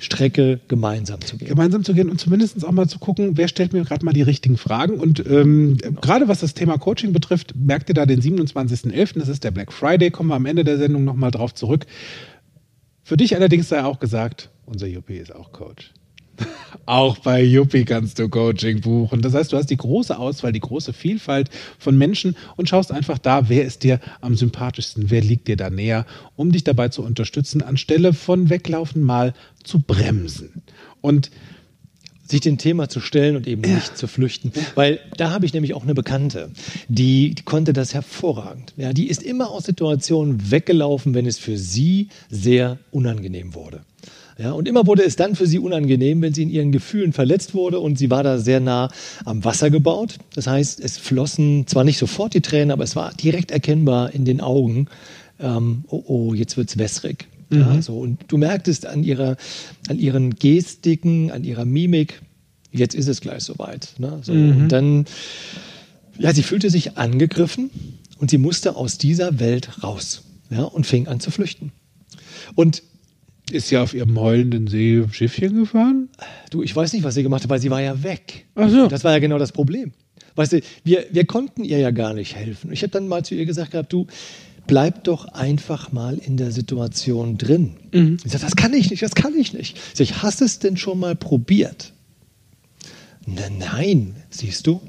Strecke 0.00 0.58
gemeinsam 0.66 1.20
zu 1.20 1.36
gehen. 1.36 1.46
gemeinsam 1.46 1.84
zu 1.84 1.94
gehen 1.94 2.08
und 2.10 2.18
zumindest 2.20 2.64
auch 2.64 2.72
mal 2.72 2.88
zu 2.88 2.98
gucken, 2.98 3.36
wer 3.36 3.46
stellt 3.46 3.72
mir 3.72 3.84
gerade 3.84 4.04
mal 4.04 4.12
die 4.12 4.22
richtigen 4.22 4.56
Fragen. 4.56 4.98
Und 4.98 5.24
ähm, 5.30 5.76
gerade 6.00 6.26
was 6.26 6.40
das 6.40 6.54
Thema 6.54 6.76
Coaching 6.76 7.12
betrifft, 7.12 7.54
merkt 7.56 7.88
ihr 7.90 7.94
da 7.94 8.04
den 8.04 8.20
27.11., 8.20 9.18
das 9.20 9.28
ist 9.28 9.44
der 9.44 9.52
Black 9.52 9.72
Friday, 9.72 10.10
kommen 10.10 10.30
wir 10.30 10.34
am 10.34 10.46
Ende 10.46 10.64
der 10.64 10.78
Sendung 10.78 11.04
nochmal 11.04 11.30
drauf 11.30 11.54
zurück. 11.54 11.86
Für 13.04 13.16
dich 13.16 13.36
allerdings 13.36 13.68
sei 13.68 13.84
auch 13.84 14.00
gesagt, 14.00 14.50
unser 14.64 14.88
Yuppie 14.88 15.18
ist 15.18 15.32
auch 15.32 15.52
Coach. 15.52 15.92
Auch 16.86 17.18
bei 17.18 17.42
Yuppie 17.42 17.84
kannst 17.84 18.18
du 18.18 18.28
Coaching 18.28 18.80
buchen. 18.80 19.22
Das 19.22 19.34
heißt, 19.34 19.52
du 19.52 19.56
hast 19.56 19.70
die 19.70 19.76
große 19.76 20.16
Auswahl, 20.16 20.52
die 20.52 20.60
große 20.60 20.92
Vielfalt 20.92 21.50
von 21.78 21.98
Menschen 21.98 22.36
und 22.56 22.68
schaust 22.68 22.92
einfach 22.92 23.18
da, 23.18 23.48
wer 23.48 23.64
ist 23.64 23.82
dir 23.82 24.00
am 24.20 24.36
sympathischsten, 24.36 25.10
wer 25.10 25.20
liegt 25.20 25.48
dir 25.48 25.56
da 25.56 25.70
näher, 25.70 26.06
um 26.36 26.52
dich 26.52 26.64
dabei 26.64 26.88
zu 26.88 27.02
unterstützen, 27.02 27.62
anstelle 27.62 28.12
von 28.12 28.50
weglaufen 28.50 29.02
mal 29.02 29.34
zu 29.64 29.80
bremsen. 29.80 30.62
Und 31.00 31.30
sich 32.28 32.40
dem 32.40 32.58
Thema 32.58 32.88
zu 32.88 33.00
stellen 33.00 33.36
und 33.36 33.46
eben 33.46 33.62
nicht 33.62 33.96
zu 33.96 34.08
flüchten. 34.08 34.52
Weil 34.74 35.00
da 35.16 35.30
habe 35.30 35.46
ich 35.46 35.52
nämlich 35.52 35.74
auch 35.74 35.84
eine 35.84 35.94
Bekannte, 35.94 36.50
die, 36.88 37.34
die 37.34 37.42
konnte 37.42 37.72
das 37.72 37.94
hervorragend. 37.94 38.74
Ja, 38.76 38.92
die 38.92 39.08
ist 39.08 39.22
immer 39.22 39.50
aus 39.50 39.64
Situationen 39.64 40.50
weggelaufen, 40.50 41.14
wenn 41.14 41.26
es 41.26 41.38
für 41.38 41.56
sie 41.56 42.08
sehr 42.28 42.78
unangenehm 42.90 43.54
wurde. 43.54 43.82
Ja, 44.38 44.52
und 44.52 44.68
immer 44.68 44.86
wurde 44.86 45.02
es 45.02 45.16
dann 45.16 45.34
für 45.34 45.46
sie 45.46 45.58
unangenehm, 45.58 46.20
wenn 46.20 46.34
sie 46.34 46.42
in 46.42 46.50
ihren 46.50 46.70
Gefühlen 46.70 47.14
verletzt 47.14 47.54
wurde 47.54 47.80
und 47.80 47.96
sie 47.96 48.10
war 48.10 48.22
da 48.22 48.38
sehr 48.38 48.60
nah 48.60 48.90
am 49.24 49.44
Wasser 49.44 49.70
gebaut. 49.70 50.18
Das 50.34 50.46
heißt, 50.46 50.78
es 50.80 50.98
flossen 50.98 51.66
zwar 51.66 51.84
nicht 51.84 51.96
sofort 51.96 52.34
die 52.34 52.42
Tränen, 52.42 52.70
aber 52.70 52.84
es 52.84 52.96
war 52.96 53.14
direkt 53.14 53.50
erkennbar 53.50 54.12
in 54.12 54.26
den 54.26 54.42
Augen, 54.42 54.88
ähm, 55.40 55.84
oh, 55.88 56.02
oh, 56.06 56.34
jetzt 56.34 56.56
wird's 56.58 56.76
wässrig. 56.76 57.28
Ja, 57.50 57.80
so. 57.80 57.98
Und 57.98 58.24
du 58.28 58.36
merktest 58.36 58.86
an, 58.86 59.04
ihrer, 59.04 59.36
an 59.88 59.98
ihren 59.98 60.34
Gestiken, 60.34 61.30
an 61.30 61.44
ihrer 61.44 61.64
Mimik, 61.64 62.20
jetzt 62.72 62.94
ist 62.94 63.08
es 63.08 63.20
gleich 63.20 63.44
soweit. 63.44 63.94
Ne? 63.98 64.18
So, 64.22 64.32
Und 64.32 64.68
dann, 64.68 65.06
ja, 66.18 66.34
sie 66.34 66.42
fühlte 66.42 66.70
sich 66.70 66.98
angegriffen 66.98 67.70
und 68.18 68.30
sie 68.30 68.38
musste 68.38 68.76
aus 68.76 68.98
dieser 68.98 69.38
Welt 69.38 69.82
raus 69.82 70.22
ja, 70.50 70.62
und 70.62 70.86
fing 70.86 71.06
an 71.06 71.20
zu 71.20 71.30
flüchten. 71.30 71.72
Und 72.54 72.82
ist 73.50 73.68
sie 73.68 73.76
auf 73.76 73.94
ihrem 73.94 74.18
heulenden 74.18 74.66
See 74.66 75.04
Schiffchen 75.12 75.54
gefahren? 75.54 76.08
du, 76.50 76.62
ich 76.62 76.74
weiß 76.74 76.92
nicht, 76.92 77.04
was 77.04 77.14
sie 77.14 77.22
gemacht 77.22 77.42
hat, 77.42 77.50
weil 77.50 77.60
sie 77.60 77.70
war 77.70 77.80
ja 77.80 78.02
weg. 78.02 78.46
Ach 78.54 78.68
so. 78.68 78.88
Das 78.88 79.04
war 79.04 79.12
ja 79.12 79.18
genau 79.18 79.38
das 79.38 79.52
Problem. 79.52 79.92
Weißt 80.34 80.52
du, 80.52 80.60
wir, 80.84 81.06
wir 81.10 81.24
konnten 81.24 81.64
ihr 81.64 81.78
ja 81.78 81.90
gar 81.90 82.12
nicht 82.12 82.36
helfen. 82.36 82.72
Ich 82.72 82.82
habe 82.82 82.90
dann 82.90 83.08
mal 83.08 83.24
zu 83.24 83.34
ihr 83.34 83.46
gesagt 83.46 83.72
gehabt, 83.72 83.92
du, 83.92 84.06
bleib 84.66 85.04
doch 85.04 85.26
einfach 85.26 85.92
mal 85.92 86.18
in 86.18 86.36
der 86.36 86.50
Situation 86.50 87.38
drin. 87.38 87.76
Mhm. 87.92 88.18
Ich 88.24 88.32
sag, 88.32 88.40
das 88.40 88.56
kann 88.56 88.72
ich 88.74 88.90
nicht, 88.90 89.02
das 89.02 89.14
kann 89.14 89.34
ich 89.34 89.52
nicht. 89.52 89.78
Ich 89.98 90.08
sag, 90.08 90.22
hast 90.22 90.42
es 90.42 90.58
denn 90.58 90.76
schon 90.76 90.98
mal 90.98 91.14
probiert? 91.14 91.92
Na, 93.26 93.42
nein, 93.58 94.16
siehst 94.30 94.66
du, 94.66 94.80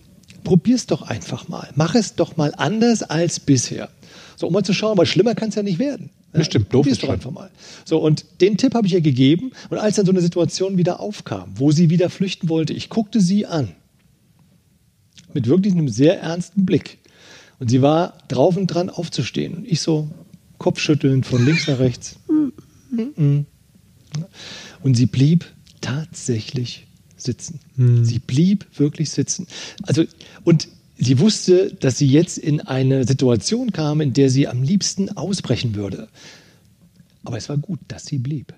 probier's 0.44 0.86
doch 0.86 1.02
einfach 1.04 1.48
mal. 1.48 1.70
Mach 1.76 1.96
es 1.96 2.16
doch 2.16 2.38
mal 2.38 2.54
anders 2.58 3.04
als 3.04 3.40
bisher. 3.40 3.90
So, 4.36 4.48
um 4.48 4.54
mal 4.54 4.64
zu 4.64 4.74
schauen, 4.74 4.98
weil 4.98 5.06
schlimmer 5.06 5.34
kann 5.34 5.50
es 5.50 5.56
ja 5.56 5.64
nicht 5.64 5.80
werden. 5.80 6.10
Bestimmt, 6.38 6.66
doof 6.66 6.82
probier's 6.84 6.98
ist 6.98 7.04
doch 7.04 7.10
einfach 7.10 7.32
mal. 7.32 7.50
So, 7.86 8.00
und 8.00 8.26
den 8.42 8.58
Tipp 8.58 8.74
habe 8.74 8.88
ich 8.88 8.94
ihr 8.94 9.02
gegeben. 9.02 9.52
Und 9.70 9.78
als 9.78 9.96
dann 9.96 10.06
so 10.06 10.12
eine 10.12 10.22
Situation 10.22 10.78
wieder 10.78 11.00
aufkam, 11.00 11.52
wo 11.56 11.72
sie 11.72 11.90
wieder 11.90 12.10
flüchten 12.10 12.50
wollte, 12.50 12.74
ich 12.74 12.90
guckte 12.90 13.22
sie 13.22 13.46
an. 13.46 13.74
Mit 15.34 15.48
wirklich 15.48 15.74
einem 15.74 15.90
sehr 15.90 16.22
ernsten 16.22 16.66
Blick. 16.66 17.00
Und 17.60 17.70
sie 17.70 17.82
war 17.82 18.18
drauf 18.28 18.56
und 18.56 18.68
dran 18.68 18.90
aufzustehen. 18.90 19.56
Und 19.56 19.68
ich 19.68 19.82
so 19.82 20.10
kopfschüttelnd 20.58 21.26
von 21.26 21.46
links 21.46 21.68
nach 21.68 21.80
rechts. 21.80 22.18
Und 24.84 24.94
sie 24.94 25.06
blieb 25.06 25.46
tatsächlich 25.82 26.88
sitzen. 27.18 27.60
Sie 28.04 28.20
blieb 28.20 28.66
wirklich 28.78 29.10
sitzen. 29.10 29.48
Also, 29.84 30.06
und 30.44 30.68
sie 30.98 31.20
wusste, 31.20 31.74
dass 31.76 31.98
sie 31.98 32.08
jetzt 32.08 32.38
in 32.38 32.62
eine 32.62 33.06
Situation 33.06 33.72
kam, 33.72 34.02
in 34.02 34.14
der 34.14 34.30
sie 34.30 34.48
am 34.48 34.64
liebsten 34.64 35.16
ausbrechen 35.16 35.76
würde. 35.76 36.08
Aber 37.24 37.38
es 37.38 37.50
war 37.50 37.58
gut, 37.58 37.80
dass 37.88 38.06
sie 38.06 38.18
blieb. 38.20 38.54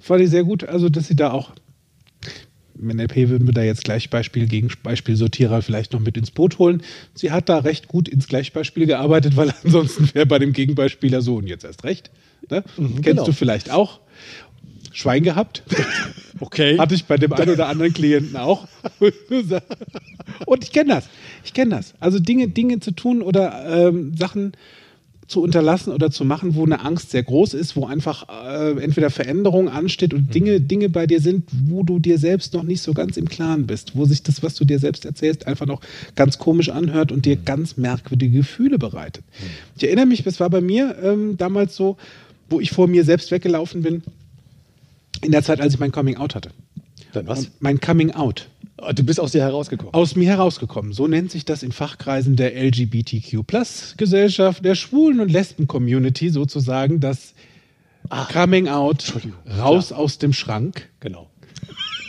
Fand 0.00 0.22
ich 0.22 0.30
sehr 0.30 0.44
gut, 0.44 0.64
also 0.64 0.88
dass 0.88 1.06
sie 1.08 1.16
da 1.16 1.30
auch. 1.30 1.52
Im 2.80 2.88
NLP 2.88 3.28
würden 3.28 3.46
wir 3.46 3.54
da 3.54 3.62
jetzt 3.62 3.84
Gleichbeispiel 3.84 4.46
gegen 4.46 4.70
Beispielsortierer 4.82 5.62
vielleicht 5.62 5.92
noch 5.92 6.00
mit 6.00 6.16
ins 6.16 6.30
Boot 6.30 6.58
holen. 6.58 6.82
Sie 7.12 7.32
hat 7.32 7.48
da 7.48 7.58
recht 7.58 7.88
gut 7.88 8.08
ins 8.08 8.28
Gleichbeispiel 8.28 8.86
gearbeitet, 8.86 9.36
weil 9.36 9.52
ansonsten 9.64 10.14
wäre 10.14 10.26
bei 10.26 10.38
dem 10.38 10.52
Gegenbeispieler 10.52 11.20
so 11.20 11.36
und 11.36 11.48
jetzt 11.48 11.64
erst 11.64 11.84
recht. 11.84 12.10
Ne? 12.50 12.62
Kennst 12.76 13.02
genau. 13.02 13.24
du 13.24 13.32
vielleicht 13.32 13.70
auch? 13.70 14.00
Schwein 14.92 15.22
gehabt. 15.22 15.62
Okay. 16.40 16.78
Hatte 16.78 16.94
ich 16.94 17.04
bei 17.06 17.16
dem 17.16 17.32
einen 17.32 17.50
oder 17.50 17.68
anderen 17.68 17.92
Klienten 17.92 18.36
auch. 18.36 18.68
Und 20.46 20.62
ich 20.62 20.72
kenne 20.72 20.94
das. 20.94 21.08
Ich 21.44 21.52
kenne 21.52 21.74
das. 21.74 21.94
Also 21.98 22.20
Dinge, 22.20 22.46
Dinge 22.46 22.78
zu 22.78 22.92
tun 22.92 23.22
oder 23.22 23.88
ähm, 23.88 24.16
Sachen 24.16 24.52
zu 25.28 25.42
unterlassen 25.42 25.92
oder 25.92 26.10
zu 26.10 26.24
machen, 26.24 26.54
wo 26.54 26.64
eine 26.64 26.80
Angst 26.80 27.10
sehr 27.10 27.22
groß 27.22 27.52
ist, 27.52 27.76
wo 27.76 27.86
einfach 27.86 28.26
äh, 28.28 28.82
entweder 28.82 29.10
Veränderung 29.10 29.68
ansteht 29.68 30.14
und 30.14 30.34
Dinge, 30.34 30.60
Dinge 30.60 30.88
bei 30.88 31.06
dir 31.06 31.20
sind, 31.20 31.44
wo 31.66 31.82
du 31.82 31.98
dir 31.98 32.18
selbst 32.18 32.54
noch 32.54 32.62
nicht 32.62 32.80
so 32.80 32.94
ganz 32.94 33.18
im 33.18 33.28
Klaren 33.28 33.66
bist, 33.66 33.94
wo 33.94 34.06
sich 34.06 34.22
das, 34.22 34.42
was 34.42 34.54
du 34.54 34.64
dir 34.64 34.78
selbst 34.78 35.04
erzählst, 35.04 35.46
einfach 35.46 35.66
noch 35.66 35.82
ganz 36.16 36.38
komisch 36.38 36.70
anhört 36.70 37.12
und 37.12 37.26
dir 37.26 37.36
ganz 37.36 37.76
merkwürdige 37.76 38.38
Gefühle 38.38 38.78
bereitet. 38.78 39.22
Ich 39.76 39.84
erinnere 39.84 40.06
mich, 40.06 40.24
das 40.24 40.40
war 40.40 40.48
bei 40.48 40.62
mir 40.62 40.96
ähm, 41.02 41.36
damals 41.36 41.76
so, 41.76 41.98
wo 42.48 42.58
ich 42.58 42.70
vor 42.70 42.88
mir 42.88 43.04
selbst 43.04 43.30
weggelaufen 43.30 43.82
bin, 43.82 44.02
in 45.24 45.32
der 45.32 45.42
Zeit, 45.42 45.60
als 45.60 45.74
ich 45.74 45.80
mein 45.80 45.92
Coming 45.92 46.16
Out 46.16 46.34
hatte. 46.34 46.50
Dann 47.12 47.26
was? 47.26 47.40
Und 47.40 47.50
mein 47.60 47.80
Coming 47.80 48.12
Out 48.12 48.48
Ah, 48.80 48.92
Du 48.92 49.02
bist 49.02 49.18
aus 49.18 49.32
dir 49.32 49.40
herausgekommen. 49.42 49.92
aus 49.92 50.14
mir 50.14 50.28
herausgekommen. 50.28 50.92
So 50.92 51.08
nennt 51.08 51.32
sich 51.32 51.44
das 51.44 51.64
in 51.64 51.72
Fachkreisen 51.72 52.36
der 52.36 52.54
LGBTQ-Plus-Gesellschaft, 53.48 54.64
der 54.64 54.74
Schwulen- 54.74 55.20
und 55.20 55.30
Lesben-Community 55.30 56.30
sozusagen, 56.30 57.00
das 57.00 57.34
Coming 58.32 58.68
Out 58.68 59.12
raus 59.58 59.92
aus 59.92 60.18
dem 60.18 60.32
Schrank. 60.32 60.88
Genau. 61.00 61.28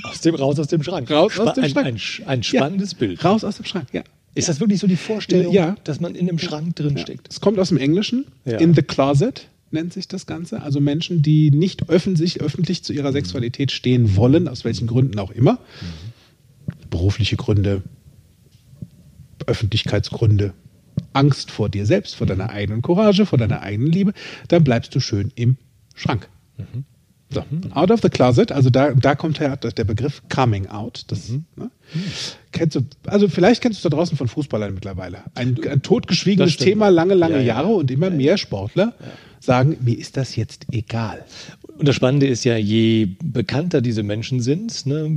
Aus 0.03 0.21
dem, 0.21 0.35
raus 0.35 0.59
aus 0.59 0.67
dem 0.67 0.81
Schrank. 0.83 1.09
Raus 1.11 1.39
aus 1.39 1.49
Spa- 1.49 1.53
dem 1.53 1.63
ein, 1.63 1.69
Schrank. 1.71 1.87
Ein, 1.87 1.97
sch- 1.97 2.25
ein 2.27 2.43
spannendes 2.43 2.93
Bild. 2.93 3.23
Raus 3.25 3.43
aus 3.43 3.57
dem 3.57 3.65
Schrank, 3.65 3.87
ja. 3.91 4.03
Ist 4.35 4.47
das 4.47 4.59
wirklich 4.59 4.79
so 4.79 4.87
die 4.87 4.95
Vorstellung, 4.95 5.51
Ja. 5.53 5.75
dass 5.83 5.99
man 5.99 6.15
in 6.15 6.29
einem 6.29 6.37
Schrank 6.39 6.75
drin 6.75 6.95
Ja. 6.95 7.01
steckt? 7.01 7.27
Es 7.29 7.41
kommt 7.41 7.59
aus 7.59 7.69
dem 7.69 7.77
Englischen. 7.77 8.25
Ja. 8.45 8.59
In 8.59 8.73
the 8.75 8.81
closet 8.83 9.47
nennt 9.71 9.93
sich 9.93 10.07
das 10.07 10.25
Ganze. 10.25 10.61
Also 10.61 10.79
Menschen, 10.79 11.21
die 11.21 11.51
nicht 11.51 11.89
öffentlich, 11.89 12.41
öffentlich 12.41 12.83
zu 12.83 12.93
ihrer 12.93 13.11
Sexualität 13.11 13.71
stehen 13.71 14.15
wollen, 14.15 14.47
aus 14.47 14.65
welchen 14.65 14.87
Gründen 14.87 15.19
auch 15.19 15.31
immer. 15.31 15.59
Berufliche 16.89 17.35
Gründe, 17.35 17.83
Öffentlichkeitsgründe, 19.45 20.53
Angst 21.13 21.51
vor 21.51 21.69
dir 21.69 21.85
selbst, 21.85 22.15
vor 22.15 22.27
deiner 22.27 22.49
eigenen 22.49 22.81
Courage, 22.81 23.25
vor 23.25 23.37
deiner 23.37 23.61
eigenen 23.61 23.91
Liebe, 23.91 24.13
dann 24.47 24.63
bleibst 24.63 24.93
du 24.95 24.99
schön 24.99 25.31
im 25.35 25.57
Schrank. 25.95 26.29
So, 27.31 27.43
out 27.75 27.91
of 27.91 28.01
the 28.01 28.09
closet, 28.09 28.51
also 28.51 28.71
da, 28.71 28.91
da 28.91 29.13
kommt 29.13 29.39
her 29.39 29.55
der 29.55 29.83
Begriff 29.83 30.23
coming 30.29 30.65
out. 30.67 31.03
Das, 31.09 31.29
ne? 31.29 31.69
kennst 32.51 32.75
du, 32.75 32.81
also 33.05 33.27
vielleicht 33.27 33.61
kennst 33.61 33.77
du 33.77 33.87
es 33.87 33.91
da 33.91 33.95
draußen 33.95 34.17
von 34.17 34.27
Fußballern 34.27 34.73
mittlerweile. 34.73 35.19
Ein, 35.35 35.55
ein 35.69 35.83
totgeschwiegenes. 35.83 36.57
Thema, 36.57 36.89
lange, 36.89 37.13
lange 37.13 37.35
Ja, 37.35 37.41
ja. 37.41 37.45
Jahre 37.47 37.67
und 37.67 37.91
immer 37.91 38.09
mehr 38.09 38.37
Sportler 38.37 38.93
sagen, 39.39 39.77
mir 39.81 39.97
ist 39.97 40.17
das 40.17 40.35
jetzt 40.35 40.65
egal. 40.71 41.23
Und 41.77 41.87
das 41.87 41.95
Spannende 41.95 42.25
ist 42.27 42.43
ja, 42.45 42.57
je 42.57 43.09
bekannter 43.23 43.81
diese 43.81 44.01
Menschen 44.03 44.41
sind, 44.41 44.85
ne, 44.87 45.09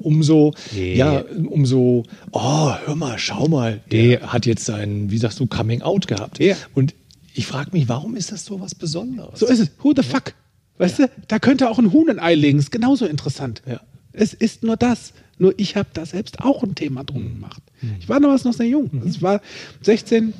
umso, 0.00 0.54
Nee. 0.74 0.96
ja, 0.96 1.24
umso, 1.48 2.04
oh, 2.30 2.72
hör 2.84 2.94
mal, 2.94 3.18
schau 3.18 3.48
mal, 3.48 3.80
der 3.90 4.32
hat 4.32 4.44
jetzt 4.46 4.64
sein, 4.66 5.10
wie 5.10 5.18
sagst 5.18 5.40
du, 5.40 5.46
Coming 5.46 5.80
Out 5.82 6.06
gehabt. 6.06 6.38
Ja. 6.40 6.56
Und 6.74 6.94
ich 7.34 7.46
frage 7.46 7.70
mich, 7.72 7.88
warum 7.88 8.16
ist 8.16 8.32
das 8.32 8.44
so 8.44 8.60
was 8.60 8.74
Besonderes? 8.74 9.40
So 9.40 9.46
ist 9.46 9.60
es. 9.60 9.70
Who 9.82 9.92
the 9.96 10.02
fuck? 10.02 10.34
Weißt 10.78 11.00
du, 11.00 11.10
da 11.26 11.38
könnte 11.38 11.68
auch 11.68 11.78
ein 11.78 11.92
Huhn 11.92 12.08
ein 12.08 12.18
Ei 12.18 12.34
legen. 12.34 12.58
Ist 12.58 12.70
genauso 12.70 13.06
interessant. 13.06 13.62
Ja. 13.66 13.80
Es 14.12 14.34
ist 14.34 14.62
nur 14.62 14.76
das. 14.76 15.12
Nur 15.38 15.54
ich 15.56 15.76
habe 15.76 15.88
da 15.92 16.06
selbst 16.06 16.40
auch 16.40 16.62
ein 16.62 16.74
Thema 16.74 17.04
drum 17.04 17.28
gemacht. 17.34 17.62
Ich 18.00 18.08
war 18.08 18.18
damals 18.20 18.44
noch 18.44 18.52
sehr 18.52 18.66
jung. 18.66 18.90
Es 19.06 19.22
war 19.22 19.40
16 19.82 20.34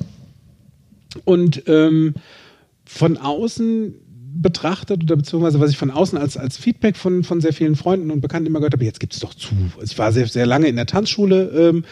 und 1.25 1.63
ähm, 1.67 2.15
von 2.85 3.17
außen 3.17 3.95
betrachtet 4.41 5.03
oder 5.03 5.17
beziehungsweise 5.17 5.61
was 5.61 5.71
ich 5.71 5.79
von 5.79 5.91
außen 5.91 6.19
als, 6.19 6.37
als 6.37 6.57
Feedback 6.57 6.97
von, 6.97 7.25
von 7.25 7.41
sehr 7.41 7.53
vielen 7.53 7.77
Freunden 7.77 8.11
und 8.11 8.21
Bekannten 8.21 8.47
immer 8.47 8.59
gehört 8.61 8.75
habe, 8.75 8.85
jetzt 8.85 9.01
gibt 9.01 9.15
es 9.15 9.21
doch 9.21 9.35
zu. 9.35 9.55
Ich 9.83 9.99
war 9.99 10.13
sehr, 10.13 10.27
sehr 10.27 10.47
lange 10.47 10.69
in 10.69 10.77
der 10.77 10.87
Tanzschule. 10.87 11.49
Ähm, 11.49 11.85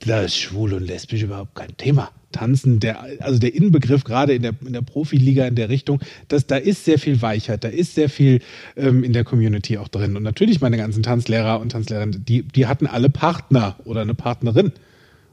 da 0.00 0.22
ist 0.22 0.36
schwul 0.36 0.74
und 0.74 0.86
lesbisch 0.86 1.22
überhaupt 1.22 1.54
kein 1.54 1.76
Thema. 1.76 2.10
Tanzen, 2.32 2.80
der, 2.80 3.04
also 3.20 3.38
der 3.38 3.54
Inbegriff 3.54 4.04
gerade 4.04 4.34
in 4.34 4.42
der, 4.42 4.54
in 4.64 4.72
der 4.72 4.82
Profiliga 4.82 5.46
in 5.46 5.54
der 5.54 5.68
Richtung, 5.68 6.00
dass 6.28 6.46
da 6.46 6.56
ist 6.56 6.84
sehr 6.84 6.98
viel 6.98 7.22
Weichheit, 7.22 7.64
da 7.64 7.68
ist 7.68 7.94
sehr 7.94 8.08
viel 8.08 8.40
ähm, 8.76 9.04
in 9.04 9.12
der 9.12 9.24
Community 9.24 9.78
auch 9.78 9.88
drin. 9.88 10.16
Und 10.16 10.22
natürlich 10.22 10.60
meine 10.60 10.76
ganzen 10.76 11.02
Tanzlehrer 11.02 11.60
und 11.60 11.70
Tanzlehrerinnen, 11.70 12.24
die, 12.24 12.42
die 12.42 12.66
hatten 12.66 12.86
alle 12.86 13.10
Partner 13.10 13.76
oder 13.84 14.00
eine 14.00 14.14
Partnerin. 14.14 14.72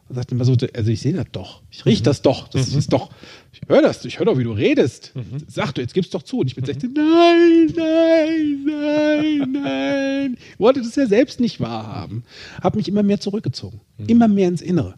Und 0.10 0.16
sagten 0.16 0.36
immer 0.36 0.46
so, 0.46 0.56
also 0.74 0.90
ich 0.90 1.02
sehe 1.02 1.14
das 1.14 1.28
doch, 1.32 1.62
ich 1.70 1.86
rieche 1.86 2.02
das 2.02 2.24
doch, 2.24 2.48
das 2.48 2.74
ist 2.74 2.92
doch, 2.92 3.12
ich 3.54 3.62
höre 3.68 3.84
das, 3.84 4.04
ich 4.06 4.18
höre 4.18 4.26
doch, 4.26 4.40
wie 4.40 4.44
du 4.44 4.54
redest. 4.54 5.14
Sag 5.48 5.74
du, 5.74 5.82
jetzt 5.82 5.94
gib's 5.94 6.10
doch 6.10 6.24
zu. 6.24 6.40
Und 6.40 6.48
ich 6.48 6.56
bin 6.56 6.66
16, 6.66 6.94
nein, 6.94 7.72
nein, 7.76 8.66
nein, 8.66 9.52
nein. 9.64 10.38
Ich 10.54 10.60
wollte 10.60 10.82
das 10.82 10.96
ja 10.96 11.06
selbst 11.06 11.40
nicht 11.40 11.60
wahrhaben. 11.60 12.24
Habe 12.64 12.78
mich 12.78 12.88
immer 12.88 13.04
mehr 13.04 13.20
zurückgezogen, 13.20 13.82
immer 14.08 14.28
mehr 14.28 14.48
ins 14.48 14.64
Innere. 14.64 14.96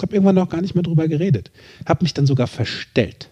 Habe 0.00 0.14
irgendwann 0.14 0.34
noch 0.34 0.48
gar 0.48 0.60
nicht 0.60 0.74
mehr 0.74 0.82
drüber 0.82 1.08
geredet. 1.08 1.50
Habe 1.86 2.04
mich 2.04 2.14
dann 2.14 2.26
sogar 2.26 2.46
verstellt. 2.46 3.28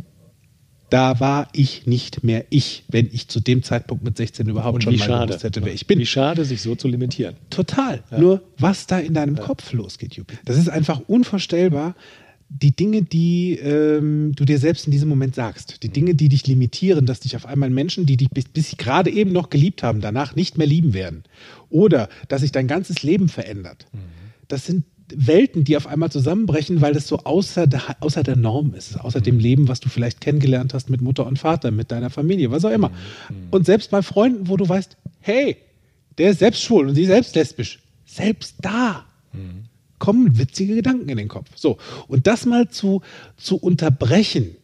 Da 0.91 1.19
war 1.19 1.49
ich 1.53 1.87
nicht 1.87 2.23
mehr 2.23 2.45
ich, 2.51 2.85
wenn 2.89 3.09
ich 3.11 3.29
zu 3.29 3.41
dem 3.41 3.63
Zeitpunkt 3.63 4.05
mit 4.05 4.17
16 4.17 4.49
überhaupt 4.49 4.77
Und 4.77 4.83
schon 4.83 4.97
mal 4.97 5.05
schade. 5.05 5.27
gewusst 5.29 5.45
hätte, 5.45 5.65
wer 5.65 5.73
ich 5.73 5.87
bin. 5.87 5.99
Wie 5.99 6.07
schade, 6.07 6.45
sich 6.45 6.63
so 6.63 6.75
zu 6.75 6.89
limitieren. 6.89 7.37
Total. 7.51 8.03
Nur 8.17 8.43
was 8.59 8.87
da 8.87 8.99
in 8.99 9.15
deinem 9.15 9.37
Kopf 9.37 9.73
losgeht, 9.73 10.15
Juppie. 10.15 10.37
Das 10.45 10.57
ist 10.57 10.69
einfach 10.69 11.01
unvorstellbar. 11.07 11.97
Die 12.49 12.77
Dinge, 12.77 13.03
die 13.03 13.59
ähm, 13.59 14.35
du 14.37 14.45
dir 14.45 14.59
selbst 14.59 14.87
in 14.87 14.93
diesem 14.93 15.09
Moment 15.09 15.35
sagst, 15.35 15.83
die 15.83 15.89
Dinge, 15.89 16.15
die 16.15 16.29
dich 16.29 16.47
limitieren, 16.47 17.07
dass 17.07 17.21
dich 17.21 17.35
auf 17.35 17.47
einmal 17.47 17.71
Menschen, 17.71 18.07
die 18.07 18.17
dich 18.17 18.31
bis, 18.31 18.45
bis 18.45 18.77
gerade 18.77 19.11
eben 19.11 19.33
noch 19.33 19.51
geliebt 19.51 19.83
haben, 19.83 20.01
danach 20.01 20.37
nicht 20.37 20.59
mehr 20.59 20.67
lieben 20.67 20.93
werden. 20.95 21.25
Oder 21.71 22.09
dass 22.29 22.43
sich 22.43 22.53
dein 22.53 22.69
ganzes 22.69 23.03
Leben 23.03 23.29
verändert. 23.29 23.87
Das 24.47 24.67
sind 24.67 24.85
Welten, 25.17 25.65
die 25.65 25.77
auf 25.77 25.87
einmal 25.87 26.11
zusammenbrechen, 26.11 26.81
weil 26.81 26.95
das 26.95 27.07
so 27.07 27.19
außer 27.19 27.67
der, 27.67 27.97
außer 28.01 28.23
der 28.23 28.37
Norm 28.37 28.75
ist, 28.75 29.01
außer 29.01 29.21
dem 29.21 29.39
Leben, 29.39 29.69
was 29.69 29.81
du 29.81 29.89
vielleicht 29.89 30.21
kennengelernt 30.21 30.75
hast 30.75 30.91
mit 30.91 31.01
Mutter 31.01 31.27
und 31.27 31.39
Vater, 31.39 31.71
mit 31.71 31.91
deiner 31.91 32.11
Familie, 32.11 32.51
was 32.51 32.65
auch 32.65 32.71
immer. 32.71 32.91
Und 33.51 33.67
selbst 33.67 33.91
bei 33.91 34.03
Freunden, 34.03 34.49
wo 34.49 34.57
du 34.57 34.69
weißt, 34.69 34.97
hey, 35.21 35.57
der 36.19 36.31
ist 36.31 36.39
selbst 36.39 36.63
schwul 36.63 36.89
und 36.89 36.95
sie 36.95 37.07
selbst 37.07 37.35
lesbisch, 37.35 37.81
selbst 38.05 38.57
da 38.61 39.05
kommen 39.99 40.39
witzige 40.39 40.75
Gedanken 40.75 41.09
in 41.09 41.17
den 41.17 41.29
Kopf. 41.29 41.51
So, 41.55 41.79
und 42.09 42.27
das 42.27 42.47
mal 42.47 42.69
zu, 42.69 43.03
zu 43.37 43.57
unterbrechen, 43.57 44.57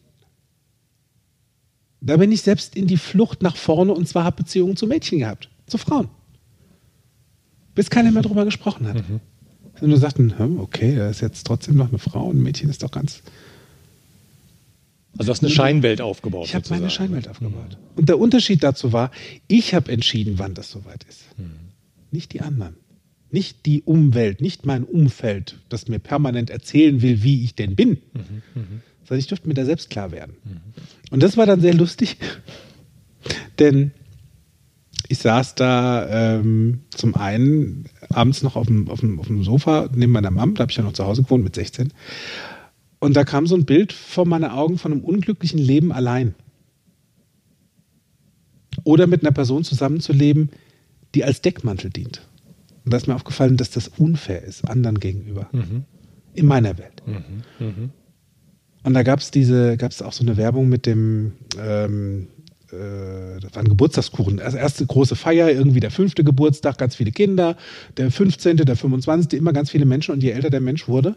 da 1.99 2.17
bin 2.17 2.31
ich 2.31 2.41
selbst 2.41 2.75
in 2.75 2.87
die 2.87 2.97
Flucht 2.97 3.41
nach 3.41 3.55
vorne 3.55 3.93
und 3.93 4.07
zwar 4.07 4.23
habe 4.23 4.43
Beziehungen 4.43 4.75
zu 4.75 4.87
Mädchen 4.87 5.19
gehabt, 5.19 5.49
zu 5.67 5.77
Frauen. 5.77 6.09
Bis 7.75 7.89
keiner 7.89 8.11
mehr 8.11 8.23
drüber 8.23 8.45
gesprochen 8.45 8.87
hat. 8.87 9.03
Und 9.79 9.89
nur 9.89 9.97
sagten, 9.97 10.33
okay, 10.59 10.95
da 10.95 11.09
ist 11.09 11.21
jetzt 11.21 11.45
trotzdem 11.47 11.75
noch 11.75 11.89
eine 11.89 11.97
Frau 11.97 12.25
und 12.25 12.37
ein 12.37 12.43
Mädchen 12.43 12.69
ist 12.69 12.83
doch 12.83 12.91
ganz. 12.91 13.23
Also 15.17 15.27
du 15.27 15.31
hast 15.31 15.43
eine 15.43 15.51
Scheinwelt 15.51 16.01
aufgebaut. 16.01 16.45
Ich 16.45 16.55
habe 16.55 16.65
meine. 16.69 16.89
Scheinwelt 16.89 17.27
aufgebaut. 17.27 17.77
Und 17.95 18.09
der 18.09 18.19
Unterschied 18.19 18.63
dazu 18.63 18.93
war, 18.93 19.11
ich 19.47 19.73
habe 19.73 19.91
entschieden, 19.91 20.37
wann 20.37 20.53
das 20.53 20.71
soweit 20.71 21.03
ist. 21.05 21.23
Nicht 22.11 22.33
die 22.33 22.41
anderen. 22.41 22.75
Nicht 23.31 23.65
die 23.65 23.81
Umwelt, 23.81 24.41
nicht 24.41 24.65
mein 24.65 24.83
Umfeld, 24.83 25.57
das 25.69 25.87
mir 25.87 25.99
permanent 25.99 26.49
erzählen 26.49 27.01
will, 27.01 27.23
wie 27.23 27.43
ich 27.43 27.55
denn 27.55 27.75
bin. 27.75 27.97
Sondern 29.03 29.19
ich 29.19 29.27
durfte 29.27 29.47
mir 29.47 29.53
da 29.53 29.65
selbst 29.65 29.89
klar 29.89 30.11
werden. 30.11 30.35
Und 31.11 31.23
das 31.23 31.37
war 31.37 31.45
dann 31.45 31.61
sehr 31.61 31.73
lustig, 31.73 32.17
denn 33.59 33.91
ich 35.11 35.19
saß 35.19 35.55
da 35.55 36.37
ähm, 36.37 36.81
zum 36.89 37.15
einen 37.15 37.85
abends 38.09 38.43
noch 38.43 38.55
auf 38.55 38.67
dem, 38.67 38.87
auf, 38.87 39.01
dem, 39.01 39.19
auf 39.19 39.27
dem 39.27 39.43
Sofa 39.43 39.89
neben 39.93 40.13
meiner 40.13 40.31
Mom, 40.31 40.55
da 40.55 40.61
habe 40.61 40.71
ich 40.71 40.77
ja 40.77 40.83
noch 40.83 40.93
zu 40.93 41.05
Hause 41.05 41.23
gewohnt 41.23 41.43
mit 41.43 41.55
16. 41.55 41.91
Und 42.99 43.15
da 43.15 43.25
kam 43.25 43.45
so 43.45 43.55
ein 43.55 43.65
Bild 43.65 43.91
vor 43.91 44.25
meine 44.25 44.53
Augen 44.53 44.77
von 44.77 44.93
einem 44.93 45.03
unglücklichen 45.03 45.59
Leben 45.59 45.91
allein. 45.91 46.33
Oder 48.85 49.05
mit 49.05 49.21
einer 49.21 49.33
Person 49.33 49.65
zusammenzuleben, 49.65 50.49
die 51.13 51.25
als 51.25 51.41
Deckmantel 51.41 51.89
dient. 51.89 52.25
Und 52.85 52.93
da 52.93 52.97
ist 52.97 53.07
mir 53.07 53.15
aufgefallen, 53.15 53.57
dass 53.57 53.69
das 53.69 53.89
unfair 53.89 54.43
ist, 54.43 54.67
anderen 54.69 54.99
gegenüber. 54.99 55.49
In 56.35 56.45
meiner 56.45 56.77
Welt. 56.77 57.03
Und 58.83 58.93
da 58.93 59.03
gab 59.03 59.19
es 59.19 59.29
diese, 59.29 59.75
gab 59.75 59.91
es 59.91 60.01
auch 60.01 60.13
so 60.13 60.23
eine 60.23 60.37
Werbung 60.37 60.69
mit 60.69 60.85
dem, 60.85 61.33
ähm, 61.59 62.27
äh, 62.71 63.39
das 63.39 63.53
war 63.53 63.63
ein 63.63 63.69
Geburtstagskuchen. 63.69 64.39
Also 64.39 64.57
erste 64.57 64.85
große 64.85 65.15
Feier, 65.15 65.49
irgendwie 65.49 65.79
der 65.79 65.91
fünfte 65.91 66.23
Geburtstag, 66.23 66.77
ganz 66.77 66.95
viele 66.95 67.11
Kinder, 67.11 67.57
der 67.97 68.11
15., 68.11 68.57
der 68.57 68.75
25., 68.75 69.37
immer 69.39 69.53
ganz 69.53 69.69
viele 69.71 69.85
Menschen. 69.85 70.13
Und 70.13 70.23
je 70.23 70.31
älter 70.31 70.49
der 70.49 70.61
Mensch 70.61 70.87
wurde, 70.87 71.15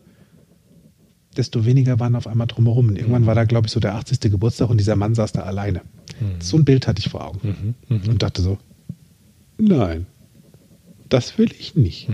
desto 1.37 1.65
weniger 1.65 2.01
waren 2.01 2.15
auf 2.17 2.27
einmal 2.27 2.47
drumherum. 2.47 2.89
Und 2.89 2.97
irgendwann 2.99 3.27
war 3.27 3.35
da, 3.35 3.45
glaube 3.45 3.67
ich, 3.67 3.73
so 3.73 3.81
der 3.81 3.95
80. 3.95 4.21
Geburtstag 4.21 4.71
und 4.71 4.79
dieser 4.79 4.97
Mann 4.97 5.15
saß 5.15 5.33
da 5.33 5.43
alleine. 5.43 5.83
So 6.39 6.57
ein 6.57 6.65
Bild 6.65 6.87
hatte 6.87 7.01
ich 7.01 7.09
vor 7.09 7.27
Augen. 7.27 7.75
Und 7.89 8.23
dachte 8.23 8.41
so, 8.43 8.59
nein, 9.59 10.07
das 11.09 11.39
will 11.39 11.51
ich 11.59 11.75
nicht. 11.75 12.09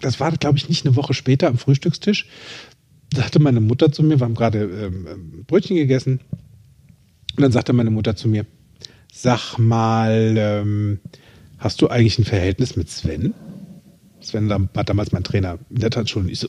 Das 0.00 0.20
war, 0.20 0.30
glaube 0.32 0.58
ich, 0.58 0.68
nicht 0.68 0.84
eine 0.84 0.96
Woche 0.96 1.14
später 1.14 1.48
am 1.48 1.56
Frühstückstisch. 1.56 2.26
Da 3.10 3.22
sagte 3.22 3.38
meine 3.38 3.60
Mutter 3.60 3.92
zu 3.92 4.02
mir, 4.02 4.20
wir 4.20 4.24
haben 4.24 4.34
gerade 4.34 4.64
ähm, 4.64 5.06
ähm, 5.10 5.44
Brötchen 5.46 5.76
gegessen. 5.76 6.20
Und 7.36 7.42
dann 7.42 7.52
sagte 7.52 7.72
meine 7.72 7.90
Mutter 7.90 8.16
zu 8.16 8.28
mir, 8.28 8.46
sag 9.12 9.58
mal, 9.58 10.34
ähm, 10.36 11.00
hast 11.58 11.80
du 11.82 11.88
eigentlich 11.88 12.18
ein 12.18 12.24
Verhältnis 12.24 12.76
mit 12.76 12.88
Sven? 12.90 13.34
Sven 14.20 14.48
war 14.48 14.84
damals 14.84 15.12
mein 15.12 15.24
Trainer 15.24 15.58
in 15.70 15.80
der 15.80 15.90
Tanzschule. 15.90 16.24
Und 16.26 16.30
ich 16.30 16.38
so, 16.40 16.48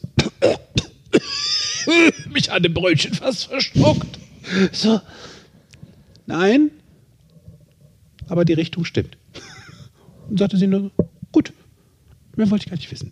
mich 2.31 2.51
an 2.51 2.63
dem 2.63 2.73
Brötchen 2.73 3.13
fast 3.13 3.45
verschluckt. 3.45 4.19
So, 4.71 5.01
nein, 6.27 6.71
aber 8.27 8.45
die 8.45 8.53
Richtung 8.53 8.85
stimmt. 8.85 9.17
Und 10.29 10.39
sagte 10.39 10.57
sie 10.57 10.67
nur, 10.67 10.91
gut, 11.31 11.53
mehr 12.35 12.49
wollte 12.49 12.65
ich 12.65 12.69
gar 12.69 12.77
nicht 12.77 12.91
wissen. 12.91 13.11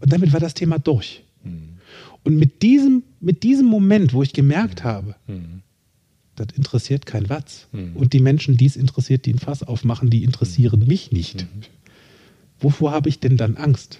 Und 0.00 0.12
damit 0.12 0.32
war 0.32 0.40
das 0.40 0.54
Thema 0.54 0.78
durch. 0.78 1.24
Und 2.24 2.36
mit 2.36 2.62
diesem, 2.62 3.04
mit 3.20 3.42
diesem 3.42 3.66
Moment, 3.66 4.12
wo 4.12 4.22
ich 4.22 4.32
gemerkt 4.32 4.82
habe, 4.82 5.14
das 6.36 6.48
interessiert 6.56 7.06
kein 7.06 7.28
Watz. 7.28 7.68
Und 7.94 8.12
die 8.12 8.20
Menschen, 8.20 8.56
die 8.56 8.66
es 8.66 8.76
interessiert, 8.76 9.26
die 9.26 9.34
ein 9.34 9.38
Fass 9.38 9.62
aufmachen, 9.62 10.10
die 10.10 10.24
interessieren 10.24 10.84
mich 10.86 11.12
nicht. 11.12 11.46
Wovor 12.58 12.92
habe 12.92 13.08
ich 13.08 13.20
denn 13.20 13.36
dann 13.36 13.56
Angst? 13.56 13.98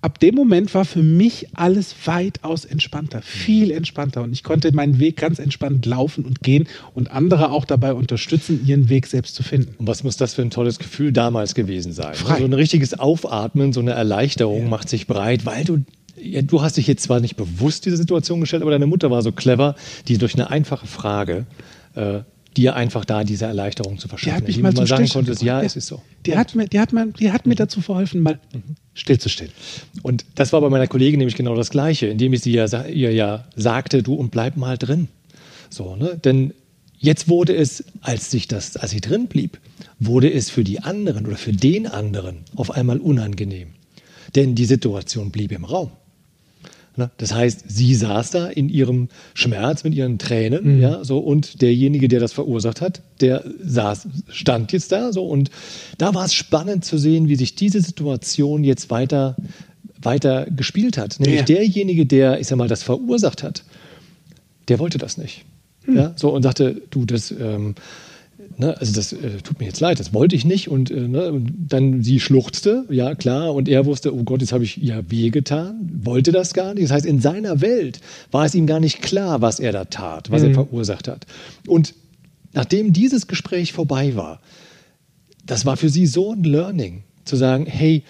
Ab 0.00 0.18
dem 0.20 0.34
Moment 0.34 0.74
war 0.74 0.84
für 0.84 1.02
mich 1.02 1.48
alles 1.54 1.94
weitaus 2.04 2.64
entspannter, 2.64 3.22
viel 3.22 3.70
entspannter. 3.70 4.22
Und 4.22 4.32
ich 4.32 4.42
konnte 4.42 4.72
meinen 4.72 4.98
Weg 4.98 5.16
ganz 5.16 5.38
entspannt 5.38 5.86
laufen 5.86 6.24
und 6.24 6.40
gehen 6.40 6.68
und 6.94 7.10
andere 7.10 7.50
auch 7.50 7.64
dabei 7.64 7.94
unterstützen, 7.94 8.66
ihren 8.66 8.88
Weg 8.88 9.06
selbst 9.06 9.34
zu 9.34 9.42
finden. 9.42 9.74
Und 9.78 9.86
was 9.86 10.04
muss 10.04 10.16
das 10.16 10.34
für 10.34 10.42
ein 10.42 10.50
tolles 10.50 10.78
Gefühl 10.78 11.12
damals 11.12 11.54
gewesen 11.54 11.92
sein? 11.92 12.14
Frei. 12.14 12.38
So 12.38 12.44
ein 12.44 12.52
richtiges 12.52 12.98
Aufatmen, 12.98 13.72
so 13.72 13.80
eine 13.80 13.92
Erleichterung 13.92 14.68
macht 14.68 14.88
sich 14.88 15.06
breit, 15.06 15.46
weil 15.46 15.64
du, 15.64 15.84
ja, 16.22 16.42
du 16.42 16.62
hast 16.62 16.76
dich 16.76 16.86
jetzt 16.86 17.02
zwar 17.02 17.20
nicht 17.20 17.36
bewusst 17.36 17.84
diese 17.84 17.96
Situation 17.96 18.40
gestellt, 18.40 18.62
aber 18.62 18.70
deine 18.70 18.86
Mutter 18.86 19.10
war 19.10 19.22
so 19.22 19.32
clever, 19.32 19.74
die 20.08 20.18
durch 20.18 20.34
eine 20.34 20.50
einfache 20.50 20.86
Frage 20.86 21.46
äh, 21.94 22.20
dir 22.56 22.76
einfach 22.76 23.04
da 23.04 23.24
diese 23.24 23.46
Erleichterung 23.46 23.98
zu 23.98 24.06
Die 24.06 24.10
verschaffen. 24.10 24.36
hat 24.36 24.46
mich 24.46 24.56
indem 24.56 24.74
mal 24.74 24.80
mal 24.80 24.86
sagen 24.86 25.08
konntest, 25.08 25.42
ja, 25.42 25.54
gebracht. 25.54 25.66
es 25.66 25.76
ist 25.76 25.86
so. 25.86 26.02
Die 26.26 26.36
hat 26.36 26.54
mir, 26.54 26.66
die 26.68 26.80
hat 26.80 26.92
mir, 26.92 27.06
die 27.06 27.32
hat 27.32 27.46
mir 27.46 27.54
dazu 27.54 27.80
verholfen, 27.80 28.20
mal 28.20 28.38
stillzustehen. 28.94 29.50
Und 30.02 30.24
das 30.34 30.52
war 30.52 30.60
bei 30.60 30.68
meiner 30.68 30.86
Kollegin 30.86 31.18
nämlich 31.18 31.36
genau 31.36 31.54
das 31.54 31.70
Gleiche, 31.70 32.06
indem 32.06 32.32
ich 32.34 32.42
sie 32.42 32.52
ja, 32.52 32.66
ihr 32.86 33.12
ja 33.12 33.46
sagte, 33.56 34.02
du 34.02 34.14
und 34.14 34.30
bleib 34.30 34.56
mal 34.56 34.76
drin. 34.76 35.08
So, 35.70 35.96
ne? 35.96 36.20
Denn 36.22 36.52
jetzt 36.98 37.28
wurde 37.28 37.54
es, 37.56 37.84
als 38.02 38.30
sich 38.30 38.48
das, 38.48 38.76
als 38.76 38.90
sie 38.90 39.00
drin 39.00 39.28
blieb, 39.28 39.58
wurde 39.98 40.30
es 40.30 40.50
für 40.50 40.62
die 40.64 40.80
anderen 40.80 41.26
oder 41.26 41.36
für 41.36 41.52
den 41.52 41.86
anderen 41.86 42.38
auf 42.54 42.70
einmal 42.70 42.98
unangenehm. 42.98 43.68
Denn 44.34 44.54
die 44.54 44.66
Situation 44.66 45.30
blieb 45.30 45.52
im 45.52 45.64
Raum. 45.64 45.90
Ne? 46.96 47.10
Das 47.16 47.32
heißt, 47.32 47.64
sie 47.68 47.94
saß 47.94 48.30
da 48.32 48.46
in 48.48 48.68
ihrem 48.68 49.08
Schmerz 49.32 49.82
mit 49.82 49.94
ihren 49.94 50.18
Tränen, 50.18 50.80
ja, 50.80 51.02
so 51.04 51.18
und 51.18 51.62
derjenige, 51.62 52.06
der 52.08 52.20
das 52.20 52.32
verursacht 52.34 52.80
hat, 52.82 53.00
der 53.20 53.44
saß, 53.64 54.08
stand 54.28 54.72
jetzt 54.72 54.92
da, 54.92 55.12
so 55.12 55.26
und 55.26 55.50
da 55.96 56.14
war 56.14 56.26
es 56.26 56.34
spannend 56.34 56.84
zu 56.84 56.98
sehen, 56.98 57.28
wie 57.28 57.36
sich 57.36 57.54
diese 57.54 57.80
Situation 57.80 58.62
jetzt 58.62 58.90
weiter, 58.90 59.36
weiter 60.02 60.46
gespielt 60.54 60.98
hat. 60.98 61.18
Nämlich 61.18 61.40
Ja. 61.40 61.44
derjenige, 61.46 62.04
der, 62.04 62.40
ich 62.40 62.46
sag 62.48 62.56
mal, 62.56 62.68
das 62.68 62.82
verursacht 62.82 63.42
hat, 63.42 63.64
der 64.68 64.78
wollte 64.78 64.98
das 64.98 65.16
nicht. 65.16 65.44
Ja, 65.92 66.12
so 66.14 66.30
und 66.32 66.42
sagte, 66.44 66.80
du, 66.90 67.04
das, 67.06 67.32
ähm, 67.32 67.74
ne, 68.62 68.76
also 68.78 68.92
das 68.92 69.12
äh, 69.12 69.38
tut 69.42 69.58
mir 69.60 69.66
jetzt 69.66 69.80
leid, 69.80 70.00
das 70.00 70.14
wollte 70.14 70.36
ich 70.36 70.44
nicht. 70.44 70.68
Und, 70.68 70.90
äh, 70.90 71.08
ne, 71.08 71.32
und 71.32 71.52
dann 71.68 72.02
sie 72.02 72.20
schluchzte, 72.20 72.84
ja 72.90 73.14
klar, 73.14 73.54
und 73.54 73.68
er 73.68 73.84
wusste, 73.86 74.14
oh 74.14 74.22
Gott, 74.22 74.40
jetzt 74.40 74.52
habe 74.52 74.64
ich 74.64 74.82
ihr 74.82 75.04
wehgetan, 75.08 75.90
wollte 76.02 76.32
das 76.32 76.54
gar 76.54 76.74
nicht. 76.74 76.84
Das 76.84 76.92
heißt, 76.92 77.06
in 77.06 77.20
seiner 77.20 77.60
Welt 77.60 78.00
war 78.30 78.44
es 78.44 78.54
ihm 78.54 78.66
gar 78.66 78.80
nicht 78.80 79.02
klar, 79.02 79.40
was 79.40 79.60
er 79.60 79.72
da 79.72 79.84
tat, 79.84 80.30
was 80.30 80.42
er 80.42 80.54
verursacht 80.54 81.08
hat. 81.08 81.26
Und 81.66 81.94
nachdem 82.52 82.92
dieses 82.92 83.26
Gespräch 83.26 83.72
vorbei 83.72 84.16
war, 84.16 84.40
das 85.44 85.66
war 85.66 85.76
für 85.76 85.88
sie 85.88 86.06
so 86.06 86.32
ein 86.32 86.44
Learning, 86.44 87.02
zu 87.24 87.36
sagen, 87.36 87.66
hey, 87.66 88.02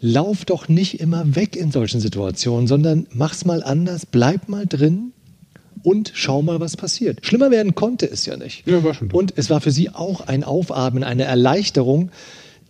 lauf 0.00 0.44
doch 0.44 0.68
nicht 0.68 1.00
immer 1.00 1.36
weg 1.36 1.56
in 1.56 1.70
solchen 1.70 2.00
Situationen, 2.00 2.66
sondern 2.66 3.06
mach's 3.12 3.44
mal 3.44 3.62
anders, 3.62 4.06
bleib 4.06 4.48
mal 4.48 4.66
drin 4.66 5.12
und 5.82 6.12
schau 6.14 6.42
mal, 6.42 6.60
was 6.60 6.76
passiert. 6.76 7.24
Schlimmer 7.24 7.50
werden 7.50 7.74
konnte 7.74 8.10
es 8.10 8.26
ja 8.26 8.36
nicht. 8.36 8.66
Ja, 8.66 8.82
war 8.84 8.94
schon 8.94 9.10
und 9.10 9.34
es 9.36 9.50
war 9.50 9.60
für 9.60 9.70
sie 9.70 9.90
auch 9.90 10.22
ein 10.22 10.44
Aufatmen, 10.44 11.04
eine 11.04 11.24
Erleichterung, 11.24 12.10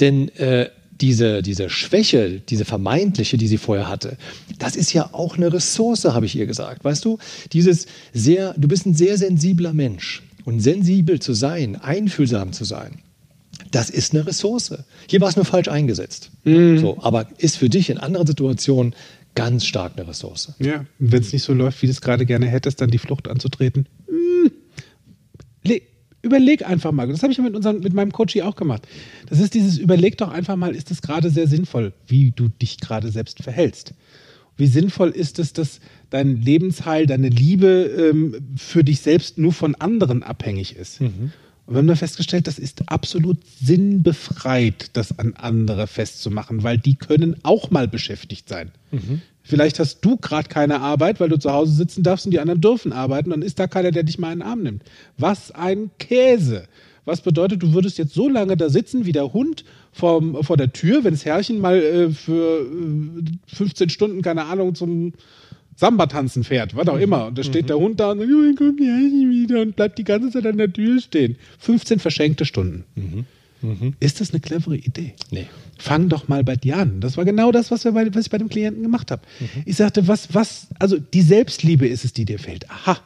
denn 0.00 0.28
äh, 0.36 0.70
diese, 1.00 1.42
diese 1.42 1.70
Schwäche, 1.70 2.40
diese 2.40 2.64
vermeintliche, 2.64 3.38
die 3.38 3.48
sie 3.48 3.58
vorher 3.58 3.88
hatte, 3.88 4.16
das 4.58 4.76
ist 4.76 4.92
ja 4.92 5.10
auch 5.12 5.36
eine 5.36 5.52
Ressource, 5.52 6.04
habe 6.04 6.26
ich 6.26 6.36
ihr 6.36 6.46
gesagt. 6.46 6.84
Weißt 6.84 7.04
du, 7.04 7.18
dieses 7.52 7.86
sehr, 8.12 8.54
du 8.56 8.68
bist 8.68 8.86
ein 8.86 8.94
sehr 8.94 9.16
sensibler 9.16 9.72
Mensch 9.72 10.22
und 10.44 10.60
sensibel 10.60 11.20
zu 11.20 11.32
sein, 11.32 11.76
einfühlsam 11.76 12.52
zu 12.52 12.64
sein, 12.64 12.98
das 13.70 13.90
ist 13.90 14.14
eine 14.14 14.26
Ressource. 14.26 14.74
Hier 15.08 15.20
war 15.20 15.28
es 15.28 15.36
nur 15.36 15.44
falsch 15.44 15.68
eingesetzt. 15.68 16.30
So, 16.78 16.98
aber 17.00 17.28
ist 17.38 17.56
für 17.56 17.68
dich 17.68 17.90
in 17.90 17.98
anderen 17.98 18.26
Situationen 18.26 18.94
ganz 19.34 19.64
stark 19.64 19.92
eine 19.96 20.08
Ressource. 20.08 20.54
Ja, 20.58 20.80
und 20.98 21.12
wenn 21.12 21.20
es 21.20 21.32
nicht 21.32 21.42
so 21.42 21.52
läuft, 21.54 21.82
wie 21.82 21.86
du 21.86 21.92
es 21.92 22.00
gerade 22.00 22.26
gerne 22.26 22.46
hättest, 22.46 22.80
dann 22.80 22.90
die 22.90 22.98
Flucht 22.98 23.28
anzutreten. 23.28 23.86
Hm. 24.06 24.50
Le 25.62 25.82
überleg 26.22 26.66
einfach 26.66 26.92
mal. 26.92 27.08
Das 27.08 27.22
habe 27.22 27.32
ich 27.32 27.38
ja 27.38 27.44
mit, 27.44 27.54
unserem, 27.54 27.80
mit 27.80 27.94
meinem 27.94 28.12
Coach 28.12 28.38
auch 28.40 28.56
gemacht. 28.56 28.86
Das 29.28 29.40
ist 29.40 29.54
dieses, 29.54 29.78
überleg 29.78 30.18
doch 30.18 30.30
einfach 30.30 30.56
mal, 30.56 30.74
ist 30.74 30.90
es 30.90 31.00
gerade 31.00 31.30
sehr 31.30 31.46
sinnvoll, 31.46 31.94
wie 32.06 32.32
du 32.32 32.48
dich 32.48 32.78
gerade 32.78 33.10
selbst 33.10 33.42
verhältst. 33.42 33.94
Wie 34.56 34.66
sinnvoll 34.66 35.08
ist 35.08 35.38
es, 35.38 35.54
dass 35.54 35.80
dein 36.10 36.36
Lebensheil, 36.36 37.06
deine 37.06 37.30
Liebe 37.30 38.10
ähm, 38.12 38.36
für 38.56 38.84
dich 38.84 39.00
selbst 39.00 39.38
nur 39.38 39.54
von 39.54 39.74
anderen 39.76 40.22
abhängig 40.22 40.76
ist? 40.76 41.00
Und 41.70 41.76
wir 41.76 41.78
haben 41.78 41.86
dann 41.86 41.96
festgestellt, 41.96 42.48
das 42.48 42.58
ist 42.58 42.88
absolut 42.88 43.36
sinnbefreit, 43.62 44.90
das 44.94 45.16
an 45.20 45.34
andere 45.36 45.86
festzumachen, 45.86 46.64
weil 46.64 46.78
die 46.78 46.96
können 46.96 47.36
auch 47.44 47.70
mal 47.70 47.86
beschäftigt 47.86 48.48
sein. 48.48 48.72
Vielleicht 49.44 49.78
hast 49.78 50.00
du 50.00 50.16
gerade 50.16 50.48
keine 50.48 50.80
Arbeit, 50.80 51.20
weil 51.20 51.28
du 51.28 51.38
zu 51.38 51.52
Hause 51.52 51.72
sitzen 51.72 52.02
darfst 52.02 52.26
und 52.26 52.32
die 52.32 52.40
anderen 52.40 52.60
dürfen 52.60 52.92
arbeiten, 52.92 53.30
dann 53.30 53.42
ist 53.42 53.60
da 53.60 53.68
keiner, 53.68 53.92
der 53.92 54.02
dich 54.02 54.18
mal 54.18 54.32
in 54.32 54.40
den 54.40 54.48
Arm 54.48 54.64
nimmt. 54.64 54.82
Was 55.16 55.52
ein 55.52 55.92
Käse! 56.00 56.64
Was 57.04 57.20
bedeutet, 57.20 57.62
du 57.62 57.72
würdest 57.72 57.98
jetzt 57.98 58.14
so 58.14 58.28
lange 58.28 58.56
da 58.56 58.68
sitzen 58.68 59.06
wie 59.06 59.12
der 59.12 59.32
Hund 59.32 59.64
vorm, 59.92 60.42
vor 60.42 60.56
der 60.56 60.72
Tür, 60.72 61.04
wenn 61.04 61.14
das 61.14 61.24
Herrchen 61.24 61.60
mal 61.60 61.76
äh, 61.76 62.10
für 62.10 62.62
äh, 62.62 63.54
15 63.54 63.90
Stunden, 63.90 64.22
keine 64.22 64.46
Ahnung, 64.46 64.74
zum 64.74 65.12
Samba-Tanzen 65.80 66.44
fährt, 66.44 66.76
was 66.76 66.86
auch 66.88 66.98
immer. 66.98 67.26
Und 67.28 67.38
da 67.38 67.42
steht 67.42 67.70
der 67.70 67.78
Hund 67.78 67.98
da 68.00 68.10
und 68.10 68.18
sagt, 68.18 68.30
oh, 68.30 68.72
die 68.78 68.84
Herrchen 68.84 69.30
wieder 69.30 69.62
und 69.62 69.76
bleibt 69.76 69.98
die 69.98 70.04
ganze 70.04 70.30
Zeit 70.30 70.46
an 70.46 70.58
der 70.58 70.70
Tür 70.70 71.00
stehen. 71.00 71.36
15 71.58 71.98
verschenkte 71.98 72.44
Stunden. 72.44 72.84
Ist 73.98 74.20
das 74.20 74.30
eine 74.30 74.40
clevere 74.40 74.76
Idee? 74.76 75.14
Nee. 75.30 75.46
Fang 75.78 76.10
doch 76.10 76.28
mal 76.28 76.44
bei 76.44 76.56
dir 76.56 76.76
an. 76.76 77.00
Das 77.00 77.16
war 77.16 77.24
genau 77.24 77.50
das, 77.50 77.70
was, 77.70 77.84
wir 77.84 77.92
bei, 77.92 78.14
was 78.14 78.26
ich 78.26 78.30
bei 78.30 78.36
dem 78.36 78.50
Klienten 78.50 78.82
gemacht 78.82 79.10
habe. 79.10 79.22
Ich 79.64 79.76
sagte, 79.76 80.06
was, 80.06 80.34
was, 80.34 80.68
also 80.78 80.98
die 80.98 81.22
Selbstliebe 81.22 81.86
ist 81.88 82.04
es, 82.04 82.12
die 82.12 82.26
dir 82.26 82.38
fehlt. 82.38 82.70
Aha. 82.70 82.98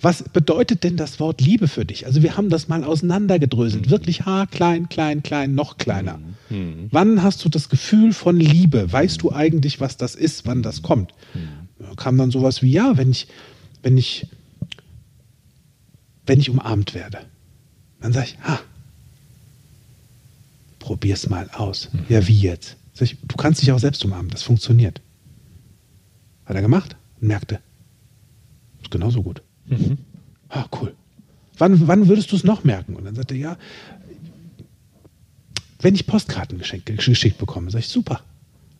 Was 0.00 0.24
bedeutet 0.24 0.82
denn 0.84 0.96
das 0.96 1.20
Wort 1.20 1.40
Liebe 1.40 1.68
für 1.68 1.84
dich? 1.84 2.06
Also 2.06 2.22
wir 2.22 2.36
haben 2.36 2.50
das 2.50 2.68
mal 2.68 2.82
auseinandergedröselt. 2.82 3.90
Wirklich 3.90 4.24
Haar, 4.24 4.46
klein, 4.48 4.88
klein, 4.88 5.22
klein, 5.22 5.54
noch 5.54 5.76
kleiner. 5.78 6.18
Wann 6.90 7.22
hast 7.22 7.44
du 7.44 7.48
das 7.48 7.68
Gefühl 7.68 8.12
von 8.12 8.38
Liebe? 8.38 8.92
Weißt 8.92 9.22
du 9.22 9.32
eigentlich, 9.32 9.80
was 9.80 9.96
das 9.96 10.14
ist, 10.14 10.46
wann 10.46 10.62
das 10.62 10.82
kommt? 10.82 11.12
Da 11.34 11.61
kam 11.96 12.16
dann 12.18 12.30
sowas 12.30 12.62
wie, 12.62 12.72
ja, 12.72 12.96
wenn 12.96 13.10
ich, 13.10 13.26
wenn 13.82 13.96
ich, 13.96 14.26
wenn 16.26 16.40
ich 16.40 16.50
umarmt 16.50 16.94
werde. 16.94 17.18
Dann 18.00 18.12
sage 18.12 18.26
ich, 18.26 18.38
ha, 18.40 18.60
probier's 20.78 21.28
mal 21.28 21.48
aus. 21.50 21.88
Ja, 22.08 22.26
wie 22.26 22.38
jetzt? 22.38 22.76
Ich, 23.00 23.16
du 23.22 23.36
kannst 23.36 23.62
dich 23.62 23.72
auch 23.72 23.78
selbst 23.78 24.04
umarmen, 24.04 24.30
das 24.30 24.42
funktioniert. 24.42 25.00
Hat 26.46 26.56
er 26.56 26.62
gemacht 26.62 26.96
und 27.20 27.28
merkte, 27.28 27.60
ist 28.80 28.90
genauso 28.90 29.22
gut. 29.22 29.42
Ah, 30.48 30.66
cool. 30.80 30.94
Wann, 31.58 31.86
wann 31.86 32.08
würdest 32.08 32.30
du 32.32 32.36
es 32.36 32.44
noch 32.44 32.64
merken? 32.64 32.94
Und 32.94 33.04
dann 33.04 33.14
sagte 33.14 33.34
er, 33.34 33.40
ja, 33.40 33.56
wenn 35.80 35.94
ich 35.94 36.06
Postkarten 36.06 36.58
geschickt 36.58 37.38
bekomme, 37.38 37.70
sage 37.70 37.80
ich, 37.80 37.88
super. 37.88 38.22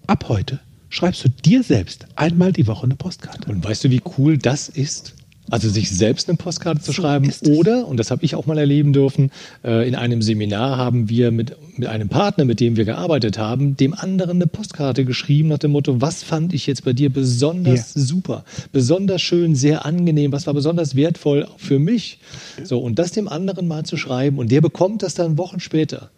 Ab 0.06 0.28
heute 0.28 0.60
schreibst 0.92 1.24
du 1.24 1.30
dir 1.30 1.62
selbst 1.62 2.06
einmal 2.16 2.52
die 2.52 2.66
Woche 2.66 2.84
eine 2.84 2.96
Postkarte. 2.96 3.50
Und 3.50 3.64
weißt 3.64 3.84
du, 3.84 3.90
wie 3.90 4.02
cool 4.18 4.36
das 4.36 4.68
ist? 4.68 5.14
Also 5.50 5.68
sich 5.68 5.90
selbst 5.90 6.28
eine 6.28 6.36
Postkarte 6.36 6.80
zu 6.82 6.92
schreiben 6.92 7.28
ist 7.28 7.46
es. 7.46 7.58
oder, 7.58 7.88
und 7.88 7.96
das 7.96 8.10
habe 8.10 8.24
ich 8.24 8.36
auch 8.36 8.46
mal 8.46 8.58
erleben 8.58 8.92
dürfen, 8.92 9.32
äh, 9.64 9.88
in 9.88 9.94
einem 9.94 10.22
Seminar 10.22 10.76
haben 10.76 11.08
wir 11.08 11.30
mit, 11.30 11.56
mit 11.76 11.88
einem 11.88 12.08
Partner, 12.08 12.44
mit 12.44 12.60
dem 12.60 12.76
wir 12.76 12.84
gearbeitet 12.84 13.38
haben, 13.38 13.76
dem 13.76 13.92
anderen 13.92 14.36
eine 14.36 14.46
Postkarte 14.46 15.04
geschrieben 15.04 15.48
nach 15.48 15.58
dem 15.58 15.72
Motto, 15.72 16.00
was 16.00 16.22
fand 16.22 16.54
ich 16.54 16.66
jetzt 16.66 16.84
bei 16.84 16.92
dir 16.92 17.10
besonders 17.10 17.92
super, 17.92 18.44
besonders 18.70 19.20
schön, 19.20 19.56
sehr 19.56 19.84
angenehm, 19.84 20.30
was 20.30 20.46
war 20.46 20.54
besonders 20.54 20.94
wertvoll 20.94 21.48
für 21.56 21.78
mich. 21.78 22.18
So, 22.62 22.78
und 22.78 22.98
das 22.98 23.12
dem 23.12 23.28
anderen 23.28 23.66
mal 23.66 23.84
zu 23.84 23.96
schreiben 23.96 24.38
und 24.38 24.52
der 24.52 24.60
bekommt 24.60 25.02
das 25.02 25.14
dann 25.14 25.38
Wochen 25.38 25.58
später. 25.58 26.10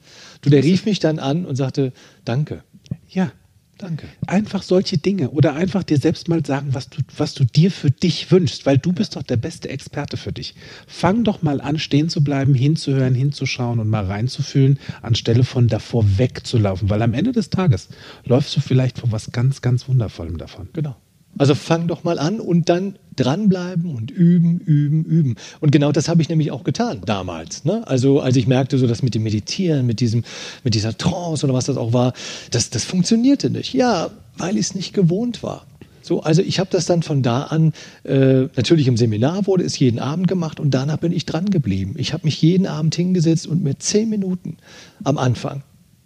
Du, 0.43 0.51
der 0.51 0.63
rief 0.63 0.85
mich 0.85 0.99
dann 0.99 1.19
an 1.19 1.47
und 1.47 1.57
sagte, 1.57 1.93
danke, 2.25 2.63
Ja, 3.09 3.33
danke. 3.79 4.07
Einfach 4.27 4.63
solche 4.63 4.99
Dinge 4.99 5.31
oder 5.31 5.55
einfach 5.55 5.83
dir 5.83 5.99
selbst 5.99 6.29
mal 6.29 6.45
sagen, 6.45 6.69
was 6.73 6.89
du, 6.89 7.03
was 7.17 7.35
du 7.35 7.45
dir 7.45 7.71
für 7.71 7.91
dich 7.91 8.31
wünschst, 8.31 8.67
weil 8.67 8.79
du 8.79 8.93
bist 8.93 9.17
doch 9.17 9.23
der 9.23 9.37
beste 9.37 9.69
Experte 9.69 10.17
für 10.17 10.33
dich. 10.33 10.55
Fang 10.87 11.25
doch 11.25 11.43
mal 11.43 11.61
an, 11.61 11.79
stehen 11.79 12.09
zu 12.09 12.25
bleiben, 12.25 12.55
hinzuhören, 12.55 13.15
hinzuschauen 13.15 13.79
und 13.79 13.89
mal 13.89 14.05
reinzufühlen, 14.05 14.79
anstelle 15.03 15.45
von 15.45 15.69
davor 15.69 16.05
wegzulaufen, 16.19 16.91
weil 16.91 17.03
am 17.03 17.15
Ende 17.15 17.33
des 17.33 17.51
Tages 17.51 17.89
läufst 18.25 18.57
du 18.57 18.61
vielleicht 18.61 18.99
vor 18.99 19.13
was 19.13 19.33
ganz, 19.33 19.63
ganz 19.63 19.89
Wundervollem 19.89 20.39
davon. 20.39 20.69
Genau. 20.73 20.97
Also 21.39 21.55
fang 21.55 21.89
doch 21.89 22.05
mal 22.05 22.19
an 22.19 22.41
und 22.41 22.69
dann 22.69 22.97
dranbleiben 23.17 23.95
und 23.95 24.11
üben, 24.11 24.59
üben, 24.59 25.05
üben. 25.05 25.37
Und 25.61 25.73
genau 25.73 25.93
das 25.93 26.09
habe 26.09 26.23
ich 26.23 26.29
nämlich 26.29 26.51
auch 26.51 26.65
getan 26.65 27.01
damals. 27.05 27.65
Ne? 27.65 27.87
Also 27.87 28.21
als 28.21 28.37
ich 28.37 28.47
merkte, 28.47 28.79
so 28.79 28.87
das 28.87 29.03
mit 29.03 29.15
dem 29.15 29.23
Meditieren, 29.23 29.87
mit 29.87 30.01
diesem, 30.01 30.25
mit 30.65 30.75
dieser 30.75 30.97
Trance 30.97 31.45
oder 31.47 31.55
was 31.55 31.67
das 31.67 31.77
auch 31.77 31.93
war, 31.93 32.13
das, 32.51 32.71
das 32.71 32.85
funktionierte 32.85 33.51
nicht. 33.51 33.73
Ja, 33.73 34.11
weil 34.37 34.55
ich 34.55 34.67
es 34.67 34.75
nicht 34.75 34.95
gewohnt 34.95 35.43
war. 35.43 35.67
So, 36.03 36.23
also 36.23 36.43
ich 36.43 36.59
habe 36.59 36.69
das 36.71 36.85
dann 36.85 37.03
von 37.03 37.23
da 37.23 37.45
an, 37.45 37.73
äh, 38.05 38.49
natürlich 38.57 38.89
im 38.89 38.99
Seminar 38.99 39.47
wurde 39.47 39.65
es 39.65 39.79
jeden 39.79 39.99
Abend 39.99 40.29
gemacht 40.29 40.61
und 40.61 40.73
danach 40.73 40.99
bin 40.99 41.13
ich 41.13 41.25
dran 41.25 41.47
geblieben. 41.47 41.95
Ich 41.97 42.13
habe 42.13 42.25
mich 42.25 42.43
jeden 42.43 42.67
Abend 42.67 42.95
hingesetzt 42.95 43.47
und 43.47 43.63
mir 43.63 43.79
zehn 43.79 44.11
Minuten 44.11 44.59
am 45.03 45.17
Anfang, 45.17 45.63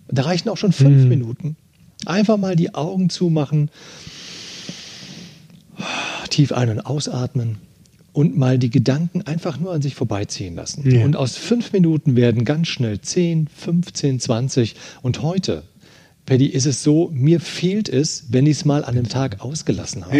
da 0.07 0.23
reichen 0.23 0.51
auch 0.51 0.57
schon 0.57 0.71
fünf 0.71 1.05
Minuten, 1.07 1.57
einfach 2.07 2.37
mal 2.37 2.55
die 2.55 2.77
Augen 2.77 3.11
zumachen, 3.11 3.71
tief 6.29 6.53
ein- 6.53 6.71
und 6.71 6.81
ausatmen 6.81 7.59
und 8.13 8.37
mal 8.37 8.59
die 8.59 8.71
Gedanken 8.71 9.23
einfach 9.23 9.61
nur 9.61 9.73
an 9.73 9.83
sich 9.83 9.95
vorbeiziehen 9.95 10.57
lassen. 10.57 10.91
Ja. 10.91 11.05
Und 11.05 11.17
aus 11.17 11.37
fünf 11.37 11.73
Minuten 11.73 12.17
werden 12.17 12.45
ganz 12.45 12.69
schnell 12.69 13.01
10, 13.01 13.49
15, 13.49 14.21
20. 14.21 14.75
Und 15.03 15.23
heute, 15.23 15.63
Paddy, 16.27 16.47
ist 16.47 16.67
es 16.67 16.83
so, 16.83 17.11
mir 17.13 17.41
fehlt 17.41 17.89
es, 17.89 18.27
wenn 18.31 18.47
ich 18.47 18.59
es 18.59 18.65
mal 18.65 18.85
an 18.85 18.97
einem 18.97 19.09
Tag 19.09 19.41
ausgelassen 19.41 20.07
habe. 20.07 20.17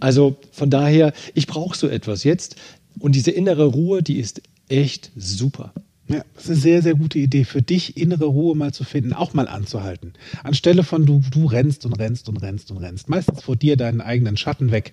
Also 0.00 0.36
von 0.52 0.68
daher, 0.68 1.12
ich 1.34 1.46
brauche 1.46 1.76
so 1.76 1.88
etwas 1.88 2.24
jetzt. 2.24 2.56
Und 2.98 3.14
diese 3.14 3.30
innere 3.30 3.66
Ruhe, 3.66 4.02
die 4.02 4.18
ist 4.18 4.42
echt 4.68 5.12
super. 5.16 5.72
Ja, 6.08 6.22
das 6.34 6.44
ist 6.44 6.50
eine 6.50 6.58
sehr, 6.60 6.82
sehr 6.82 6.94
gute 6.94 7.18
Idee 7.18 7.44
für 7.44 7.62
dich, 7.62 7.96
innere 7.96 8.26
Ruhe 8.26 8.54
mal 8.54 8.72
zu 8.72 8.84
finden, 8.84 9.12
auch 9.12 9.34
mal 9.34 9.48
anzuhalten. 9.48 10.12
Anstelle 10.44 10.84
von 10.84 11.04
du, 11.04 11.20
du 11.32 11.46
rennst 11.46 11.84
und 11.84 11.94
rennst 11.94 12.28
und 12.28 12.36
rennst 12.36 12.70
und 12.70 12.76
rennst, 12.78 13.08
meistens 13.08 13.42
vor 13.42 13.56
dir 13.56 13.76
deinen 13.76 14.00
eigenen 14.00 14.36
Schatten 14.36 14.70
weg. 14.70 14.92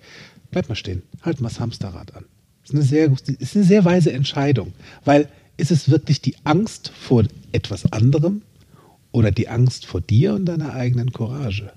Bleib 0.49 0.69
mal 0.69 0.75
stehen, 0.75 1.03
halt 1.21 1.39
mal 1.39 1.49
das 1.49 1.59
Hamsterrad 1.59 2.15
an. 2.15 2.25
Das 2.61 2.71
ist 2.71 2.75
eine 2.75 2.83
sehr, 2.83 3.11
ist 3.39 3.55
eine 3.55 3.65
sehr 3.65 3.85
weise 3.85 4.11
Entscheidung, 4.11 4.73
weil 5.05 5.27
ist 5.57 5.71
es 5.71 5.89
wirklich 5.89 6.21
die 6.21 6.35
Angst 6.45 6.91
vor 6.99 7.25
etwas 7.51 7.91
anderem 7.91 8.41
oder 9.11 9.31
die 9.31 9.49
Angst 9.49 9.85
vor 9.85 10.01
dir 10.01 10.33
und 10.33 10.45
deiner 10.45 10.73
eigenen 10.73 11.11
Courage? 11.11 11.71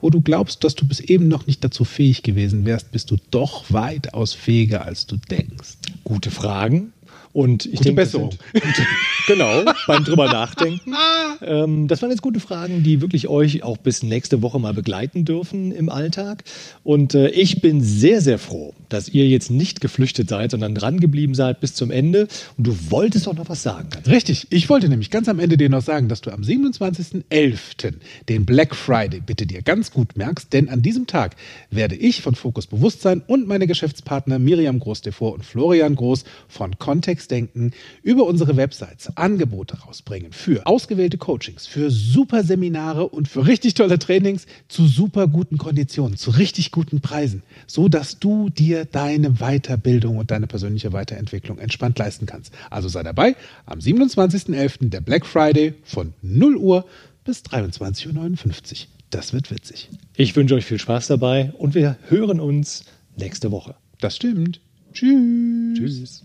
Wo 0.00 0.08
du 0.08 0.22
glaubst, 0.22 0.64
dass 0.64 0.74
du 0.74 0.86
bis 0.86 1.00
eben 1.00 1.28
noch 1.28 1.46
nicht 1.46 1.62
dazu 1.62 1.84
fähig 1.84 2.22
gewesen 2.22 2.64
wärst, 2.64 2.92
bist 2.92 3.10
du 3.10 3.16
doch 3.30 3.70
weitaus 3.70 4.32
fähiger, 4.32 4.84
als 4.84 5.06
du 5.06 5.16
denkst. 5.16 5.76
Gute 6.04 6.30
Fragen. 6.30 6.92
Und 7.32 7.66
ich 7.66 7.72
Gute 7.72 7.84
denke, 7.84 8.02
Besserung. 8.02 8.30
sind- 8.52 8.86
genau, 9.26 9.64
beim 9.86 10.04
drüber 10.04 10.26
nachdenken. 10.26 10.94
Ähm, 11.42 11.88
das 11.88 12.02
waren 12.02 12.10
jetzt 12.10 12.22
gute 12.22 12.40
Fragen, 12.40 12.82
die 12.82 13.00
wirklich 13.00 13.28
euch 13.28 13.62
auch 13.62 13.76
bis 13.76 14.02
nächste 14.02 14.42
Woche 14.42 14.58
mal 14.58 14.74
begleiten 14.74 15.24
dürfen 15.24 15.72
im 15.72 15.88
Alltag. 15.88 16.44
Und 16.84 17.14
äh, 17.14 17.28
ich 17.28 17.60
bin 17.60 17.82
sehr, 17.82 18.20
sehr 18.20 18.38
froh, 18.38 18.74
dass 18.88 19.08
ihr 19.08 19.26
jetzt 19.28 19.50
nicht 19.50 19.80
geflüchtet 19.80 20.28
seid, 20.28 20.50
sondern 20.50 20.74
dran 20.74 21.00
geblieben 21.00 21.34
seid 21.34 21.60
bis 21.60 21.74
zum 21.74 21.90
Ende. 21.90 22.28
Und 22.56 22.66
du 22.66 22.76
wolltest 22.90 23.26
doch 23.26 23.34
noch 23.34 23.48
was 23.48 23.62
sagen. 23.62 23.88
Richtig. 24.06 24.46
Ich 24.50 24.68
wollte 24.68 24.88
nämlich 24.88 25.10
ganz 25.10 25.28
am 25.28 25.38
Ende 25.38 25.56
dir 25.56 25.68
noch 25.68 25.82
sagen, 25.82 26.08
dass 26.08 26.20
du 26.20 26.30
am 26.30 26.42
27.11. 26.42 27.94
den 28.28 28.46
Black 28.46 28.74
Friday 28.74 29.20
bitte 29.20 29.46
dir 29.46 29.62
ganz 29.62 29.90
gut 29.92 30.16
merkst, 30.16 30.52
denn 30.52 30.68
an 30.68 30.82
diesem 30.82 31.06
Tag 31.06 31.36
werde 31.70 31.96
ich 31.96 32.22
von 32.22 32.34
Fokus 32.34 32.66
Bewusstsein 32.66 33.22
und 33.26 33.46
meine 33.46 33.66
Geschäftspartner 33.66 34.38
Miriam 34.38 34.78
Groß-Devor 34.78 35.34
und 35.34 35.44
Florian 35.44 35.94
Groß 35.96 36.24
von 36.48 36.78
Kontext 36.78 37.30
Denken 37.30 37.72
über 38.02 38.24
unsere 38.26 38.56
Websites 38.56 39.16
Angebote 39.16 39.78
rausbringen 39.80 40.32
für 40.32 40.66
ausgewählte 40.66 41.18
Coachings, 41.26 41.66
für 41.66 41.90
super 41.90 42.44
Seminare 42.44 43.08
und 43.08 43.26
für 43.26 43.48
richtig 43.48 43.74
tolle 43.74 43.98
Trainings 43.98 44.46
zu 44.68 44.86
super 44.86 45.26
guten 45.26 45.58
Konditionen, 45.58 46.16
zu 46.16 46.30
richtig 46.30 46.70
guten 46.70 47.00
Preisen, 47.00 47.42
so 47.66 47.88
dass 47.88 48.20
du 48.20 48.48
dir 48.48 48.84
deine 48.84 49.40
Weiterbildung 49.40 50.18
und 50.18 50.30
deine 50.30 50.46
persönliche 50.46 50.92
Weiterentwicklung 50.92 51.58
entspannt 51.58 51.98
leisten 51.98 52.26
kannst. 52.26 52.54
Also 52.70 52.88
sei 52.88 53.02
dabei 53.02 53.34
am 53.64 53.80
27.11. 53.80 54.90
der 54.90 55.00
Black 55.00 55.26
Friday 55.26 55.74
von 55.82 56.14
0 56.22 56.54
Uhr 56.54 56.86
bis 57.24 57.42
23.59 57.42 58.82
Uhr. 58.82 58.86
Das 59.10 59.32
wird 59.32 59.50
witzig. 59.50 59.88
Ich 60.14 60.36
wünsche 60.36 60.54
euch 60.54 60.64
viel 60.64 60.78
Spaß 60.78 61.08
dabei 61.08 61.52
und 61.58 61.74
wir 61.74 61.98
hören 62.08 62.38
uns 62.38 62.84
nächste 63.16 63.50
Woche. 63.50 63.74
Das 63.98 64.14
stimmt. 64.14 64.60
Tschüss. 64.92 65.76
Tschüss. 65.76 66.24